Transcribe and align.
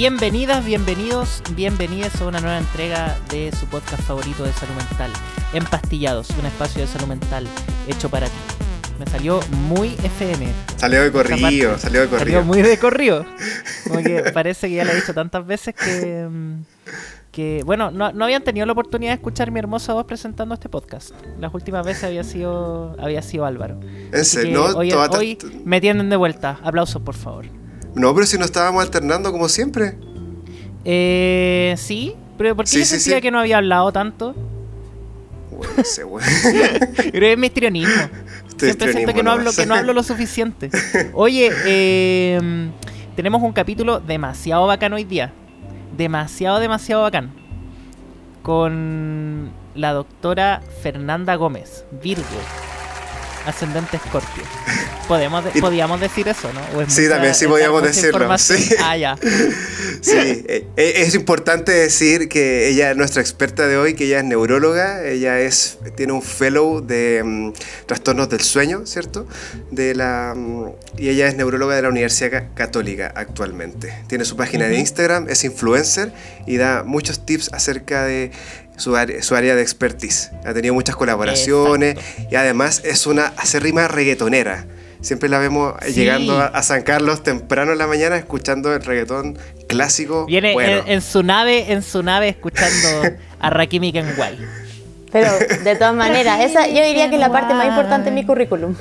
Bienvenidas, 0.00 0.64
bienvenidos, 0.64 1.42
bienvenidas 1.54 2.18
a 2.22 2.26
una 2.26 2.40
nueva 2.40 2.56
entrega 2.56 3.18
de 3.28 3.52
su 3.52 3.66
podcast 3.66 4.02
favorito 4.04 4.44
de 4.44 4.52
salud 4.54 4.72
mental, 4.72 5.10
Empastillados, 5.52 6.30
un 6.38 6.46
espacio 6.46 6.80
de 6.80 6.86
salud 6.86 7.06
mental 7.06 7.46
hecho 7.86 8.08
para 8.08 8.26
ti. 8.26 8.32
Me 8.98 9.04
salió 9.04 9.40
muy 9.68 9.88
FM. 10.02 10.50
Salió 10.76 11.02
de 11.02 11.12
corrido, 11.12 11.76
salió 11.76 12.00
de 12.00 12.06
corrido. 12.08 12.18
Salió 12.18 12.44
muy 12.44 12.62
de 12.62 12.78
corrido. 12.78 13.26
Como 13.86 14.02
que 14.02 14.22
parece 14.32 14.70
que 14.70 14.76
ya 14.76 14.86
lo 14.86 14.92
he 14.92 14.94
dicho 14.94 15.12
tantas 15.12 15.46
veces 15.46 15.74
que, 15.74 16.26
mm, 16.26 16.62
que 17.30 17.62
bueno, 17.66 17.90
no, 17.90 18.10
no 18.10 18.24
habían 18.24 18.42
tenido 18.42 18.64
la 18.64 18.72
oportunidad 18.72 19.10
de 19.10 19.16
escuchar 19.16 19.50
mi 19.50 19.58
hermosa 19.58 19.92
voz 19.92 20.06
presentando 20.06 20.54
este 20.54 20.70
podcast. 20.70 21.10
Las 21.38 21.52
últimas 21.52 21.84
veces 21.84 22.04
había 22.04 22.24
sido 22.24 22.96
había 22.98 23.20
sido 23.20 23.44
Álvaro. 23.44 23.78
¿En 23.82 24.14
Así 24.14 24.36
serio? 24.36 24.64
que 24.64 24.72
No, 24.72 24.78
hoy, 24.78 24.92
hoy 24.92 25.38
me 25.66 25.78
tienden 25.78 26.08
de 26.08 26.16
vuelta. 26.16 26.58
Aplausos, 26.62 27.02
por 27.02 27.16
favor. 27.16 27.59
No, 27.94 28.14
pero 28.14 28.26
si 28.26 28.38
no 28.38 28.44
estábamos 28.44 28.82
alternando 28.82 29.32
como 29.32 29.48
siempre. 29.48 29.96
Eh, 30.84 31.74
sí, 31.76 32.14
pero 32.38 32.56
¿por 32.56 32.64
qué 32.64 32.70
Sí, 32.70 32.78
yo 32.78 32.84
sí, 32.84 32.90
sentía 33.00 33.16
sí. 33.16 33.22
que 33.22 33.30
no 33.30 33.38
había 33.40 33.58
hablado 33.58 33.92
tanto? 33.92 34.34
Bueno, 35.50 35.72
no 35.76 35.84
sé, 35.84 36.04
güey. 36.04 36.24
Creo 37.12 37.32
es 37.32 37.38
mi 37.38 37.46
histrionismo. 37.48 38.02
Este 38.48 38.66
Siempre 38.66 38.92
siento 38.92 39.14
que 39.14 39.22
no, 39.22 39.32
hablo, 39.32 39.52
que 39.52 39.66
no 39.66 39.74
hablo 39.74 39.92
lo 39.92 40.02
suficiente. 40.02 40.70
Oye, 41.14 41.50
eh, 41.66 42.70
tenemos 43.16 43.42
un 43.42 43.52
capítulo 43.52 44.00
demasiado 44.00 44.66
bacán 44.66 44.92
hoy 44.92 45.04
día. 45.04 45.32
Demasiado, 45.96 46.60
demasiado 46.60 47.02
bacán. 47.02 47.32
Con 48.42 49.50
la 49.74 49.92
doctora 49.92 50.62
Fernanda 50.82 51.34
Gómez, 51.36 51.84
Virgo, 52.02 52.24
ascendente 53.46 53.96
Escorpio. 53.98 54.44
Podemos 55.10 55.42
de- 55.44 55.50
Y- 55.56 55.60
podíamos 55.60 56.00
decir 56.00 56.28
eso, 56.28 56.52
¿no? 56.52 56.60
¿O 56.78 56.82
es 56.82 56.92
Sí, 56.92 57.00
mucha- 57.02 57.14
también 57.14 57.34
sí 57.34 57.46
podíamos 57.48 57.82
decirlo, 57.82 58.38
sí. 58.38 58.70
Ah, 58.80 58.96
ya. 58.96 59.16
Sí, 60.02 60.12
eh, 60.16 60.66
eh, 60.76 60.92
es 60.98 61.14
importante 61.16 61.72
decir 61.72 62.28
que 62.28 62.68
ella 62.68 62.92
es 62.92 62.96
nuestra 62.96 63.20
experta 63.20 63.66
de 63.66 63.76
hoy, 63.76 63.94
que 63.94 64.04
ella 64.06 64.18
es 64.20 64.24
neuróloga, 64.24 65.04
ella 65.04 65.40
es 65.40 65.78
tiene 65.96 66.12
un 66.12 66.22
fellow 66.22 66.80
de 66.80 67.22
mm, 67.24 67.52
trastornos 67.86 68.28
del 68.30 68.40
sueño, 68.40 68.86
¿cierto? 68.86 69.26
De 69.72 69.94
la 69.96 70.32
mm, 70.36 70.68
y 70.96 71.08
ella 71.10 71.26
es 71.26 71.34
neuróloga 71.34 71.74
de 71.74 71.82
la 71.82 71.88
Universidad 71.88 72.30
Ca- 72.30 72.48
Católica 72.54 73.12
actualmente. 73.14 73.92
Tiene 74.06 74.24
su 74.24 74.36
página 74.36 74.66
de 74.66 74.72
Ujú. 74.74 74.80
Instagram, 74.80 75.26
es 75.28 75.42
influencer 75.44 76.12
y 76.46 76.56
da 76.56 76.82
muchos 76.84 77.26
tips 77.26 77.50
acerca 77.52 78.04
de 78.04 78.30
su 78.76 78.96
área, 78.96 79.20
su 79.22 79.34
área 79.34 79.54
de 79.56 79.60
expertise. 79.62 80.30
Ha 80.46 80.54
tenido 80.54 80.72
muchas 80.72 80.94
colaboraciones 80.96 81.96
y 82.30 82.36
además 82.36 82.80
es 82.84 83.06
una 83.06 83.26
acérrima 83.36 83.86
reggaetonera. 83.88 84.64
Siempre 85.00 85.28
la 85.28 85.38
vemos 85.38 85.74
Sí. 85.86 85.92
llegando 85.94 86.38
a, 86.40 86.46
a 86.46 86.62
San 86.62 86.82
Carlos 86.82 87.22
temprano 87.22 87.72
en 87.72 87.78
la 87.78 87.86
mañana 87.86 88.16
escuchando 88.16 88.74
el 88.74 88.82
reggaetón 88.84 89.38
clásico. 89.68 90.26
Viene 90.26 90.52
bueno. 90.52 90.82
en, 90.86 90.88
en 90.88 91.00
su 91.02 91.22
nave, 91.22 91.72
en 91.72 91.82
su 91.82 92.02
nave 92.02 92.28
escuchando 92.28 93.02
a 93.40 93.50
Rakimi 93.50 93.92
Kenway. 93.92 94.38
Pero 95.12 95.30
de 95.64 95.76
todas 95.76 95.94
maneras, 96.06 96.40
esa 96.40 96.66
yo 96.68 96.84
diría 96.84 97.08
que 97.08 97.14
es 97.16 97.20
la 97.20 97.32
parte 97.32 97.54
más 97.54 97.66
importante 97.66 98.10
de 98.10 98.14
mi 98.14 98.24
currículum. 98.26 98.74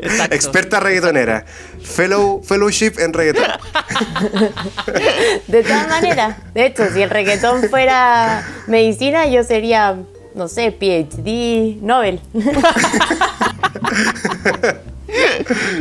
Exacto. 0.00 0.34
Experta 0.34 0.80
reggaetonera. 0.80 1.44
Fellow, 1.82 2.42
fellowship 2.42 2.94
en 2.98 3.12
reggaetón. 3.12 3.44
De 5.46 5.62
todas 5.62 5.88
maneras, 5.88 6.36
de 6.54 6.66
hecho, 6.66 6.88
si 6.92 7.02
el 7.02 7.10
reggaetón 7.10 7.62
fuera 7.68 8.44
medicina, 8.66 9.26
yo 9.26 9.44
sería, 9.44 9.96
no 10.34 10.48
sé, 10.48 10.72
PhD, 10.72 11.80
Nobel. 11.82 12.20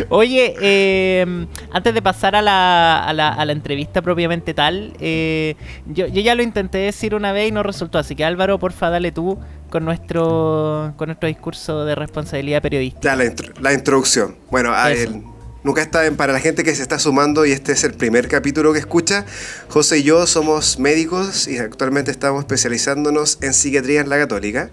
Oye, 0.09 0.55
eh, 0.61 1.47
antes 1.71 1.93
de 1.93 2.01
pasar 2.01 2.35
a 2.35 2.41
la, 2.41 3.03
a 3.03 3.13
la, 3.13 3.29
a 3.29 3.45
la 3.45 3.51
entrevista 3.53 4.01
propiamente 4.01 4.53
tal, 4.53 4.93
eh, 4.99 5.55
yo, 5.85 6.07
yo 6.07 6.21
ya 6.21 6.35
lo 6.35 6.43
intenté 6.43 6.79
decir 6.79 7.15
una 7.15 7.31
vez 7.31 7.49
y 7.49 7.51
no 7.51 7.63
resultó, 7.63 7.97
así 7.97 8.15
que 8.15 8.25
Álvaro, 8.25 8.59
porfa, 8.59 8.89
dale 8.89 9.11
tú 9.11 9.37
con 9.69 9.85
nuestro, 9.85 10.93
con 10.97 11.07
nuestro 11.07 11.27
discurso 11.27 11.85
de 11.85 11.95
responsabilidad 11.95 12.61
periodística. 12.61 13.09
Ya, 13.09 13.15
la, 13.15 13.25
intro- 13.25 13.53
la 13.61 13.73
introducción. 13.73 14.35
Bueno, 14.49 14.73
a 14.73 14.91
el- 14.91 15.23
nunca 15.63 15.81
está 15.81 16.01
bien 16.01 16.17
para 16.17 16.33
la 16.33 16.39
gente 16.39 16.63
que 16.63 16.75
se 16.75 16.81
está 16.81 16.99
sumando 16.99 17.45
y 17.45 17.51
este 17.53 17.71
es 17.71 17.83
el 17.85 17.93
primer 17.93 18.27
capítulo 18.27 18.73
que 18.73 18.79
escucha. 18.79 19.25
José 19.69 19.99
y 19.99 20.03
yo 20.03 20.27
somos 20.27 20.77
médicos 20.77 21.47
y 21.47 21.57
actualmente 21.59 22.11
estamos 22.11 22.41
especializándonos 22.41 23.37
en 23.41 23.53
psiquiatría 23.53 24.01
en 24.01 24.09
la 24.09 24.17
católica. 24.17 24.69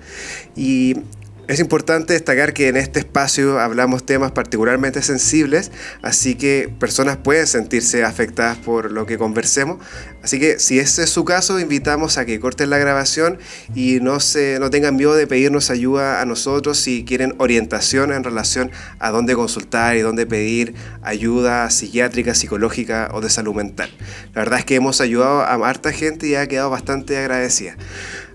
Y 0.57 0.97
es 1.49 1.61
importante 1.61 2.13
destacar 2.13 2.53
que 2.53 2.69
en 2.69 2.77
este 2.77 2.99
espacio 2.99 3.59
hablamos 3.59 4.05
temas 4.05 4.33
particularmente 4.33 5.01
sensibles, 5.01 5.73
así 6.03 6.35
que 6.35 6.71
personas 6.79 7.17
pueden 7.17 7.47
sentirse 7.47 8.05
afectadas 8.05 8.59
por 8.59 8.93
lo 8.93 9.07
que 9.07 9.17
conversemos. 9.17 9.79
Así 10.23 10.39
que 10.39 10.59
si 10.59 10.79
ese 10.79 11.05
es 11.05 11.11
su 11.11 11.25
caso, 11.25 11.59
invitamos 11.59 12.19
a 12.19 12.27
que 12.27 12.39
corten 12.39 12.69
la 12.69 12.77
grabación 12.77 13.39
y 13.75 13.99
no, 14.01 14.21
se, 14.21 14.59
no 14.61 14.69
tengan 14.69 14.97
miedo 14.97 15.15
de 15.15 15.27
pedirnos 15.27 15.71
ayuda 15.71 16.21
a 16.21 16.27
nosotros 16.27 16.77
si 16.77 17.07
quieren 17.07 17.35
orientación 17.39 18.13
en 18.13 18.25
relación 18.25 18.71
a 18.99 19.11
dónde 19.11 19.35
consultar 19.35 19.97
y 19.97 20.01
dónde 20.01 20.27
pedir 20.27 20.75
ayuda 21.03 21.71
psiquiátrica, 21.71 22.35
psicológica 22.35 23.09
o 23.15 23.23
de 23.23 23.31
salud 23.31 23.55
mental. 23.55 23.89
La 24.35 24.43
verdad 24.43 24.59
es 24.59 24.65
que 24.67 24.75
hemos 24.75 25.01
ayudado 25.01 25.41
a 25.41 25.55
harta 25.67 25.93
gente 25.93 26.27
y 26.27 26.35
ha 26.35 26.47
quedado 26.47 26.69
bastante 26.69 27.17
agradecida. 27.17 27.79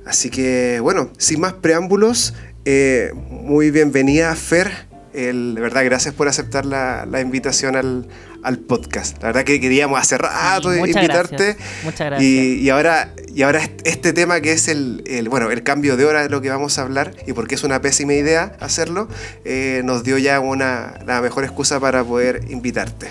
Así 0.03 0.29
que 0.29 0.79
bueno, 0.81 1.11
sin 1.17 1.39
más 1.39 1.53
preámbulos, 1.53 2.33
eh, 2.65 3.11
muy 3.29 3.71
bienvenida 3.71 4.35
Fer. 4.35 4.71
El- 5.13 5.53
de 5.55 5.61
verdad, 5.61 5.85
gracias 5.85 6.13
por 6.15 6.27
aceptar 6.27 6.65
la, 6.65 7.05
la 7.05 7.21
invitación 7.21 7.75
al, 7.75 8.07
al 8.41 8.57
podcast. 8.57 9.21
La 9.21 9.27
verdad 9.29 9.43
que 9.43 9.59
queríamos 9.61 9.99
hace 9.99 10.17
rato 10.17 10.73
Sí, 10.73 10.79
muchas 10.79 10.95
invitarte. 10.95 11.35
gracias, 11.35 11.83
muchas 11.83 12.07
gracias. 12.07 12.23
Y, 12.31 12.59
y 12.61 12.69
ahora, 12.71 13.09
y 13.35 13.43
ahora 13.43 13.59
est- 13.59 13.85
este 13.87 14.11
tema 14.13 14.41
que 14.41 14.53
es 14.53 14.67
el, 14.67 15.03
el- 15.05 15.29
bueno, 15.29 15.51
el 15.51 15.61
cambio 15.61 15.97
de 15.97 16.05
hora 16.05 16.23
de 16.23 16.29
lo 16.29 16.41
que 16.41 16.49
vamos 16.49 16.79
a 16.79 16.81
hablar 16.81 17.11
y 17.27 17.33
porque 17.33 17.53
es 17.53 17.63
una 17.63 17.79
pésima 17.79 18.13
idea 18.13 18.53
hacerlo, 18.59 19.07
eh, 19.45 19.81
nos 19.85 20.03
dio 20.03 20.17
ya 20.17 20.39
una, 20.39 20.95
la 21.05 21.21
mejor 21.21 21.43
excusa 21.43 21.79
para 21.79 22.03
poder 22.03 22.41
invitarte. 22.49 23.07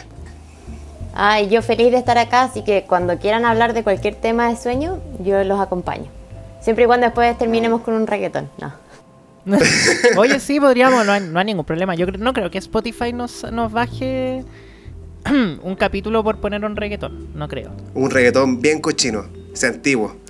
Ay, 1.14 1.48
yo 1.50 1.62
feliz 1.62 1.92
de 1.92 1.98
estar 1.98 2.18
acá, 2.18 2.42
así 2.42 2.64
que 2.64 2.84
cuando 2.88 3.16
quieran 3.18 3.44
hablar 3.44 3.74
de 3.74 3.84
cualquier 3.84 4.16
tema 4.16 4.48
de 4.48 4.56
sueño, 4.56 4.98
yo 5.22 5.44
los 5.44 5.60
acompaño. 5.60 6.06
Siempre 6.62 6.82
y 6.84 6.86
cuando 6.88 7.06
después 7.06 7.36
terminemos 7.38 7.82
con 7.82 7.94
un 7.94 8.06
reggaetón. 8.08 8.48
No. 8.58 8.81
Oye, 10.16 10.40
sí, 10.40 10.60
podríamos, 10.60 11.04
no 11.04 11.12
hay, 11.12 11.20
no 11.20 11.38
hay 11.38 11.44
ningún 11.44 11.64
problema. 11.64 11.94
Yo 11.94 12.06
no 12.06 12.32
creo 12.32 12.50
que 12.50 12.58
Spotify 12.58 13.12
nos, 13.12 13.50
nos 13.52 13.72
baje 13.72 14.44
un 15.62 15.76
capítulo 15.76 16.22
por 16.22 16.38
poner 16.38 16.64
un 16.64 16.76
reggaetón, 16.76 17.28
no 17.34 17.48
creo. 17.48 17.72
Un 17.94 18.10
reggaetón 18.10 18.60
bien 18.60 18.80
cochino, 18.80 19.26
sea 19.52 19.70
antiguo. 19.70 20.16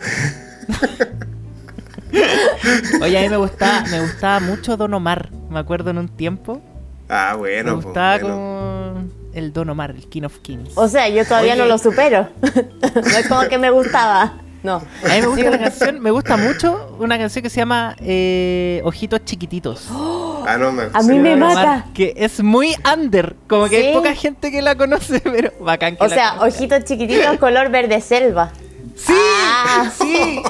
Oye, 3.02 3.18
a 3.18 3.22
mí 3.22 3.28
me 3.28 3.36
gustaba, 3.36 3.84
me 3.90 4.00
gustaba 4.00 4.40
mucho 4.40 4.76
Don 4.76 4.92
Omar, 4.94 5.30
me 5.50 5.58
acuerdo 5.58 5.90
en 5.90 5.98
un 5.98 6.08
tiempo. 6.08 6.60
Ah, 7.08 7.30
Me 7.32 7.38
bueno. 7.38 7.74
pues, 7.74 7.84
gustaba 7.86 8.18
bueno. 8.18 8.34
como 8.34 9.04
el 9.34 9.52
Don 9.52 9.70
Omar, 9.70 9.90
el 9.92 10.06
King 10.08 10.22
of 10.22 10.38
Kings. 10.38 10.72
O 10.76 10.88
sea, 10.88 11.08
yo 11.08 11.24
todavía 11.24 11.52
Oye. 11.54 11.62
no 11.62 11.68
lo 11.68 11.78
supero. 11.78 12.28
no 12.42 13.18
es 13.18 13.28
como 13.28 13.48
que 13.48 13.58
me 13.58 13.70
gustaba. 13.70 14.34
No. 14.62 14.76
A 14.76 15.08
mí 15.14 15.20
me 15.20 15.26
gusta 15.26 15.50
la 15.50 15.58
canción, 15.58 16.00
me 16.00 16.10
gusta 16.12 16.36
mucho 16.36 16.96
una 17.00 17.18
canción 17.18 17.42
que 17.42 17.50
se 17.50 17.56
llama 17.56 17.96
eh, 18.00 18.80
Ojitos 18.84 19.24
Chiquititos. 19.24 19.88
Ah, 19.90 20.56
no, 20.58 20.70
me, 20.72 20.84
A 20.92 21.02
mí 21.02 21.18
me 21.18 21.34
mata. 21.36 21.86
Que 21.94 22.14
es 22.16 22.40
muy 22.42 22.74
under, 22.94 23.34
como 23.48 23.68
que 23.68 23.76
hay 23.88 23.92
poca 23.92 24.14
gente 24.14 24.50
que 24.52 24.62
la 24.62 24.76
conoce, 24.76 25.20
pero 25.24 25.52
bacán 25.60 25.96
que 25.96 26.04
O 26.04 26.06
la 26.06 26.14
sea, 26.14 26.30
conozca. 26.36 26.56
ojitos 26.58 26.84
chiquititos, 26.84 27.36
color 27.40 27.70
verde 27.70 28.00
selva. 28.00 28.52
Sí, 28.96 29.12
Ah. 29.16 29.90
sí. 29.98 30.42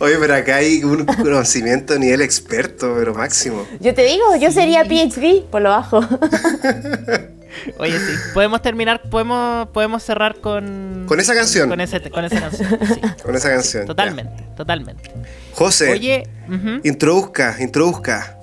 Oye, 0.00 0.16
pero 0.18 0.34
acá 0.34 0.56
hay 0.56 0.82
un 0.82 1.04
conocimiento 1.06 1.94
a 1.94 1.98
nivel 1.98 2.20
experto, 2.20 2.94
pero 2.98 3.14
máximo. 3.14 3.64
Yo 3.80 3.94
te 3.94 4.02
digo, 4.04 4.24
yo 4.40 4.50
sería 4.50 4.84
PhD 4.84 5.42
por 5.50 5.62
lo 5.62 5.70
bajo. 5.70 6.00
Oye, 7.78 7.98
sí. 7.98 8.12
Podemos 8.34 8.62
terminar, 8.62 9.02
podemos, 9.10 9.68
podemos 9.68 10.02
cerrar 10.02 10.36
con. 10.40 11.04
Con 11.06 11.20
esa 11.20 11.34
canción. 11.34 11.68
Con, 11.68 11.80
ese, 11.80 12.00
con 12.10 12.24
esa 12.24 12.40
canción. 12.40 12.68
Sí. 12.86 13.00
Con 13.22 13.34
esa 13.36 13.50
canción. 13.50 13.86
Totalmente, 13.86 14.42
totalmente. 14.56 15.02
ya. 15.14 15.22
José, 15.54 15.90
Oye, 15.92 16.22
ujú. 16.48 16.80
introduzca, 16.84 17.56
introduzca. 17.60 18.36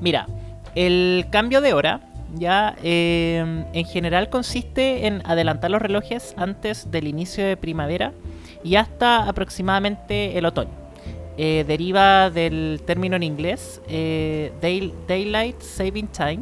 mira, 0.00 0.26
el 0.74 1.26
cambio 1.30 1.60
de 1.60 1.72
hora 1.74 2.00
ya 2.34 2.76
eh, 2.82 3.64
en 3.72 3.84
general 3.84 4.30
consiste 4.30 5.06
en 5.06 5.22
adelantar 5.26 5.70
los 5.70 5.82
relojes 5.82 6.34
antes 6.36 6.90
del 6.90 7.06
inicio 7.06 7.44
de 7.44 7.56
primavera 7.56 8.12
y 8.64 8.76
hasta 8.76 9.28
aproximadamente 9.28 10.38
el 10.38 10.46
otoño. 10.46 10.70
Eh, 11.38 11.64
deriva 11.66 12.28
del 12.30 12.82
término 12.86 13.16
en 13.16 13.22
inglés 13.22 13.80
eh, 13.88 14.52
Day- 14.60 14.92
Daylight 15.08 15.60
Saving 15.62 16.08
Time, 16.08 16.40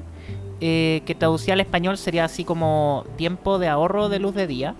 eh, 0.60 1.02
que 1.06 1.14
traducida 1.14 1.54
al 1.54 1.60
español 1.60 1.96
sería 1.96 2.24
así 2.24 2.44
como 2.44 3.04
tiempo 3.16 3.58
de 3.58 3.68
ahorro 3.68 4.08
de 4.08 4.18
luz 4.18 4.34
de 4.34 4.46
día. 4.46 4.74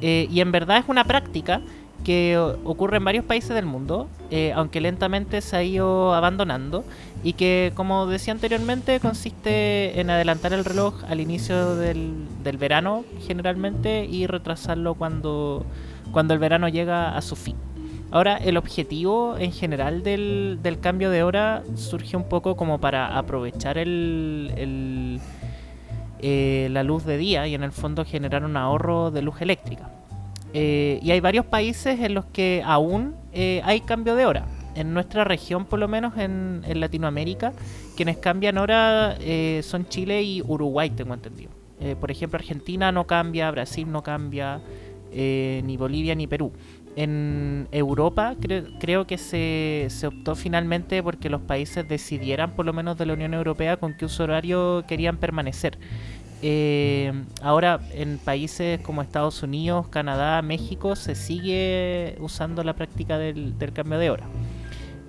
Eh, 0.00 0.28
y 0.30 0.40
en 0.40 0.50
verdad 0.50 0.78
es 0.78 0.84
una 0.88 1.04
práctica 1.04 1.60
que 2.04 2.38
ocurre 2.64 2.96
en 2.96 3.04
varios 3.04 3.24
países 3.24 3.50
del 3.50 3.66
mundo, 3.66 4.08
eh, 4.30 4.52
aunque 4.54 4.80
lentamente 4.80 5.40
se 5.42 5.56
ha 5.56 5.62
ido 5.62 6.14
abandonando, 6.14 6.82
y 7.22 7.34
que, 7.34 7.72
como 7.74 8.06
decía 8.06 8.32
anteriormente, 8.32 9.00
consiste 9.00 10.00
en 10.00 10.08
adelantar 10.08 10.54
el 10.54 10.64
reloj 10.64 11.04
al 11.08 11.20
inicio 11.20 11.76
del, 11.76 12.14
del 12.42 12.56
verano 12.56 13.04
generalmente 13.26 14.06
y 14.06 14.26
retrasarlo 14.26 14.94
cuando, 14.94 15.66
cuando 16.12 16.32
el 16.32 16.40
verano 16.40 16.68
llega 16.68 17.16
a 17.16 17.20
su 17.20 17.36
fin. 17.36 17.56
Ahora, 18.12 18.36
el 18.38 18.56
objetivo 18.56 19.36
en 19.38 19.52
general 19.52 20.02
del, 20.02 20.58
del 20.62 20.80
cambio 20.80 21.10
de 21.10 21.22
hora 21.22 21.62
surge 21.76 22.16
un 22.16 22.24
poco 22.24 22.56
como 22.56 22.80
para 22.80 23.16
aprovechar 23.16 23.78
el, 23.78 25.20
eh, 26.22 26.68
la 26.72 26.82
luz 26.82 27.04
de 27.04 27.16
día 27.16 27.46
y 27.46 27.54
en 27.54 27.62
el 27.62 27.70
fondo 27.70 28.04
generar 28.04 28.44
un 28.44 28.56
ahorro 28.56 29.12
de 29.12 29.22
luz 29.22 29.40
eléctrica. 29.40 29.90
Eh, 30.52 30.98
y 31.02 31.12
hay 31.12 31.20
varios 31.20 31.46
países 31.46 32.00
en 32.00 32.14
los 32.14 32.24
que 32.26 32.62
aún 32.66 33.14
eh, 33.32 33.62
hay 33.64 33.80
cambio 33.80 34.16
de 34.16 34.26
hora. 34.26 34.46
En 34.74 34.92
nuestra 34.92 35.22
región, 35.22 35.64
por 35.64 35.78
lo 35.78 35.86
menos 35.86 36.16
en, 36.18 36.62
en 36.66 36.80
Latinoamérica, 36.80 37.52
quienes 37.96 38.18
cambian 38.18 38.58
hora 38.58 39.16
son 39.62 39.88
Chile 39.88 40.22
y 40.22 40.42
Uruguay, 40.42 40.90
tengo 40.90 41.12
entendido. 41.12 41.50
por 41.98 42.10
ejemplo, 42.10 42.38
Argentina 42.38 42.92
no 42.92 43.04
cambia, 43.06 43.50
Brasil 43.50 43.90
no 43.90 44.02
cambia, 44.02 44.60
ni 45.12 45.76
Bolivia 45.76 46.14
ni 46.14 46.28
Perú. 46.28 46.52
En 46.96 47.68
Europa 47.70 48.34
creo 48.80 49.06
que 49.06 49.16
se, 49.16 49.86
se, 49.90 50.08
optó 50.08 50.34
finalmente 50.34 51.02
porque 51.02 51.30
los 51.30 51.40
países 51.40 51.86
decidieran, 51.88 52.56
por 52.56 52.66
lo 52.66 52.72
menos 52.72 52.98
de 52.98 53.06
la 53.06 53.12
Unión 53.12 53.32
Europea, 53.32 53.76
con 53.76 53.94
qué 53.94 54.06
uso 54.06 54.24
horario 54.24 54.84
querían 54.88 55.16
permanecer. 55.16 55.78
Eh, 56.42 57.12
ahora 57.42 57.80
en 57.92 58.18
países 58.18 58.80
como 58.80 59.02
Estados 59.02 59.42
Unidos, 59.42 59.88
Canadá, 59.88 60.40
México 60.40 60.96
se 60.96 61.14
sigue 61.14 62.16
usando 62.18 62.64
la 62.64 62.74
práctica 62.74 63.18
del, 63.18 63.54
cambio 63.74 63.98
de 63.98 64.10
hora. 64.10 64.24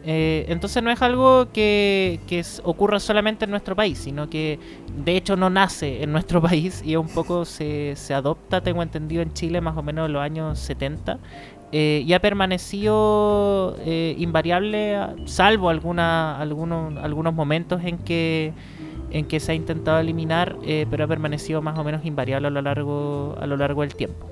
Eh, 0.03 0.45
entonces 0.49 0.81
no 0.81 0.89
es 0.89 1.01
algo 1.01 1.51
que, 1.53 2.19
que 2.27 2.43
ocurra 2.63 2.99
solamente 2.99 3.45
en 3.45 3.51
nuestro 3.51 3.75
país, 3.75 3.99
sino 3.99 4.29
que 4.29 4.59
de 5.05 5.15
hecho 5.15 5.35
no 5.37 5.49
nace 5.49 6.03
en 6.03 6.11
nuestro 6.11 6.41
país 6.49 6.81
y 6.83 6.95
un 6.95 7.07
poco 7.07 7.45
se, 7.45 7.95
se 7.95 8.13
adopta, 8.13 8.61
tengo 8.61 8.83
entendido, 8.83 9.21
en 9.21 9.31
Chile 9.31 9.61
más 9.61 9.77
o 9.77 9.83
menos 9.83 10.07
en 10.07 10.13
los 10.13 10.21
años 10.21 10.59
70 10.59 11.17
eh, 11.71 12.03
y 12.05 12.13
ha 12.13 12.19
permanecido 12.19 13.77
eh, 13.85 14.15
invariable, 14.17 14.97
salvo 15.25 15.69
alguna, 15.69 16.37
algunos, 16.37 16.97
algunos 16.97 17.33
momentos 17.33 17.81
en 17.85 17.97
que, 17.99 18.53
en 19.11 19.25
que 19.25 19.39
se 19.39 19.53
ha 19.53 19.55
intentado 19.55 19.99
eliminar, 19.99 20.57
eh, 20.65 20.85
pero 20.91 21.05
ha 21.05 21.07
permanecido 21.07 21.61
más 21.61 21.79
o 21.79 21.83
menos 21.83 22.05
invariable 22.05 22.47
a 22.47 22.51
lo 22.51 22.61
largo, 22.61 23.37
a 23.39 23.45
lo 23.45 23.55
largo 23.55 23.81
del 23.81 23.95
tiempo. 23.95 24.29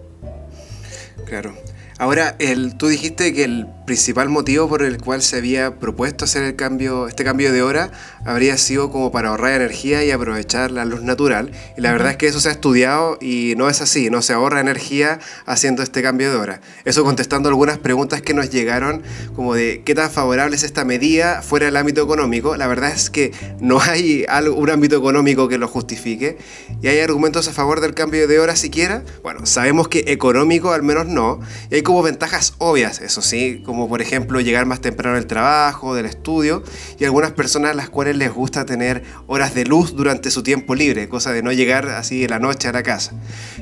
Claro. 1.25 1.53
Ahora, 1.97 2.36
el, 2.39 2.77
tú 2.77 2.88
dijiste 2.88 3.33
que 3.33 3.44
el 3.45 3.68
principal 3.89 4.30
motivo 4.30 4.69
por 4.69 4.83
el 4.83 5.01
cual 5.01 5.24
se 5.24 5.38
había 5.38 5.80
propuesto 5.80 6.25
hacer 6.25 6.44
el 6.44 6.56
cambio, 6.56 7.07
este 7.07 7.24
cambio 7.24 7.51
de 7.51 7.63
hora 7.63 7.89
habría 8.24 8.56
sido 8.56 8.91
como 8.91 9.12
para 9.12 9.30
ahorrar 9.30 9.53
energía 9.53 10.06
y 10.06 10.12
aprovechar 10.12 10.69
la 10.69 10.86
luz 10.86 11.01
natural. 11.01 11.51
Y 11.75 11.81
la 11.81 11.91
verdad 11.91 12.12
es 12.12 12.18
que 12.18 12.27
eso 12.27 12.39
se 12.39 12.50
ha 12.50 12.51
estudiado 12.51 13.18
y 13.19 13.56
no 13.57 13.68
es 13.68 13.81
así, 13.81 14.12
no 14.12 14.21
se 14.21 14.33
ahorra 14.33 14.59
energía 14.59 15.18
haciendo 15.47 15.81
este 15.81 16.03
cambio 16.03 16.30
de 16.30 16.38
hora. 16.38 16.62
Eso 16.86 17.03
contestando 17.03 17.50
algunas 17.50 17.80
preguntas 17.80 18.21
que 18.21 18.36
nos 18.36 18.51
llegaron, 18.51 19.01
como 19.36 19.56
de 19.56 19.81
qué 19.83 19.95
tan 19.95 20.12
favorable 20.12 20.56
es 20.56 20.62
esta 20.62 20.85
medida 20.85 21.42
fuera 21.42 21.65
del 21.65 21.75
ámbito 21.75 22.03
económico. 22.03 22.57
La 22.57 22.68
verdad 22.68 22.92
es 22.92 23.09
que 23.09 23.31
no 23.59 23.81
hay 23.81 24.24
un 24.56 24.69
ámbito 24.69 24.97
económico 24.97 25.47
que 25.47 25.57
lo 25.57 25.68
justifique. 25.68 26.38
Y 26.83 26.89
hay 26.89 27.00
argumentos 27.00 27.47
a 27.47 27.53
favor 27.53 27.81
del 27.81 27.95
cambio 27.95 28.27
de 28.27 28.38
hora 28.38 28.56
siquiera. 28.56 29.03
Bueno, 29.24 29.47
sabemos 29.47 29.88
que 29.88 30.03
económico 30.06 30.74
al 30.74 30.83
menos 30.83 31.07
no. 31.07 31.39
Y 31.71 31.75
hay 31.75 31.81
como 31.81 32.03
ventajas 32.03 32.53
obvias, 32.59 33.01
eso 33.01 33.24
sí, 33.24 33.63
como 33.65 33.78
por 33.87 34.01
ejemplo 34.01 34.41
llegar 34.41 34.65
más 34.65 34.81
temprano 34.81 35.17
al 35.17 35.27
trabajo, 35.27 35.95
del 35.95 36.05
estudio, 36.05 36.63
y 36.99 37.05
algunas 37.05 37.31
personas 37.31 37.71
a 37.71 37.73
las 37.73 37.89
cuales 37.89 38.17
les 38.17 38.33
gusta 38.33 38.65
tener 38.65 39.03
horas 39.27 39.53
de 39.53 39.65
luz 39.65 39.95
durante 39.95 40.31
su 40.31 40.43
tiempo 40.43 40.75
libre, 40.75 41.07
cosa 41.07 41.31
de 41.31 41.43
no 41.43 41.51
llegar 41.51 41.87
así 41.89 42.21
de 42.21 42.29
la 42.29 42.39
noche 42.39 42.67
a 42.67 42.71
la 42.71 42.83
casa. 42.83 43.13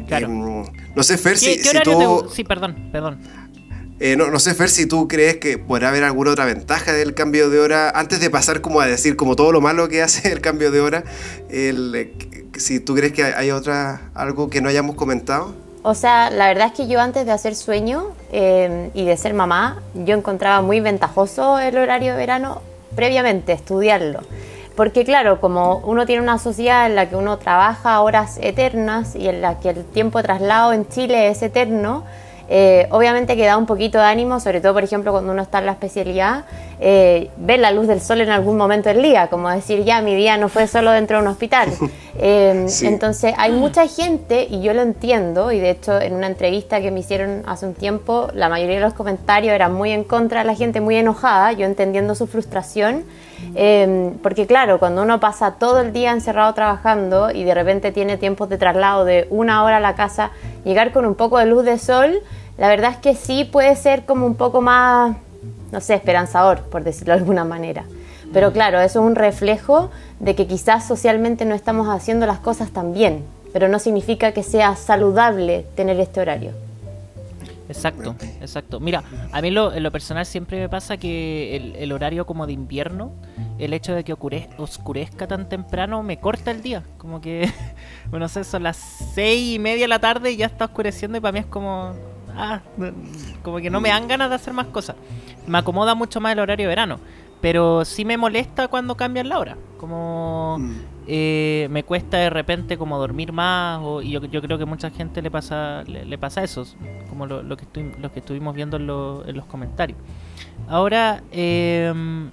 Em, 0.08 0.64
no 0.96 1.04
sé, 1.04 1.18
Fer, 1.18 1.38
si, 1.38 1.62
tú... 1.84 2.30
Sí, 2.34 2.44
perdón, 2.44 2.90
perdón. 2.92 3.20
Eh, 4.00 4.16
no, 4.16 4.30
no, 4.30 4.40
sé, 4.40 4.54
Fer, 4.54 4.70
si 4.70 4.86
tú 4.86 5.08
crees 5.08 5.38
que 5.38 5.58
podrá 5.58 5.90
haber 5.90 6.04
alguna 6.04 6.32
otra 6.32 6.46
ventaja 6.46 6.94
del 6.94 7.16
cambio 7.16 7.50
de 7.50 7.60
hora, 7.60 7.90
antes 7.90 8.20
de 8.20 8.30
pasar 8.30 8.62
como 8.62 8.80
a 8.80 8.86
decir 8.86 9.16
como 9.16 9.36
todo 9.36 9.52
lo 9.52 9.60
malo 9.60 9.88
que 9.90 10.02
hace 10.04 10.32
el 10.32 10.40
cambio 10.42 10.72
de 10.72 10.82
hora, 10.82 11.04
el, 11.50 12.14
si 12.58 12.80
tú 12.80 12.96
crees 12.96 13.14
que 13.14 13.24
hay 13.24 13.52
otra, 13.52 14.12
algo 14.14 14.50
que 14.50 14.62
no 14.62 14.70
hayamos 14.70 14.96
comentado. 14.96 15.67
O 15.90 15.94
sea, 15.94 16.30
la 16.30 16.48
verdad 16.48 16.68
es 16.68 16.74
que 16.74 16.88
yo 16.88 17.00
antes 17.00 17.26
de 17.26 17.32
hacer 17.32 17.56
sueño 17.56 18.08
eh, 18.34 18.92
y 18.94 19.06
de 19.06 19.16
ser 19.16 19.34
mamá, 19.34 19.82
yo 19.94 20.18
encontraba 20.18 20.62
muy 20.62 20.82
ventajoso 20.82 21.60
el 21.60 21.78
horario 21.78 22.12
de 22.12 22.18
verano 22.18 22.62
previamente, 22.94 23.54
estudiarlo. 23.54 24.20
Porque 24.76 25.06
claro, 25.06 25.40
como 25.40 25.78
uno 25.78 26.06
tiene 26.06 26.22
una 26.22 26.40
sociedad 26.40 26.88
en 26.88 26.96
la 26.96 27.10
que 27.10 27.16
uno 27.16 27.38
trabaja 27.38 28.02
horas 28.02 28.38
eternas 28.42 29.16
y 29.16 29.30
en 29.30 29.42
la 29.42 29.62
que 29.62 29.70
el 29.70 29.86
tiempo 29.86 30.18
de 30.18 30.26
traslado 30.26 30.74
en 30.74 30.90
Chile 30.90 31.30
es 31.30 31.42
eterno, 31.42 32.04
eh, 32.50 32.88
obviamente 32.92 33.36
que 33.36 33.46
da 33.46 33.58
un 33.58 33.66
poquito 33.66 33.98
de 33.98 34.06
ánimo, 34.06 34.40
sobre 34.40 34.62
todo, 34.62 34.74
por 34.74 34.84
ejemplo, 34.84 35.12
cuando 35.12 35.34
uno 35.34 35.42
está 35.42 35.60
en 35.60 35.66
la 35.66 35.74
especialidad, 35.74 36.46
eh, 36.80 37.30
ver 37.38 37.60
la 37.60 37.72
luz 37.72 37.88
del 37.88 38.00
sol 38.00 38.22
en 38.22 38.30
algún 38.30 38.56
momento 38.56 38.90
del 38.90 39.02
día, 39.02 39.28
como 39.28 39.50
decir, 39.50 39.84
ya, 39.84 40.02
mi 40.02 40.16
día 40.16 40.38
no 40.38 40.48
fue 40.48 40.68
solo 40.68 40.92
dentro 40.92 41.18
de 41.18 41.24
un 41.24 41.30
hospital. 41.30 41.70
Eh, 42.20 42.66
entonces, 42.82 43.36
hay 43.38 43.52
mucha 43.52 43.86
gente, 43.88 44.48
y 44.50 44.64
yo 44.64 44.74
lo 44.74 44.82
entiendo, 44.82 45.52
y 45.52 45.60
de 45.60 45.70
hecho, 45.70 46.02
en 46.02 46.14
una 46.14 46.26
entrevista 46.26 46.82
que 46.82 46.90
me 46.90 47.02
hicieron 47.02 47.44
hace 47.46 47.68
un 47.68 47.76
tiempo, 47.76 48.30
la 48.34 48.50
mayoría 48.50 48.78
de 48.78 48.82
los 48.82 48.96
comentarios 48.96 49.54
eran 49.54 49.76
muy 49.76 49.92
en 49.92 50.04
contra 50.04 50.40
de 50.40 50.48
la 50.48 50.56
gente, 50.56 50.82
muy 50.82 50.96
enojada, 50.96 51.52
yo 51.52 51.68
entendiendo 51.68 52.16
su 52.16 52.26
frustración. 52.26 53.04
Porque 54.22 54.48
claro, 54.48 54.80
cuando 54.80 55.02
uno 55.04 55.20
pasa 55.20 55.56
todo 55.60 55.82
el 55.82 55.94
día 55.94 56.12
encerrado 56.12 56.54
trabajando 56.54 57.32
y 57.32 57.44
de 57.44 57.54
repente 57.54 57.92
tiene 57.92 58.18
tiempos 58.18 58.50
de 58.50 58.58
traslado 58.58 59.06
de 59.06 59.28
una 59.30 59.64
hora 59.64 59.78
a 59.78 59.80
la 59.80 59.96
casa, 59.96 60.32
llegar 60.64 60.92
con 60.92 61.06
un 61.06 61.16
poco 61.16 61.38
de 61.38 61.46
luz 61.46 61.66
de 61.66 61.78
sol, 61.78 62.22
la 62.58 62.70
verdad 62.70 62.92
es 62.92 62.98
que 62.98 63.16
sí 63.16 63.46
puede 63.46 63.76
ser 63.76 64.06
como 64.06 64.26
un 64.26 64.36
poco 64.36 64.62
más, 64.62 65.16
no 65.72 65.82
sé, 65.82 65.94
esperanzador, 65.94 66.62
por 66.62 66.84
decirlo 66.84 67.14
de 67.14 67.20
alguna 67.20 67.44
manera. 67.44 67.84
Pero 68.34 68.52
claro, 68.52 68.80
eso 68.80 69.00
es 69.00 69.06
un 69.06 69.16
reflejo 69.16 69.90
de 70.20 70.36
que 70.36 70.48
quizás 70.48 70.86
socialmente 70.86 71.46
no 71.46 71.56
estamos 71.56 71.88
haciendo 71.88 72.26
las 72.26 72.40
cosas 72.40 72.72
tan 72.72 72.94
bien, 72.94 73.24
pero 73.54 73.68
no 73.70 73.80
significa 73.80 74.34
que 74.34 74.44
sea 74.44 74.76
saludable 74.76 75.66
tener 75.76 76.00
este 76.00 76.20
horario. 76.20 76.67
Exacto, 77.70 78.16
exacto. 78.42 78.80
Mira, 78.80 79.04
a 79.32 79.42
mí 79.42 79.52
lo, 79.52 79.74
en 79.74 79.84
lo 79.84 79.92
personal 79.92 80.26
siempre 80.26 80.60
me 80.60 80.70
pasa 80.70 80.98
que 80.98 81.76
el, 81.78 81.92
horario 81.92 82.26
como 82.26 82.48
de 82.48 82.54
invierno, 82.54 83.12
el 83.60 83.74
hecho 83.74 83.94
de 83.94 84.04
que 84.04 84.14
oscurezca 84.14 85.28
tan 85.28 85.50
temprano 85.50 86.04
me 86.04 86.20
corta 86.20 86.52
el 86.52 86.62
día. 86.62 86.84
Como 86.98 87.20
que, 87.20 87.52
bueno, 88.10 88.28
sé, 88.30 88.44
son 88.44 88.64
las 88.64 88.78
seis 88.78 89.56
y 89.56 89.60
media 89.60 89.84
de 89.84 89.90
la 89.90 90.00
tarde 90.00 90.32
y 90.32 90.38
ya 90.38 90.46
está 90.46 90.66
oscureciendo 90.66 91.18
y 91.18 91.22
para 91.22 91.32
mí 91.34 91.40
es 91.40 91.46
como, 91.46 91.94
ah, 92.36 92.62
como 93.44 93.58
que 93.58 93.70
no 93.70 93.82
me 93.82 93.90
dan 93.90 94.08
ganas 94.08 94.30
de 94.30 94.36
hacer 94.36 94.54
más 94.54 94.68
cosas. 94.68 94.96
Me 95.46 95.58
acomoda 95.58 95.96
mucho 95.96 96.22
más 96.22 96.34
el 96.34 96.40
horario 96.40 96.66
de 96.66 96.70
verano, 96.70 97.00
pero 97.42 97.84
sí 97.86 98.06
me 98.06 98.18
molesta 98.18 98.68
cuando 98.68 98.96
cambian 98.96 99.30
la 99.30 99.40
hora. 99.40 99.58
Como 99.78 100.58
mm. 100.60 100.97
Eh, 101.10 101.68
me 101.72 101.84
cuesta 101.84 102.18
de 102.18 102.30
repente 102.30 102.78
como 102.78 102.98
dormir 102.98 103.32
más, 103.32 103.80
o, 103.82 104.02
y 104.02 104.12
yo, 104.12 104.26
yo, 104.26 104.42
creo 104.42 104.58
que 104.58 104.66
mucha 104.66 104.90
gente 104.90 105.22
le 105.22 105.32
pasa 105.32 105.84
le, 105.84 106.18
pasa 106.18 106.44
eso, 106.44 106.66
como 107.08 107.26
lo, 107.26 107.56
que, 107.56 107.66
lo 108.00 108.12
que 108.12 108.20
estuvimos 108.20 108.54
viendo 108.54 108.76
en, 108.76 108.88
los 108.88 109.46
comentarios. 109.46 109.98
Ahora, 110.68 111.24
em, 111.32 112.30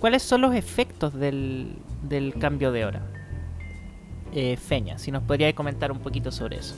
¿cuáles 0.00 0.22
son 0.22 0.40
los 0.40 0.54
efectos 0.54 1.12
del, 1.12 1.76
del 2.02 2.32
cambio 2.34 2.72
de 2.72 2.86
hora? 2.86 3.02
Eh, 4.32 4.56
Feña, 4.56 4.98
si 4.98 5.10
nos 5.10 5.22
podría 5.22 5.54
comentar 5.54 5.92
un 5.92 5.98
poquito 5.98 6.32
sobre 6.32 6.56
eso. 6.56 6.74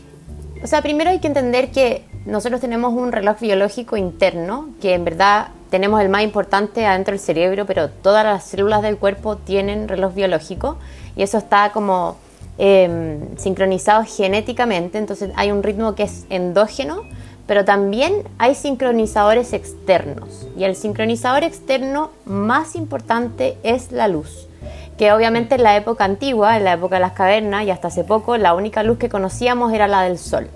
O 0.62 0.66
sea, 0.66 0.83
primero 0.83 1.11
hay 1.11 1.21
que 1.21 1.28
entender 1.28 1.71
que 1.71 2.04
nosotros 2.26 2.61
tenemos 2.61 2.92
un 2.95 3.12
reloj 3.12 3.38
biológico 3.38 3.97
interno, 3.97 4.71
que 4.80 4.95
en 4.95 5.04
verdad 5.04 5.49
tenemos 5.71 6.00
el 6.00 6.09
más 6.09 6.23
importante 6.23 6.85
adentro 6.85 7.12
del 7.12 7.21
cerebro, 7.21 7.66
pero 7.66 7.90
todas 7.90 8.25
las 8.25 8.45
células 8.45 8.83
del 8.83 8.97
cuerpo 8.97 9.37
tienen 9.37 9.88
reloj 9.88 10.14
biológico 10.14 10.78
y 11.18 11.22
eso 11.22 11.37
está 11.37 11.72
como 11.72 12.16
em, 12.56 13.37
sincronizado 13.37 14.04
genéticamente, 14.06 14.96
entonces 14.96 15.30
hay 15.37 15.52
un 15.52 15.62
ritmo 15.62 15.94
que 15.94 16.04
es 16.04 16.25
endógeno, 16.30 17.02
pero 17.46 17.64
también 17.64 18.22
hay 18.38 18.54
sincronizadores 18.54 19.52
externos 19.52 20.46
y 20.56 20.64
el 20.64 20.76
sincronizador 20.76 21.44
externo 21.44 22.10
más 22.25 22.75
importante 22.76 23.58
es 23.62 23.92
la 23.92 24.08
luz 24.08 24.48
que 24.96 25.12
obviamente 25.12 25.54
en 25.54 25.62
la 25.62 25.76
época 25.76 26.04
antigua, 26.04 26.56
en 26.56 26.64
la 26.64 26.72
época 26.72 26.96
de 26.96 27.00
las 27.00 27.12
cavernas 27.12 27.64
y 27.64 27.70
hasta 27.70 27.87
hace 27.87 28.02
poco, 28.02 28.37
la 28.37 28.54
única 28.54 28.82
luz 28.82 28.98
que 28.98 29.08
conocíamos 29.08 29.72
era 29.72 29.87
la 29.87 30.02
del 30.02 30.18
sol. 30.18 30.48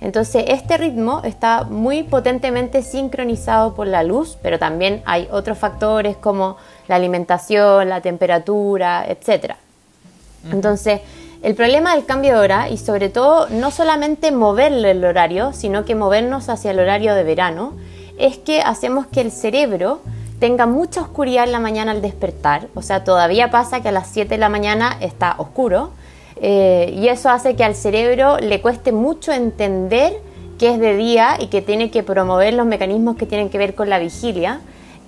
Entonces 0.00 0.44
este 0.46 0.76
ritmo 0.76 1.22
está 1.24 1.64
muy 1.64 2.04
potentemente 2.04 2.82
sincronizado 2.82 3.74
por 3.74 3.88
la 3.88 4.04
luz, 4.04 4.38
pero 4.40 4.60
también 4.60 5.02
hay 5.04 5.28
otros 5.32 5.58
factores 5.58 6.16
como 6.16 6.56
la 6.86 6.94
alimentación, 6.94 7.88
la 7.88 8.00
temperatura, 8.00 9.04
etc. 9.08 9.56
Entonces 10.50 11.00
el 11.42 11.54
problema 11.54 11.94
del 11.94 12.04
cambio 12.04 12.34
de 12.34 12.40
hora 12.40 12.68
y 12.68 12.78
sobre 12.78 13.10
todo 13.10 13.48
no 13.48 13.70
solamente 13.70 14.32
moverle 14.32 14.90
el 14.90 15.04
horario, 15.04 15.52
sino 15.52 15.84
que 15.84 15.94
movernos 15.94 16.48
hacia 16.48 16.72
el 16.72 16.80
horario 16.80 17.14
de 17.14 17.22
verano, 17.22 17.74
es 18.18 18.38
que 18.38 18.60
hacemos 18.60 19.06
que 19.06 19.20
el 19.20 19.30
cerebro 19.30 20.00
tenga 20.40 20.66
mucha 20.66 21.00
oscuridad 21.00 21.44
en 21.44 21.52
la 21.52 21.60
mañana 21.60 21.92
al 21.92 22.02
despertar. 22.02 22.66
O 22.74 22.82
sea, 22.82 23.04
todavía 23.04 23.52
pasa 23.52 23.80
que 23.80 23.88
a 23.88 23.92
las 23.92 24.08
7 24.08 24.30
de 24.30 24.38
la 24.38 24.48
mañana 24.48 24.96
está 25.00 25.36
oscuro. 25.38 25.90
Eh, 26.40 26.92
y 26.96 27.08
eso 27.08 27.30
hace 27.30 27.54
que 27.54 27.64
al 27.64 27.76
cerebro 27.76 28.38
le 28.38 28.60
cueste 28.60 28.90
mucho 28.92 29.32
entender 29.32 30.20
que 30.58 30.74
es 30.74 30.80
de 30.80 30.96
día 30.96 31.36
y 31.38 31.46
que 31.46 31.62
tiene 31.62 31.90
que 31.90 32.02
promover 32.02 32.54
los 32.54 32.66
mecanismos 32.66 33.16
que 33.16 33.26
tienen 33.26 33.48
que 33.48 33.58
ver 33.58 33.76
con 33.76 33.88
la 33.88 34.00
vigilia. 34.00 34.60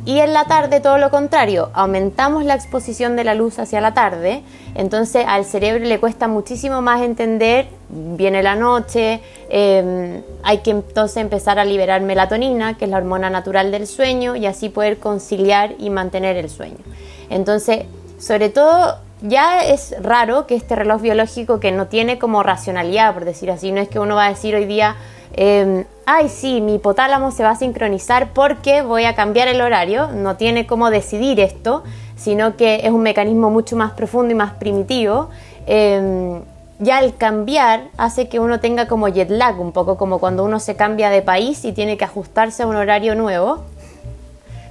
Y 0.07 0.21
en 0.21 0.33
la 0.33 0.45
tarde 0.47 0.81
todo 0.81 0.97
lo 0.97 1.11
contrario, 1.11 1.71
aumentamos 1.75 2.45
la 2.45 2.55
exposición 2.55 3.17
de 3.17 3.25
la 3.25 3.35
luz 3.35 3.59
hacia 3.59 3.83
la 3.83 3.93
tarde, 3.93 4.43
entonces 4.75 5.25
al 5.29 5.45
cerebro 5.45 5.85
le 5.85 6.01
cuesta 6.01 6.27
muchísimo 6.27 6.81
más 6.81 7.03
entender, 7.03 7.69
viene 7.91 8.43
la 8.43 8.57
noche, 8.57 9.21
em, 9.51 10.23
hay 10.43 10.59
que 10.59 10.71
entonces 10.71 11.19
empezar 11.19 11.59
a 11.59 11.67
liberar 11.67 12.01
melatonina, 12.01 12.79
que 12.79 12.87
es 12.87 12.91
la 12.91 12.97
hormona 12.97 13.29
natural 13.29 13.71
del 13.71 13.87
sueño, 13.87 14.37
y 14.37 14.47
así 14.47 14.71
poder 14.71 14.99
conciliar 14.99 15.75
y 15.79 15.91
mantener 15.91 16.37
el 16.37 16.49
sueño. 16.49 16.79
Entonces, 17.29 17.85
sobre 18.19 18.49
todo, 18.49 18.97
ya 19.21 19.63
es 19.65 19.95
raro 20.01 20.47
que 20.47 20.55
este 20.55 20.77
reloj 20.77 21.03
biológico 21.03 21.61
que 21.61 21.73
no 21.73 21.89
tiene 21.89 22.19
como 22.19 22.43
racionalidad, 22.43 23.13
por 23.13 23.27
decir 23.27 23.51
así, 23.51 23.71
no 23.71 23.83
es 23.83 23.89
que 23.89 23.99
uno 23.99 24.17
va 24.17 24.27
a 24.27 24.29
decir 24.31 24.55
hoy 24.55 24.65
día, 24.65 24.97
eh, 25.35 25.85
ay 26.13 26.29
sí, 26.29 26.61
mi 26.61 26.75
hipotálamo 26.75 27.31
se 27.31 27.45
va 27.45 27.51
a 27.51 27.55
sincronizar 27.55 28.31
porque 28.33 28.83
voy 28.83 29.05
a 29.05 29.15
cambiar 29.15 29.47
el 29.47 29.61
horario, 29.61 30.09
no 30.09 30.35
tiene 30.37 30.67
cómo 30.67 30.91
decidir 30.91 31.39
esto, 31.39 31.85
sino 32.17 32.57
que 32.57 32.81
es 32.83 32.91
un 32.91 33.03
mecanismo 33.03 33.49
mucho 33.49 33.77
más 33.77 33.93
profundo 33.93 34.33
y 34.33 34.35
más 34.35 34.55
primitivo. 34.55 35.31
Em, 35.67 36.43
ya 36.81 36.99
el 36.99 37.15
cambiar 37.15 37.85
hace 37.97 38.29
que 38.29 38.41
uno 38.41 38.59
tenga 38.59 38.89
como 38.89 39.07
jet 39.07 39.31
lag, 39.31 39.61
un 39.61 39.71
poco 39.71 39.97
como 39.97 40.19
cuando 40.19 40.43
uno 40.43 40.59
se 40.59 40.75
cambia 40.75 41.11
de 41.11 41.23
país 41.23 41.65
y 41.65 41.73
tiene 41.73 41.97
que 41.97 42.05
ajustarse 42.05 42.65
a 42.65 42.67
un 42.67 42.75
horario 42.75 43.15
nuevo. 43.15 43.61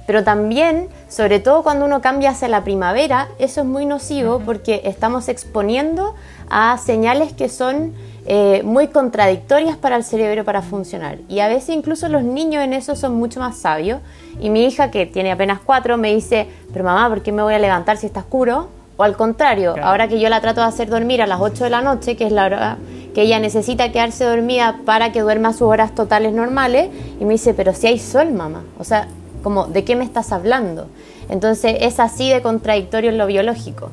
Pero 0.06 0.22
también, 0.22 0.88
sobre 1.08 1.40
todo 1.40 1.62
cuando 1.62 1.86
uno 1.86 2.02
cambia 2.02 2.30
hacia 2.30 2.48
la 2.48 2.64
primavera, 2.64 3.28
eso 3.38 3.62
es 3.62 3.66
muy 3.66 3.86
nocivo 3.86 4.42
porque 4.44 4.82
estamos 4.84 5.28
exponiendo 5.28 6.14
a 6.50 6.76
señales 6.76 7.32
que 7.32 7.48
son 7.48 7.94
eh, 8.26 8.62
muy 8.64 8.88
contradictorias 8.88 9.76
para 9.76 9.96
el 9.96 10.04
cerebro 10.04 10.44
para 10.44 10.62
funcionar. 10.62 11.18
Y 11.28 11.40
a 11.40 11.48
veces 11.48 11.70
incluso 11.70 12.08
los 12.08 12.22
niños 12.22 12.62
en 12.62 12.72
eso 12.72 12.94
son 12.96 13.14
mucho 13.14 13.40
más 13.40 13.56
sabios. 13.56 14.00
Y 14.40 14.50
mi 14.50 14.64
hija, 14.64 14.90
que 14.90 15.06
tiene 15.06 15.32
apenas 15.32 15.60
cuatro, 15.60 15.96
me 15.96 16.14
dice, 16.14 16.46
pero 16.72 16.84
mamá, 16.84 17.08
¿por 17.08 17.22
qué 17.22 17.32
me 17.32 17.42
voy 17.42 17.54
a 17.54 17.58
levantar 17.58 17.96
si 17.96 18.06
está 18.06 18.20
oscuro? 18.20 18.68
O 18.96 19.02
al 19.02 19.16
contrario, 19.16 19.74
ahora 19.82 20.08
que 20.08 20.20
yo 20.20 20.28
la 20.28 20.40
trato 20.42 20.60
de 20.60 20.66
hacer 20.66 20.90
dormir 20.90 21.22
a 21.22 21.26
las 21.26 21.40
8 21.40 21.64
de 21.64 21.70
la 21.70 21.80
noche, 21.80 22.16
que 22.16 22.26
es 22.26 22.32
la 22.32 22.44
hora 22.44 22.76
que 23.14 23.22
ella 23.22 23.40
necesita 23.40 23.90
quedarse 23.90 24.24
dormida 24.24 24.80
para 24.84 25.10
que 25.10 25.20
duerma 25.20 25.52
sus 25.52 25.62
horas 25.62 25.94
totales 25.94 26.34
normales, 26.34 26.90
y 27.18 27.24
me 27.24 27.32
dice, 27.32 27.54
pero 27.54 27.72
si 27.72 27.86
hay 27.86 27.98
sol, 27.98 28.30
mamá. 28.32 28.62
O 28.78 28.84
sea, 28.84 29.08
como, 29.42 29.66
¿de 29.66 29.84
qué 29.84 29.96
me 29.96 30.04
estás 30.04 30.32
hablando? 30.32 30.86
Entonces 31.30 31.76
es 31.80 31.98
así 31.98 32.30
de 32.30 32.42
contradictorio 32.42 33.10
en 33.10 33.18
lo 33.18 33.26
biológico. 33.26 33.88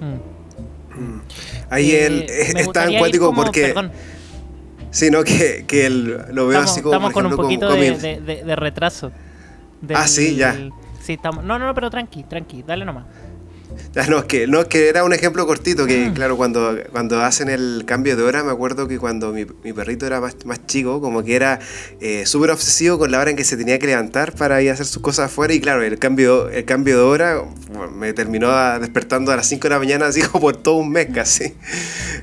Mm. 0.00 0.35
Ahí 1.70 1.92
él 1.92 2.26
es 2.28 2.70
tan 2.72 2.94
cuático 2.94 3.34
porque... 3.34 3.74
Sino 4.90 5.24
que, 5.24 5.64
que 5.66 5.90
lo 5.90 6.46
veo 6.46 6.60
así 6.60 6.80
como... 6.80 6.94
Estamos 6.94 7.12
con 7.12 7.26
un 7.26 7.36
poquito 7.36 7.68
de, 7.74 8.56
retraso. 8.56 9.12
ah, 9.94 10.08
sí, 10.08 10.36
ya. 10.36 10.56
Sí, 11.02 11.12
estamos, 11.12 11.44
no, 11.44 11.58
no, 11.58 11.72
pero 11.74 11.90
tranqui, 11.90 12.24
tranqui, 12.24 12.62
dale 12.62 12.84
nomás. 12.84 13.04
No, 14.08 14.18
es 14.18 14.24
que, 14.26 14.46
no, 14.46 14.68
que 14.68 14.88
era 14.88 15.04
un 15.04 15.12
ejemplo 15.12 15.46
cortito, 15.46 15.86
que 15.86 16.10
mm. 16.10 16.14
claro, 16.14 16.36
cuando, 16.36 16.76
cuando 16.92 17.22
hacen 17.22 17.48
el 17.48 17.84
cambio 17.86 18.16
de 18.16 18.22
hora, 18.22 18.44
me 18.44 18.52
acuerdo 18.52 18.86
que 18.86 18.98
cuando 18.98 19.32
mi, 19.32 19.46
perrito 19.72 20.06
era 20.06 20.20
más, 20.20 20.36
más, 20.44 20.66
chico, 20.66 21.00
como 21.00 21.22
que 21.22 21.34
era 21.34 21.60
eh, 22.00 22.26
súper 22.26 22.50
obsesivo 22.50 22.98
con 22.98 23.10
la 23.10 23.20
hora 23.20 23.30
en 23.30 23.36
que 23.36 23.44
se 23.44 23.56
tenía 23.56 23.78
que 23.78 23.86
levantar 23.86 24.34
para 24.34 24.60
ir 24.60 24.70
a 24.70 24.74
hacer 24.74 24.86
sus 24.86 25.00
cosas 25.00 25.26
afuera, 25.26 25.54
y 25.54 25.60
claro, 25.60 25.82
el 25.82 25.98
cambio, 25.98 26.50
el 26.50 26.64
cambio 26.64 26.98
de 26.98 27.02
hora 27.02 27.42
me 27.94 28.12
terminó 28.12 28.50
despertando 28.78 29.32
a 29.32 29.36
las 29.36 29.48
5 29.48 29.62
de 29.62 29.70
la 29.70 29.78
mañana, 29.78 30.06
así 30.08 30.20
como 30.22 30.40
por 30.40 30.56
todo 30.56 30.76
un 30.76 30.90
mes 30.90 31.08
casi. 31.12 31.54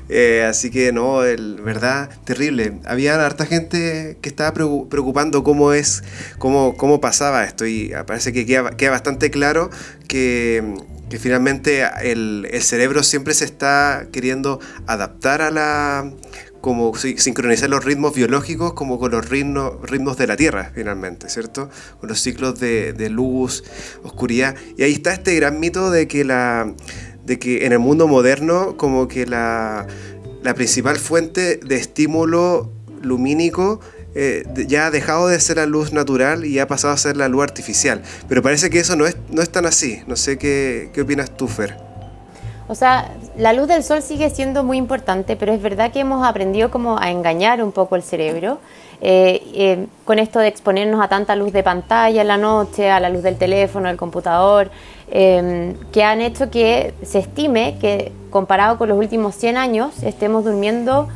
Eh, 0.08 0.44
así 0.48 0.70
que 0.70 0.92
no, 0.92 1.24
el, 1.24 1.60
verdad, 1.60 2.10
terrible. 2.24 2.74
Había 2.84 3.14
harta 3.24 3.46
gente 3.46 4.18
que 4.20 4.28
estaba 4.28 4.52
preocupando 4.52 5.42
cómo 5.42 5.72
es, 5.72 6.04
cómo, 6.38 6.76
cómo 6.76 7.00
pasaba 7.00 7.44
esto, 7.44 7.66
y 7.66 7.92
parece 8.06 8.32
que 8.32 8.46
queda, 8.46 8.70
queda 8.76 8.90
bastante 8.90 9.30
claro 9.30 9.70
que 10.06 10.62
finalmente 11.18 11.84
el, 12.02 12.48
cerebro 12.60 13.02
siempre 13.02 13.34
se 13.34 13.44
está 13.44 14.08
queriendo 14.12 14.60
adaptar 14.86 15.42
a 15.42 15.50
la 15.50 16.10
como 16.60 16.96
sincronizar 16.96 17.68
los 17.68 17.84
ritmos 17.84 18.14
biológicos 18.14 18.72
como 18.72 18.98
con 18.98 19.10
los 19.10 19.28
ritmos, 19.28 19.74
ritmos 19.82 20.16
de 20.16 20.26
la 20.26 20.36
Tierra, 20.36 20.72
finalmente, 20.74 21.28
¿cierto? 21.28 21.68
Con 22.00 22.08
los 22.08 22.22
ciclos 22.22 22.58
de, 22.58 23.08
luz, 23.10 23.64
oscuridad. 24.02 24.56
Y 24.78 24.82
ahí 24.82 24.92
está 24.92 25.12
este 25.12 25.34
gran 25.34 25.60
mito 25.60 25.90
de 25.90 26.08
que, 26.08 26.24
la, 26.24 26.72
de 27.26 27.38
que 27.38 27.66
en 27.66 27.72
el 27.72 27.80
mundo 27.80 28.08
moderno 28.08 28.78
como 28.78 29.08
que 29.08 29.26
la, 29.26 29.86
la 30.42 30.54
principal 30.54 30.96
fuente 30.96 31.58
de 31.58 31.76
estímulo 31.76 32.72
lumínico 33.02 33.80
eh, 34.14 34.44
ya 34.68 34.86
ha 34.86 34.90
dejado 34.90 35.28
de 35.28 35.40
ser 35.40 35.56
la 35.56 35.66
luz 35.66 35.92
natural 35.92 36.44
y 36.44 36.58
ha 36.58 36.66
pasado 36.66 36.94
a 36.94 36.96
ser 36.96 37.16
la 37.16 37.28
luz 37.28 37.42
artificial. 37.42 38.02
Pero 38.28 38.42
parece 38.42 38.70
que 38.70 38.78
eso 38.78 38.96
no 38.96 39.06
es, 39.06 39.16
no 39.30 39.42
es 39.42 39.50
tan 39.50 39.66
así. 39.66 40.02
No 40.06 40.16
sé 40.16 40.38
qué, 40.38 40.90
qué 40.92 41.02
opinas 41.02 41.30
tú, 41.30 41.48
Fer. 41.48 41.76
O 42.66 42.74
sea, 42.74 43.10
la 43.36 43.52
luz 43.52 43.68
del 43.68 43.82
sol 43.82 44.00
sigue 44.00 44.30
siendo 44.30 44.64
muy 44.64 44.78
importante, 44.78 45.36
pero 45.36 45.52
es 45.52 45.60
verdad 45.60 45.92
que 45.92 46.00
hemos 46.00 46.26
aprendido 46.26 46.70
como 46.70 46.98
a 46.98 47.10
engañar 47.10 47.62
un 47.62 47.72
poco 47.72 47.94
el 47.94 48.02
cerebro 48.02 48.58
eh, 49.02 49.42
eh, 49.52 49.86
con 50.06 50.18
esto 50.18 50.38
de 50.38 50.48
exponernos 50.48 51.04
a 51.04 51.08
tanta 51.08 51.36
luz 51.36 51.52
de 51.52 51.62
pantalla 51.62 52.22
en 52.22 52.28
la 52.28 52.38
noche, 52.38 52.90
a 52.90 53.00
la 53.00 53.10
luz 53.10 53.22
del 53.22 53.36
teléfono, 53.36 53.88
del 53.88 53.98
computador, 53.98 54.70
que 55.10 56.02
han 56.02 56.20
hecho 56.22 56.50
que 56.50 56.94
se 57.02 57.18
estime 57.18 57.76
que 57.80 58.10
comparado 58.30 58.78
con 58.78 58.88
los 58.88 58.98
últimos 58.98 59.36
100 59.36 59.56
años 59.58 60.02
estemos 60.02 60.44
durmiendo 60.44 61.08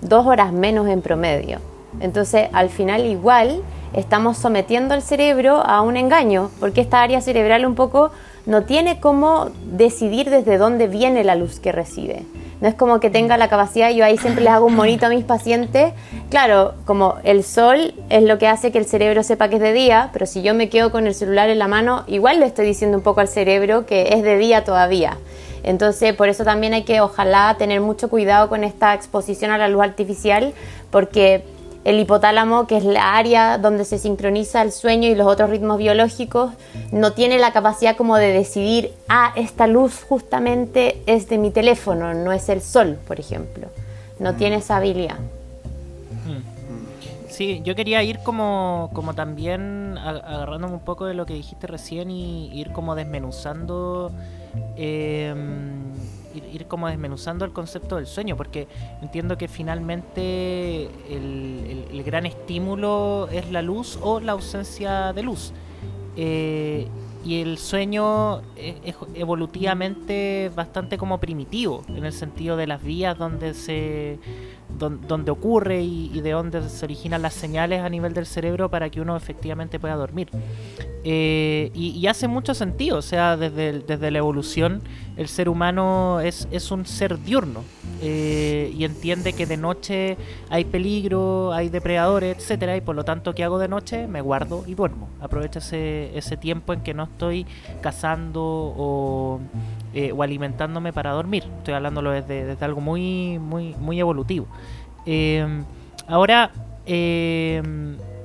dos 0.00 0.26
horas 0.26 0.52
menos 0.52 0.88
en 0.88 1.02
promedio. 1.02 1.60
Entonces, 2.00 2.48
al 2.52 2.68
final 2.68 3.06
igual 3.06 3.62
estamos 3.92 4.36
sometiendo 4.36 4.94
al 4.94 5.02
cerebro 5.02 5.56
a 5.56 5.80
un 5.80 5.96
engaño, 5.96 6.50
porque 6.60 6.80
esta 6.80 7.02
área 7.02 7.20
cerebral 7.20 7.64
un 7.64 7.74
poco 7.74 8.10
no 8.44 8.62
tiene 8.62 9.00
cómo 9.00 9.50
decidir 9.64 10.30
desde 10.30 10.58
dónde 10.58 10.86
viene 10.86 11.24
la 11.24 11.34
luz 11.34 11.58
que 11.58 11.72
recibe. 11.72 12.22
No 12.60 12.68
es 12.68 12.74
como 12.74 13.00
que 13.00 13.10
tenga 13.10 13.36
la 13.36 13.48
capacidad, 13.48 13.90
yo 13.90 14.04
ahí 14.04 14.16
siempre 14.16 14.42
les 14.42 14.52
hago 14.52 14.66
un 14.66 14.76
monito 14.76 15.06
a 15.06 15.08
mis 15.10 15.24
pacientes. 15.24 15.92
Claro, 16.30 16.74
como 16.86 17.16
el 17.22 17.44
sol 17.44 17.92
es 18.08 18.22
lo 18.22 18.38
que 18.38 18.48
hace 18.48 18.72
que 18.72 18.78
el 18.78 18.86
cerebro 18.86 19.22
sepa 19.22 19.48
que 19.48 19.56
es 19.56 19.62
de 19.62 19.74
día, 19.74 20.08
pero 20.12 20.24
si 20.24 20.42
yo 20.42 20.54
me 20.54 20.70
quedo 20.70 20.90
con 20.90 21.06
el 21.06 21.14
celular 21.14 21.50
en 21.50 21.58
la 21.58 21.68
mano, 21.68 22.04
igual 22.06 22.40
le 22.40 22.46
estoy 22.46 22.66
diciendo 22.66 22.96
un 22.96 23.02
poco 23.02 23.20
al 23.20 23.28
cerebro 23.28 23.84
que 23.84 24.14
es 24.14 24.22
de 24.22 24.38
día 24.38 24.64
todavía. 24.64 25.18
Entonces, 25.64 26.14
por 26.14 26.28
eso 26.28 26.44
también 26.44 26.72
hay 26.72 26.84
que, 26.84 27.00
ojalá, 27.00 27.56
tener 27.58 27.80
mucho 27.80 28.08
cuidado 28.08 28.48
con 28.48 28.64
esta 28.64 28.94
exposición 28.94 29.50
a 29.50 29.58
la 29.58 29.68
luz 29.68 29.82
artificial, 29.82 30.54
porque 30.90 31.44
el 31.86 32.00
hipotálamo, 32.00 32.66
que 32.66 32.78
es 32.78 32.84
la 32.84 33.16
área 33.16 33.58
donde 33.58 33.84
se 33.84 34.00
sincroniza 34.00 34.60
el 34.60 34.72
sueño 34.72 35.08
y 35.08 35.14
los 35.14 35.28
otros 35.28 35.50
ritmos 35.50 35.78
biológicos, 35.78 36.52
no 36.90 37.12
tiene 37.12 37.38
la 37.38 37.52
capacidad 37.52 37.96
como 37.96 38.16
de 38.16 38.32
decidir, 38.32 38.92
ah, 39.08 39.32
esta 39.36 39.68
luz 39.68 40.02
justamente 40.02 41.00
es 41.06 41.28
de 41.28 41.38
mi 41.38 41.52
teléfono, 41.52 42.12
no 42.12 42.32
es 42.32 42.48
el 42.48 42.60
sol, 42.60 42.98
por 43.06 43.20
ejemplo. 43.20 43.68
No 44.18 44.32
mm. 44.32 44.36
tiene 44.36 44.56
esa 44.56 44.78
habilidad. 44.78 45.18
Sí, 47.28 47.60
yo 47.62 47.76
quería 47.76 48.02
ir 48.02 48.18
como, 48.20 48.90
como 48.92 49.14
también 49.14 49.96
agarrándome 49.98 50.74
un 50.74 50.80
poco 50.80 51.04
de 51.04 51.14
lo 51.14 51.24
que 51.24 51.34
dijiste 51.34 51.68
recién 51.68 52.10
y 52.10 52.50
ir 52.52 52.72
como 52.72 52.96
desmenuzando 52.96 54.10
eh, 54.76 55.34
ir, 56.36 56.66
como 56.66 56.88
desmenuzando 56.88 57.44
el 57.44 57.52
concepto 57.52 57.96
del 57.96 58.06
sueño, 58.06 58.36
porque 58.36 58.68
entiendo 59.02 59.36
que 59.38 59.48
finalmente 59.48 60.88
el, 61.10 62.02
gran 62.04 62.26
estímulo 62.26 63.28
es 63.32 63.50
la 63.50 63.62
luz 63.62 63.98
o 64.02 64.20
la 64.20 64.32
ausencia 64.32 65.12
de 65.12 65.22
luz. 65.22 65.52
Eh, 66.16 66.88
y 67.26 67.42
el 67.42 67.58
sueño 67.58 68.40
es, 68.56 68.94
evolutivamente 69.14 70.50
bastante 70.54 70.96
como 70.96 71.18
primitivo, 71.18 71.82
en 71.88 72.04
el 72.04 72.12
sentido 72.12 72.56
de 72.56 72.68
las 72.68 72.82
vías 72.82 73.18
donde 73.18 73.52
se 73.52 74.20
donde, 74.78 75.30
ocurre 75.30 75.82
y, 75.82 76.20
de 76.20 76.32
dónde 76.32 76.68
se 76.68 76.84
originan 76.84 77.22
las 77.22 77.34
señales 77.34 77.80
a 77.80 77.88
nivel 77.88 78.12
del 78.12 78.26
cerebro 78.26 78.70
para 78.70 78.90
que 78.90 79.00
uno 79.00 79.16
efectivamente 79.16 79.80
pueda 79.80 79.94
dormir. 79.94 80.28
Eh, 81.02 81.70
y, 81.74 82.06
hace 82.06 82.28
mucho 82.28 82.54
sentido, 82.54 82.98
o 82.98 83.02
sea, 83.02 83.36
desde, 83.36 83.80
desde 83.80 84.10
la 84.10 84.18
evolución 84.18 84.82
el 85.16 85.28
ser 85.28 85.48
humano 85.48 86.20
es, 86.20 86.46
es 86.50 86.70
un 86.70 86.84
ser 86.84 87.18
diurno 87.18 87.62
eh, 88.02 88.72
y 88.76 88.84
entiende 88.84 89.32
que 89.32 89.46
de 89.46 89.56
noche 89.56 90.16
hay 90.50 90.64
peligro, 90.64 91.52
hay 91.52 91.70
depredadores, 91.70 92.36
etcétera, 92.36 92.76
y 92.76 92.82
por 92.82 92.94
lo 92.94 93.04
tanto, 93.04 93.34
¿qué 93.34 93.42
hago 93.42 93.58
de 93.58 93.68
noche? 93.68 94.06
Me 94.06 94.20
guardo 94.20 94.64
y 94.66 94.74
duermo. 94.74 95.08
Aprovecho 95.20 95.60
ese, 95.60 96.16
ese 96.16 96.36
tiempo 96.36 96.72
en 96.74 96.82
que 96.82 96.92
no 96.92 97.04
estoy 97.04 97.46
cazando 97.80 98.42
o, 98.42 99.40
eh, 99.94 100.12
o 100.12 100.22
alimentándome 100.22 100.92
para 100.92 101.12
dormir. 101.12 101.44
Estoy 101.58 101.74
hablándolo 101.74 102.10
desde, 102.10 102.44
desde 102.44 102.64
algo 102.64 102.80
muy, 102.80 103.38
muy, 103.38 103.74
muy 103.76 103.98
evolutivo. 103.98 104.46
ahora, 106.06 106.50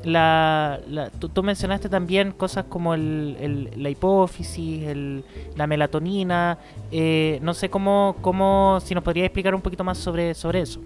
la, 0.04 0.80
tú, 1.20 1.44
mencionaste 1.44 1.90
también 1.90 2.32
cosas 2.32 2.66
como 2.68 2.94
el, 2.94 3.70
la 3.76 3.90
hipófisis, 3.90 4.84
la 5.56 5.68
melatonina. 5.68 6.58
Eh, 6.92 7.40
no 7.42 7.54
sé 7.54 7.70
cómo, 7.70 8.16
cómo, 8.22 8.80
si 8.84 8.96
nos 8.96 9.04
podría 9.04 9.26
explicar 9.26 9.56
un 9.56 9.62
poquito 9.62 9.84
más 9.84 9.98
sobre, 9.98 10.34
sobre 10.34 10.62
eso. 10.62 10.80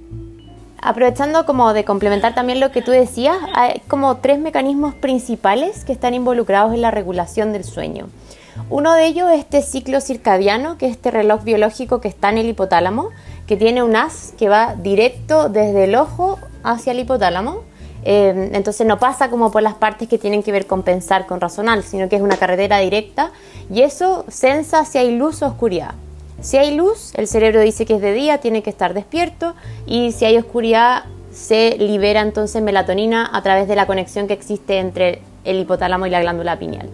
Aprovechando 0.82 1.46
como 1.46 1.74
de 1.74 1.84
complementar 1.84 2.36
también 2.36 2.60
lo 2.60 2.72
que 2.72 2.82
tú 2.82 2.92
decías, 2.92 3.38
hay 3.54 3.82
como 3.88 4.18
tres 4.18 4.40
mecanismos 4.40 4.94
principales 4.94 5.84
que 5.84 5.94
están 5.94 6.14
involucrados 6.14 6.74
en 6.74 6.82
la 6.82 6.92
regulación 6.92 7.54
del 7.54 7.64
sueño. 7.64 8.08
Uno 8.70 8.94
de 8.94 9.06
ellos 9.06 9.30
es 9.32 9.40
este 9.40 9.62
ciclo 9.62 10.00
circadiano, 10.00 10.78
que 10.78 10.86
es 10.86 10.94
este 10.94 11.12
reloj 11.12 11.44
biológico 11.44 12.02
que 12.02 12.08
está 12.08 12.30
en 12.30 12.38
el 12.38 12.50
hipotálamo, 12.50 13.10
que 13.48 13.58
tiene 13.58 13.84
un 13.84 13.96
haz 13.96 14.34
que 14.38 14.50
va 14.50 14.76
directo 14.76 15.50
desde 15.50 15.86
el 15.86 15.96
ojo 15.96 16.40
hacia 16.64 16.92
el 16.94 17.00
hipotálamo 17.00 17.64
Em, 18.08 18.54
entonces 18.54 18.86
no 18.86 19.00
pasa 19.00 19.32
como 19.32 19.50
por 19.50 19.64
las 19.64 19.74
partes 19.74 20.08
que 20.08 20.20
tienen 20.20 20.44
que 20.44 20.52
ver 20.52 20.68
con 20.68 20.84
pensar, 20.84 21.26
con 21.26 21.42
razonar, 21.42 21.82
sino 21.82 22.08
que 22.08 22.16
es 22.16 22.22
una 22.22 22.38
carretera 22.38 22.78
directa 22.78 23.32
y 23.74 23.82
eso 23.82 24.26
sensa 24.28 24.86
si 24.86 25.00
hay 25.00 25.18
luz 25.18 25.42
o 25.42 25.48
oscuridad. 25.48 25.96
Si 26.40 26.58
hay 26.58 26.76
luz, 26.76 27.14
el 27.16 27.28
cerebro 27.28 27.62
dice 27.62 27.88
que 27.88 27.96
es 27.96 28.02
de 28.02 28.14
día, 28.14 28.38
tiene 28.38 28.62
que 28.62 28.70
estar 28.70 28.94
despierto 28.94 29.56
y 29.88 30.12
si 30.12 30.26
hay 30.26 30.38
oscuridad, 30.38 31.06
se 31.32 31.78
libera 31.80 32.22
entonces 32.22 32.62
melatonina 32.62 33.28
a 33.34 33.42
través 33.42 33.68
de 33.68 33.76
la 33.76 33.88
conexión 33.88 34.28
que 34.28 34.34
existe 34.34 34.78
entre 34.78 35.22
el 35.44 35.60
hipotálamo 35.60 36.06
y 36.06 36.12
la 36.12 36.22
glándula 36.22 36.60
pineal. 36.60 36.90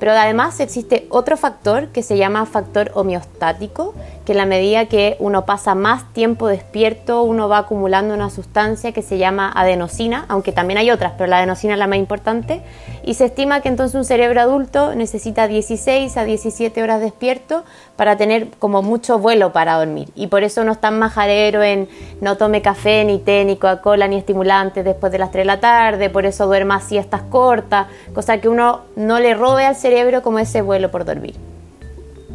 Pero 0.00 0.12
además 0.12 0.58
existe 0.60 1.06
otro 1.10 1.36
factor 1.36 1.88
que 1.88 2.02
se 2.02 2.16
llama 2.16 2.46
factor 2.46 2.90
homeostático, 2.94 3.94
que 4.24 4.32
en 4.32 4.38
la 4.38 4.46
medida 4.46 4.86
que 4.86 5.16
uno 5.18 5.44
pasa 5.44 5.74
más 5.74 6.12
tiempo 6.12 6.48
despierto, 6.48 7.22
uno 7.22 7.48
va 7.48 7.58
acumulando 7.58 8.14
una 8.14 8.30
sustancia 8.30 8.92
que 8.92 9.02
se 9.02 9.18
llama 9.18 9.52
adenosina, 9.54 10.24
aunque 10.28 10.52
también 10.52 10.78
hay 10.78 10.90
otras, 10.90 11.12
pero 11.18 11.28
la 11.28 11.38
adenosina 11.38 11.74
es 11.74 11.78
la 11.78 11.86
más 11.86 11.98
importante, 11.98 12.62
y 13.04 13.14
se 13.14 13.26
estima 13.26 13.60
que 13.60 13.68
entonces 13.68 13.94
un 13.94 14.04
cerebro 14.04 14.40
adulto 14.40 14.94
necesita 14.94 15.46
16 15.46 16.16
a 16.16 16.24
17 16.24 16.82
horas 16.82 17.00
despierto 17.00 17.64
para 17.96 18.16
tener 18.16 18.48
como 18.58 18.82
mucho 18.82 19.18
vuelo 19.18 19.52
para 19.52 19.76
dormir. 19.76 20.08
Y 20.14 20.28
por 20.28 20.42
eso 20.42 20.64
no 20.64 20.72
es 20.72 20.80
tan 20.80 20.98
majadero 20.98 21.62
en 21.62 21.88
no 22.22 22.36
tome 22.36 22.62
café, 22.62 23.04
ni 23.04 23.18
té, 23.18 23.44
ni 23.44 23.56
Coca-Cola, 23.56 24.08
ni 24.08 24.16
estimulantes 24.16 24.84
después 24.84 25.12
de 25.12 25.18
las 25.18 25.30
3 25.30 25.42
de 25.42 25.46
la 25.46 25.60
tarde, 25.60 26.08
por 26.08 26.24
eso 26.24 26.46
duerma 26.46 26.80
siestas 26.80 27.22
cortas, 27.22 27.88
cosa 28.14 28.38
que 28.38 28.48
uno 28.48 28.80
no 28.96 29.20
le 29.20 29.34
robe 29.34 29.66
al 29.66 29.76
cerebro 29.76 30.22
como 30.22 30.38
ese 30.38 30.62
vuelo 30.62 30.90
por 30.90 31.04
dormir. 31.04 31.53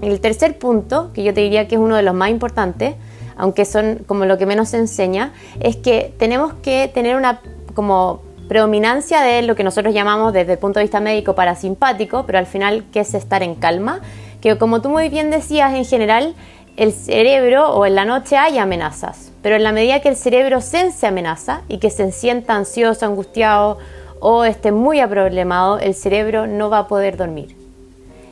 El 0.01 0.21
tercer 0.21 0.57
punto, 0.57 1.11
que 1.13 1.23
yo 1.23 1.33
te 1.33 1.41
diría 1.41 1.67
que 1.67 1.75
es 1.75 1.81
uno 1.81 1.95
de 1.95 2.03
los 2.03 2.13
más 2.13 2.29
importantes, 2.29 2.95
aunque 3.35 3.65
son 3.65 4.01
como 4.05 4.25
lo 4.25 4.37
que 4.37 4.45
menos 4.45 4.69
se 4.69 4.77
enseña, 4.77 5.33
es 5.59 5.75
que 5.75 6.13
tenemos 6.17 6.53
que 6.55 6.89
tener 6.93 7.15
una 7.15 7.41
como 7.73 8.21
predominancia 8.47 9.21
de 9.21 9.41
lo 9.43 9.55
que 9.55 9.63
nosotros 9.63 9.93
llamamos 9.93 10.33
desde 10.33 10.53
el 10.53 10.57
punto 10.57 10.79
de 10.79 10.85
vista 10.85 10.99
médico 10.99 11.35
parasimpático, 11.35 12.25
pero 12.25 12.39
al 12.39 12.47
final 12.47 12.85
que 12.91 13.01
es 13.01 13.13
estar 13.13 13.43
en 13.43 13.55
calma, 13.55 14.01
que 14.41 14.57
como 14.57 14.81
tú 14.81 14.89
muy 14.89 15.09
bien 15.09 15.29
decías, 15.29 15.73
en 15.73 15.85
general 15.85 16.33
el 16.75 16.93
cerebro 16.93 17.69
o 17.73 17.85
en 17.85 17.95
la 17.95 18.05
noche 18.05 18.37
hay 18.37 18.57
amenazas, 18.57 19.31
pero 19.41 19.55
en 19.55 19.63
la 19.63 19.71
medida 19.71 19.99
que 19.99 20.09
el 20.09 20.15
cerebro 20.15 20.61
sense 20.61 21.05
amenaza 21.05 21.61
y 21.67 21.77
que 21.77 21.89
se 21.89 22.11
sienta 22.11 22.55
ansioso, 22.55 23.05
angustiado 23.05 23.77
o 24.19 24.43
esté 24.45 24.71
muy 24.71 24.99
aproblemado, 24.99 25.77
el 25.77 25.93
cerebro 25.93 26.47
no 26.47 26.69
va 26.69 26.79
a 26.79 26.87
poder 26.87 27.17
dormir. 27.17 27.58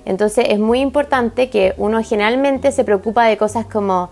Entonces 0.07 0.45
es 0.49 0.57
muy 0.57 0.79
importante 0.79 1.49
que 1.49 1.73
uno 1.75 2.01
generalmente 2.01 2.71
se 2.71 2.85
preocupa 2.85 3.25
de 3.25 3.35
cosas 3.35 3.65
como 3.65 4.09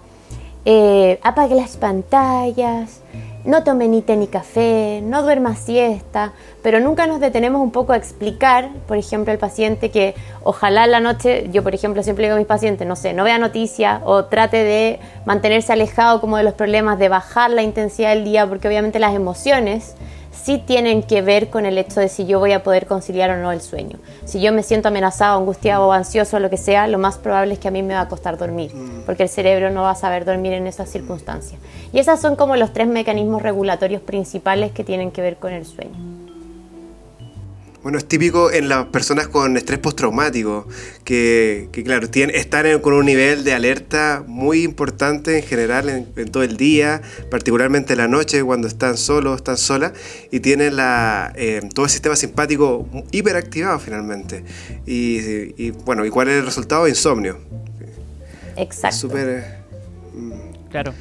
eh, 0.66 1.20
apague 1.24 1.56
las 1.56 1.78
pantallas, 1.78 3.00
no 3.46 3.64
tome 3.64 3.88
ni 3.88 4.02
té 4.02 4.18
ni 4.18 4.28
café, 4.28 5.02
no 5.02 5.24
duerma 5.24 5.56
siesta, 5.56 6.34
pero 6.62 6.82
nunca 6.82 7.08
nos 7.08 7.22
detenemos 7.22 7.62
un 7.62 7.72
poco 7.72 7.94
a 7.94 7.96
explicar, 7.96 8.72
por 8.90 8.98
ejemplo, 8.98 9.32
al 9.32 9.38
paciente 9.38 9.90
que 9.90 10.16
ojalá 10.44 10.86
la 10.86 11.00
noche, 11.00 11.48
yo 11.54 11.64
por 11.64 11.74
ejemplo 11.74 12.04
siempre 12.04 12.26
digo 12.26 12.36
a 12.36 12.40
mis 12.40 12.48
pacientes, 12.48 12.86
no 12.86 12.98
sé, 12.98 13.14
no 13.14 13.24
vea 13.24 13.38
noticias 13.38 14.02
o 14.04 14.26
trate 14.26 14.66
de 14.66 15.00
mantenerse 15.26 15.72
alejado 15.72 16.20
como 16.20 16.36
de 16.36 16.44
los 16.44 16.56
problemas, 16.56 17.00
de 17.00 17.08
bajar 17.08 17.52
la 17.52 17.64
intensidad 17.64 18.10
del 18.10 18.26
día, 18.26 18.46
porque 18.48 18.68
obviamente 18.68 19.00
las 19.00 19.16
emociones 19.16 19.96
sí 20.46 20.62
tienen 20.64 21.02
que 21.02 21.24
ver 21.24 21.50
con 21.50 21.66
el 21.66 21.76
hecho 21.80 22.00
de 22.00 22.08
si 22.08 22.28
yo 22.28 22.38
voy 22.38 22.52
a 22.52 22.62
poder 22.62 22.86
conciliar 22.86 23.32
o 23.32 23.38
no 23.38 23.52
el 23.52 23.62
sueño. 23.62 23.98
Si 24.26 24.40
yo 24.40 24.54
me 24.54 24.62
siento 24.62 24.90
amenazado, 24.90 25.40
angustiado 25.40 25.88
o 25.88 25.92
ansioso, 25.92 26.40
lo 26.40 26.52
que 26.52 26.58
sea, 26.58 26.86
lo 26.86 27.00
más 27.00 27.18
probable 27.18 27.56
es 27.56 27.60
que 27.60 27.68
a 27.68 27.72
mí 27.72 27.82
me 27.82 27.96
va 27.96 28.02
a 28.02 28.08
costar 28.08 28.38
dormir, 28.38 28.72
mm. 28.76 29.06
porque 29.08 29.24
el 29.24 29.30
cerebro 29.30 29.72
no 29.72 29.82
va 29.82 29.92
a 29.92 29.96
saber 29.96 30.24
dormir 30.24 30.54
en 30.54 30.68
esas 30.68 30.88
circunstancias. 30.88 31.60
Y 31.92 31.98
esos 31.98 32.20
son 32.20 32.36
como 32.36 32.58
los 32.58 32.74
tres 32.74 32.88
mecanismos 32.88 33.42
regulatorios 33.42 34.04
principales 34.04 34.72
que 34.72 34.84
tienen 34.84 35.10
que 35.10 35.24
ver 35.24 35.38
con 35.38 35.52
el 35.52 35.66
sueño. 35.66 36.15
Bueno, 37.86 38.00
es 38.00 38.08
típico 38.08 38.52
en 38.52 38.68
las 38.68 38.88
personas 38.88 39.28
con 39.28 39.58
estrés 39.58 39.78
postraumático, 39.78 40.68
que, 41.04 41.70
que 41.72 41.84
claro, 41.84 42.10
tienen, 42.10 42.36
están 42.36 42.80
con 42.80 42.94
un 42.94 43.06
nivel 43.06 43.44
de 43.44 43.54
alerta 43.54 44.24
muy 44.26 44.64
importante 44.64 45.38
en 45.38 45.44
general 45.44 45.90
en, 45.90 46.32
todo 46.32 46.42
el 46.42 46.58
día, 46.58 47.04
particularmente 47.30 47.94
en 47.94 48.00
la 48.00 48.08
noche 48.08 48.44
cuando 48.44 48.68
están 48.68 48.98
solos, 48.98 49.36
están 49.36 49.58
solas, 49.58 49.92
y 50.32 50.40
tienen 50.40 50.78
la, 50.78 51.32
eh, 51.36 51.62
todo 51.76 51.86
el 51.86 51.92
sistema 51.92 52.16
simpático 52.16 52.90
hiperactivado 53.12 53.78
finalmente. 53.78 54.44
Y, 54.88 55.70
bueno, 55.86 56.08
¿y 56.08 56.10
cuál 56.10 56.30
es 56.30 56.40
el 56.40 56.46
resultado? 56.48 56.88
Insomnio. 56.88 57.38
Exacto. 58.58 58.98
Súper... 58.98 59.60
Mm. 60.12 60.32
Claro. 60.72 60.92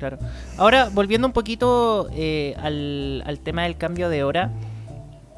Claro. 0.00 0.18
Ahora, 0.56 0.90
volviendo 0.92 1.28
un 1.28 1.32
poquito 1.32 2.10
eh, 2.12 2.56
al, 2.58 3.22
al 3.24 3.38
tema 3.38 3.62
del 3.62 3.76
cambio 3.76 4.08
de 4.08 4.24
hora, 4.24 4.50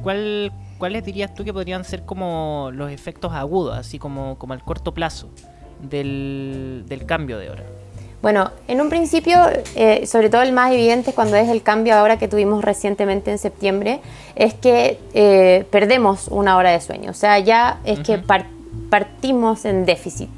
¿cuál, 0.03 0.53
¿cuáles 0.79 1.05
dirías 1.05 1.35
tú 1.35 1.45
que 1.45 1.53
podrían 1.53 1.85
ser 1.85 2.05
como 2.05 2.71
los 2.73 2.91
efectos 2.91 3.33
agudos, 3.33 3.77
así 3.77 3.99
como, 3.99 4.39
como 4.39 4.53
al 4.53 4.63
corto 4.63 4.93
plazo 4.95 5.29
del, 5.81 6.85
cambio 7.07 7.39
de 7.39 7.51
hora? 7.51 7.63
Bueno, 8.23 8.51
en 8.67 8.81
un 8.81 8.89
principio, 8.89 9.39
eh, 9.77 10.07
sobre 10.07 10.31
todo 10.31 10.43
el 10.43 10.53
más 10.53 10.73
evidente 10.73 11.13
cuando 11.13 11.37
es 11.37 11.49
el 11.49 11.63
cambio 11.63 11.95
ahora 11.95 12.19
que 12.19 12.29
tuvimos 12.29 12.65
recientemente 12.65 13.31
en 13.31 13.39
septiembre, 13.39 14.01
es 14.35 14.55
que 14.55 14.99
eh, 15.15 15.67
perdemos 15.71 16.29
una 16.29 16.57
hora 16.57 16.71
de 16.71 16.81
sueño. 16.81 17.11
O 17.11 17.15
sea, 17.15 17.39
ya 17.39 17.79
es 17.85 18.01
que 18.01 18.21
partimos 18.91 19.65
en 19.65 19.87
déficit. 19.87 20.31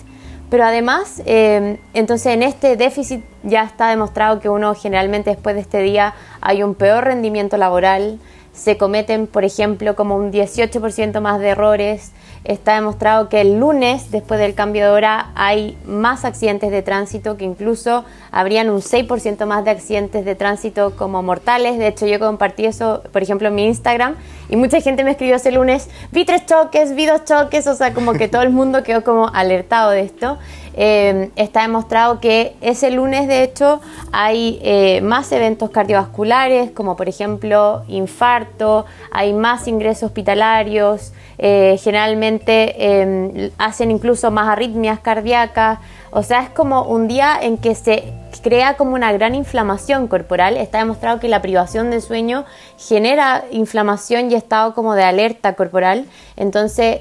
Pero 0.51 0.65
además, 0.65 1.23
eh, 1.27 1.79
entonces 1.93 2.33
en 2.33 2.43
este 2.43 2.77
déficit 2.77 3.23
ya 3.43 3.65
está 3.65 3.91
demostrado 3.91 4.41
que 4.41 4.49
uno 4.49 4.75
generalmente 4.75 5.31
después 5.31 5.55
de 5.55 5.61
este 5.61 5.83
día 5.83 6.15
hay 6.41 6.63
un 6.63 6.75
peor 6.75 7.05
rendimiento 7.05 7.59
laboral, 7.59 8.19
se 8.59 8.77
cometen, 8.77 9.29
por 9.29 9.45
ejemplo, 9.45 9.95
como 9.95 10.17
un 10.17 10.33
18% 10.33 11.21
más 11.21 11.39
de 11.39 11.51
errores. 11.51 12.13
Está 12.45 12.75
demostrado 12.75 13.29
que 13.29 13.41
el 13.41 13.59
lunes, 13.59 14.11
después 14.11 14.41
del 14.41 14.55
cambio 14.55 14.85
de 14.85 14.91
hora, 14.91 15.31
hay 15.35 15.79
más 15.87 16.25
accidentes 16.25 16.71
de 16.71 16.83
tránsito, 16.83 17.37
que 17.37 17.45
incluso 17.45 18.05
habrían 18.33 18.69
un 18.69 18.81
6% 18.81 19.47
más 19.47 19.65
de 19.65 19.71
accidentes 19.71 20.25
de 20.25 20.35
tránsito 20.35 20.97
como 20.97 21.23
mortales. 21.23 21.79
De 21.79 21.87
hecho, 21.87 22.07
yo 22.07 22.19
compartí 22.19 22.67
eso, 22.67 23.03
por 23.13 23.23
ejemplo, 23.23 23.49
en 23.49 23.55
mi 23.55 23.67
Instagram, 23.67 24.17
y 24.49 24.57
mucha 24.57 24.81
gente 24.81 25.05
me 25.05 25.13
escribió 25.13 25.37
ese 25.37 25.53
lunes, 25.53 25.89
vi 26.11 26.25
tres 26.25 26.47
choques, 26.47 26.95
vi 26.95 27.07
dos 27.07 27.25
choques, 27.25 27.67
o 27.67 27.75
sea, 27.75 27.95
como 27.95 28.15
que 28.15 28.27
todo 28.27 28.43
el 28.43 28.51
mundo 28.51 28.83
quedó 28.83 29.05
como 29.05 29.29
alertado 29.29 29.91
de 29.91 30.01
esto. 30.01 30.39
Eh, 30.75 31.31
está 31.37 31.63
demostrado 31.63 32.21
que 32.21 32.55
ese 32.61 32.91
lunes, 32.91 33.29
de 33.29 33.43
hecho, 33.43 33.81
hay 34.13 34.59
eh, 34.63 35.01
más 35.01 35.31
eventos 35.33 35.71
cardiovasculares, 35.71 36.71
como 36.71 36.97
por 36.97 37.09
ejemplo 37.09 37.83
infarto, 37.89 38.87
hay 39.11 39.33
más 39.33 39.67
ingresos 39.69 40.05
hospitalarios, 40.05 41.13
eh, 41.39 41.79
generalmente 41.83 43.53
hacen 43.59 43.91
incluso 43.91 44.31
más 44.31 44.49
arritmias 44.49 45.01
cardíacas, 45.01 45.79
o 46.11 46.23
sea, 46.23 46.43
es 46.43 46.51
como 46.51 46.83
un 46.83 47.07
día 47.07 47.39
en 47.41 47.59
que 47.59 47.75
se 47.75 48.13
crea 48.43 48.77
como 48.77 48.95
una 48.95 49.13
gran 49.13 49.35
inflamación 49.35 50.09
corporal. 50.09 50.57
Está 50.57 50.79
demostrado 50.79 51.21
que 51.21 51.29
la 51.29 51.43
privación 51.43 51.91
de 51.91 52.01
sueño 52.01 52.45
genera 52.79 53.45
inflamación 53.51 54.31
y 54.31 54.35
estado 54.35 54.75
como 54.75 54.95
de 54.95 55.05
alerta 55.05 55.55
corporal. 55.55 56.07
Entonces 56.37 57.01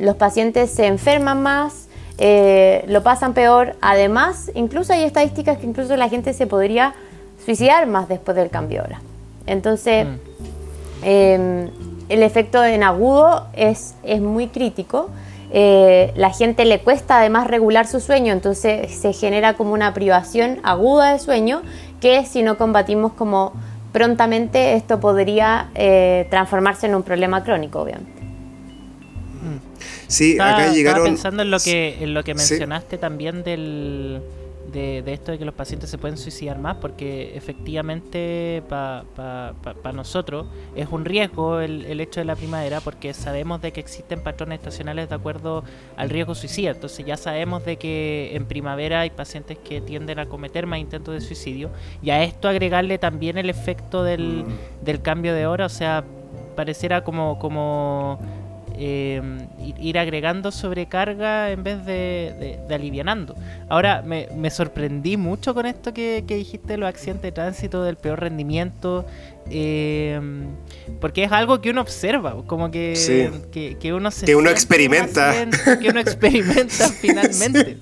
los 0.00 0.14
pacientes 0.16 0.70
se 0.70 0.86
enferman 0.86 1.42
más, 1.42 1.83
eh, 2.18 2.84
lo 2.88 3.02
pasan 3.02 3.34
peor. 3.34 3.76
Además, 3.80 4.50
incluso 4.54 4.92
hay 4.92 5.04
estadísticas 5.04 5.58
que 5.58 5.66
incluso 5.66 5.96
la 5.96 6.08
gente 6.08 6.32
se 6.32 6.46
podría 6.46 6.94
suicidar 7.44 7.86
más 7.86 8.08
después 8.08 8.36
del 8.36 8.50
cambio 8.50 8.82
de 8.82 8.88
hora. 8.88 9.00
Entonces, 9.46 10.06
mm. 10.06 10.18
em, 11.02 11.70
el 12.08 12.22
efecto 12.22 12.64
en 12.64 12.82
agudo 12.82 13.46
es, 13.54 13.94
es 14.02 14.20
muy 14.20 14.48
crítico. 14.48 15.10
Eh, 15.50 16.12
la 16.16 16.30
gente 16.30 16.64
le 16.64 16.80
cuesta 16.80 17.18
además 17.18 17.46
regular 17.46 17.86
su 17.86 18.00
sueño, 18.00 18.32
entonces 18.32 18.90
se 18.92 19.12
genera 19.12 19.54
como 19.54 19.72
una 19.72 19.94
privación 19.94 20.58
aguda 20.64 21.12
de 21.12 21.20
sueño 21.20 21.62
que 22.00 22.26
si 22.26 22.42
no 22.42 22.58
combatimos 22.58 23.12
como 23.12 23.52
prontamente 23.92 24.74
esto 24.74 24.98
podría 24.98 25.68
eh, 25.76 26.26
transformarse 26.28 26.86
en 26.86 26.96
un 26.96 27.04
problema 27.04 27.44
crónico, 27.44 27.80
obviamente. 27.80 28.23
Sí, 30.06 30.34
acá 30.34 30.72
llegaron. 30.72 30.98
Estaba 30.98 31.04
pensando 31.04 31.42
en 31.42 31.50
lo 31.50 31.58
que, 31.58 31.96
en 32.00 32.14
lo 32.14 32.22
que 32.24 32.34
mencionaste 32.34 32.98
también 32.98 33.42
del, 33.42 34.20
de, 34.74 35.12
esto 35.12 35.32
de 35.32 35.38
que 35.38 35.44
los 35.44 35.54
pacientes 35.54 35.88
se 35.88 35.98
pueden 35.98 36.16
suicidar 36.16 36.58
más, 36.58 36.76
porque 36.76 37.36
efectivamente 37.36 38.62
para 38.68 39.92
nosotros 39.92 40.46
es 40.74 40.88
un 40.90 41.04
riesgo 41.04 41.60
el, 41.60 41.84
el, 41.86 42.00
hecho 42.00 42.20
de 42.20 42.26
la 42.26 42.36
primavera, 42.36 42.80
porque 42.80 43.14
sabemos 43.14 43.62
de 43.62 43.72
que 43.72 43.80
existen 43.80 44.22
patrones 44.22 44.58
estacionales 44.58 45.08
de 45.08 45.14
acuerdo 45.14 45.64
al 45.96 46.10
riesgo 46.10 46.34
suicida. 46.34 46.70
Entonces 46.72 47.04
ya 47.06 47.16
sabemos 47.16 47.64
de 47.64 47.76
que 47.76 48.34
en 48.34 48.46
primavera 48.46 49.00
hay 49.00 49.10
pacientes 49.10 49.58
que 49.58 49.80
tienden 49.80 50.18
a 50.18 50.26
cometer 50.26 50.66
más 50.66 50.80
intentos 50.80 51.14
de 51.14 51.20
suicidio, 51.20 51.70
y 52.02 52.10
a 52.10 52.22
esto 52.22 52.48
agregarle 52.48 52.98
también 52.98 53.38
el 53.38 53.50
efecto 53.50 54.02
del, 54.02 54.44
mm. 54.44 54.84
del 54.84 55.02
cambio 55.02 55.34
de 55.34 55.46
hora, 55.46 55.66
o 55.66 55.70
sea, 55.70 56.04
pareciera 56.56 57.04
como... 57.04 57.38
como 57.38 58.43
eh, 58.76 59.22
ir 59.78 59.98
agregando 59.98 60.50
sobrecarga 60.50 61.50
en 61.50 61.62
vez 61.62 61.84
de, 61.86 62.58
de, 62.66 62.74
alivianando. 62.74 63.36
Ahora, 63.68 64.02
me, 64.02 64.50
sorprendí 64.50 65.16
mucho 65.16 65.54
con 65.54 65.66
esto 65.66 65.94
que, 65.94 66.24
dijiste 66.26 66.68
de 66.68 66.78
los 66.78 66.88
accidentes 66.88 67.22
de 67.22 67.32
tránsito, 67.32 67.82
del 67.82 67.96
peor 67.96 68.20
rendimiento, 68.20 69.06
eh, 69.50 70.20
porque 71.00 71.24
es 71.24 71.32
algo 71.32 71.60
que 71.60 71.70
uno 71.70 71.80
observa, 71.80 72.42
como 72.46 72.70
que, 72.70 72.94
que, 73.80 73.92
uno 73.92 74.10
se... 74.10 74.26
Que 74.26 74.36
uno 74.36 74.50
experimenta. 74.50 75.32
que 75.80 75.88
uno 75.88 76.00
experimenta 76.00 76.88
finalmente. 77.00 77.78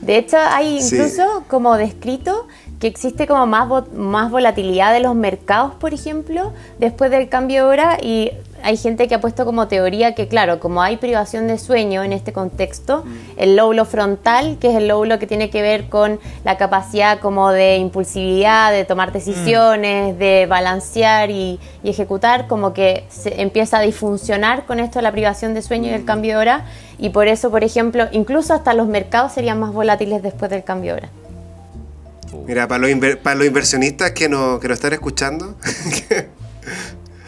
De 0.00 0.16
hecho, 0.16 0.38
hay 0.38 0.78
incluso 0.80 1.44
como 1.48 1.76
descrito 1.76 2.48
que 2.80 2.86
existe 2.86 3.26
como 3.26 3.46
más, 3.46 3.68
más 3.92 4.30
volatilidad 4.30 4.92
de 4.94 5.00
los 5.00 5.14
mercados, 5.14 5.74
por 5.74 5.92
ejemplo, 5.92 6.52
después 6.78 7.10
del 7.10 7.28
cambio 7.28 7.64
de 7.64 7.70
hora 7.70 7.98
y 8.02 8.32
hay 8.62 8.76
gente 8.76 9.06
que 9.06 9.14
ha 9.14 9.20
puesto 9.20 9.44
como 9.44 9.68
teoría 9.68 10.14
que, 10.14 10.28
claro, 10.28 10.60
como 10.60 10.82
hay 10.82 10.96
privación 10.96 11.46
de 11.46 11.58
sueño 11.58 12.02
en 12.02 12.12
este 12.12 12.32
contexto, 12.32 13.04
mm. 13.04 13.18
el 13.36 13.56
lóbulo 13.56 13.84
frontal, 13.84 14.56
que 14.58 14.70
es 14.70 14.76
el 14.76 14.88
lóbulo 14.88 15.18
que 15.18 15.26
tiene 15.26 15.50
que 15.50 15.60
ver 15.62 15.88
con 15.88 16.20
la 16.44 16.56
capacidad 16.56 17.20
como 17.20 17.50
de 17.50 17.76
impulsividad, 17.76 18.72
de 18.72 18.84
tomar 18.86 19.12
decisiones, 19.12 20.14
mm. 20.14 20.18
de 20.18 20.46
balancear 20.46 21.30
y, 21.30 21.58
ejecutar, 21.84 22.46
como 22.46 22.72
que 22.72 23.04
se 23.08 23.40
empieza 23.42 23.78
a 23.78 23.80
disfuncionar 23.80 24.64
con 24.64 24.80
esto 24.80 24.98
de 24.98 25.02
la 25.02 25.12
privación 25.12 25.54
de 25.54 25.62
sueño 25.62 25.90
y 25.90 25.94
el 25.94 26.02
mm. 26.02 26.06
cambio 26.06 26.32
de 26.32 26.36
hora, 26.38 26.64
y 26.98 27.10
por 27.10 27.28
eso, 27.28 27.50
por 27.50 27.64
ejemplo, 27.64 28.08
incluso 28.12 28.54
hasta 28.54 28.74
los 28.74 28.86
mercados 28.86 29.32
serían 29.32 29.58
más 29.58 29.72
volátiles 29.72 30.22
después 30.22 30.50
del 30.50 30.64
cambio 30.64 30.94
de 30.94 31.00
hora. 31.00 31.19
Mira, 32.46 32.68
para 32.68 32.86
los, 32.86 33.16
para 33.16 33.36
los 33.36 33.46
inversionistas 33.46 34.12
que 34.12 34.28
no, 34.28 34.60
que 34.60 34.68
no 34.68 34.74
están 34.74 34.92
escuchando, 34.92 35.56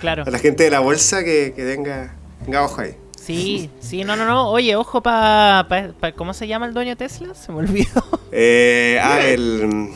Claro. 0.00 0.24
A 0.26 0.30
la 0.30 0.38
gente 0.40 0.64
de 0.64 0.70
la 0.70 0.80
bolsa 0.80 1.22
que, 1.22 1.52
que 1.54 1.64
tenga, 1.64 2.16
ojo 2.60 2.80
ahí. 2.80 2.96
Sí, 3.24 3.70
sí, 3.78 4.02
no, 4.02 4.16
no, 4.16 4.26
no. 4.26 4.50
Oye, 4.50 4.74
ojo 4.74 5.00
para. 5.00 5.68
¿Cómo 6.16 6.34
se 6.34 6.48
llama 6.48 6.66
el 6.66 6.74
dueño 6.74 6.96
Tesla? 6.96 7.34
Se 7.34 7.52
me 7.52 7.58
olvidó. 7.58 8.02
Eh, 8.34 8.98
ah, 9.02 9.20
el. 9.20 9.90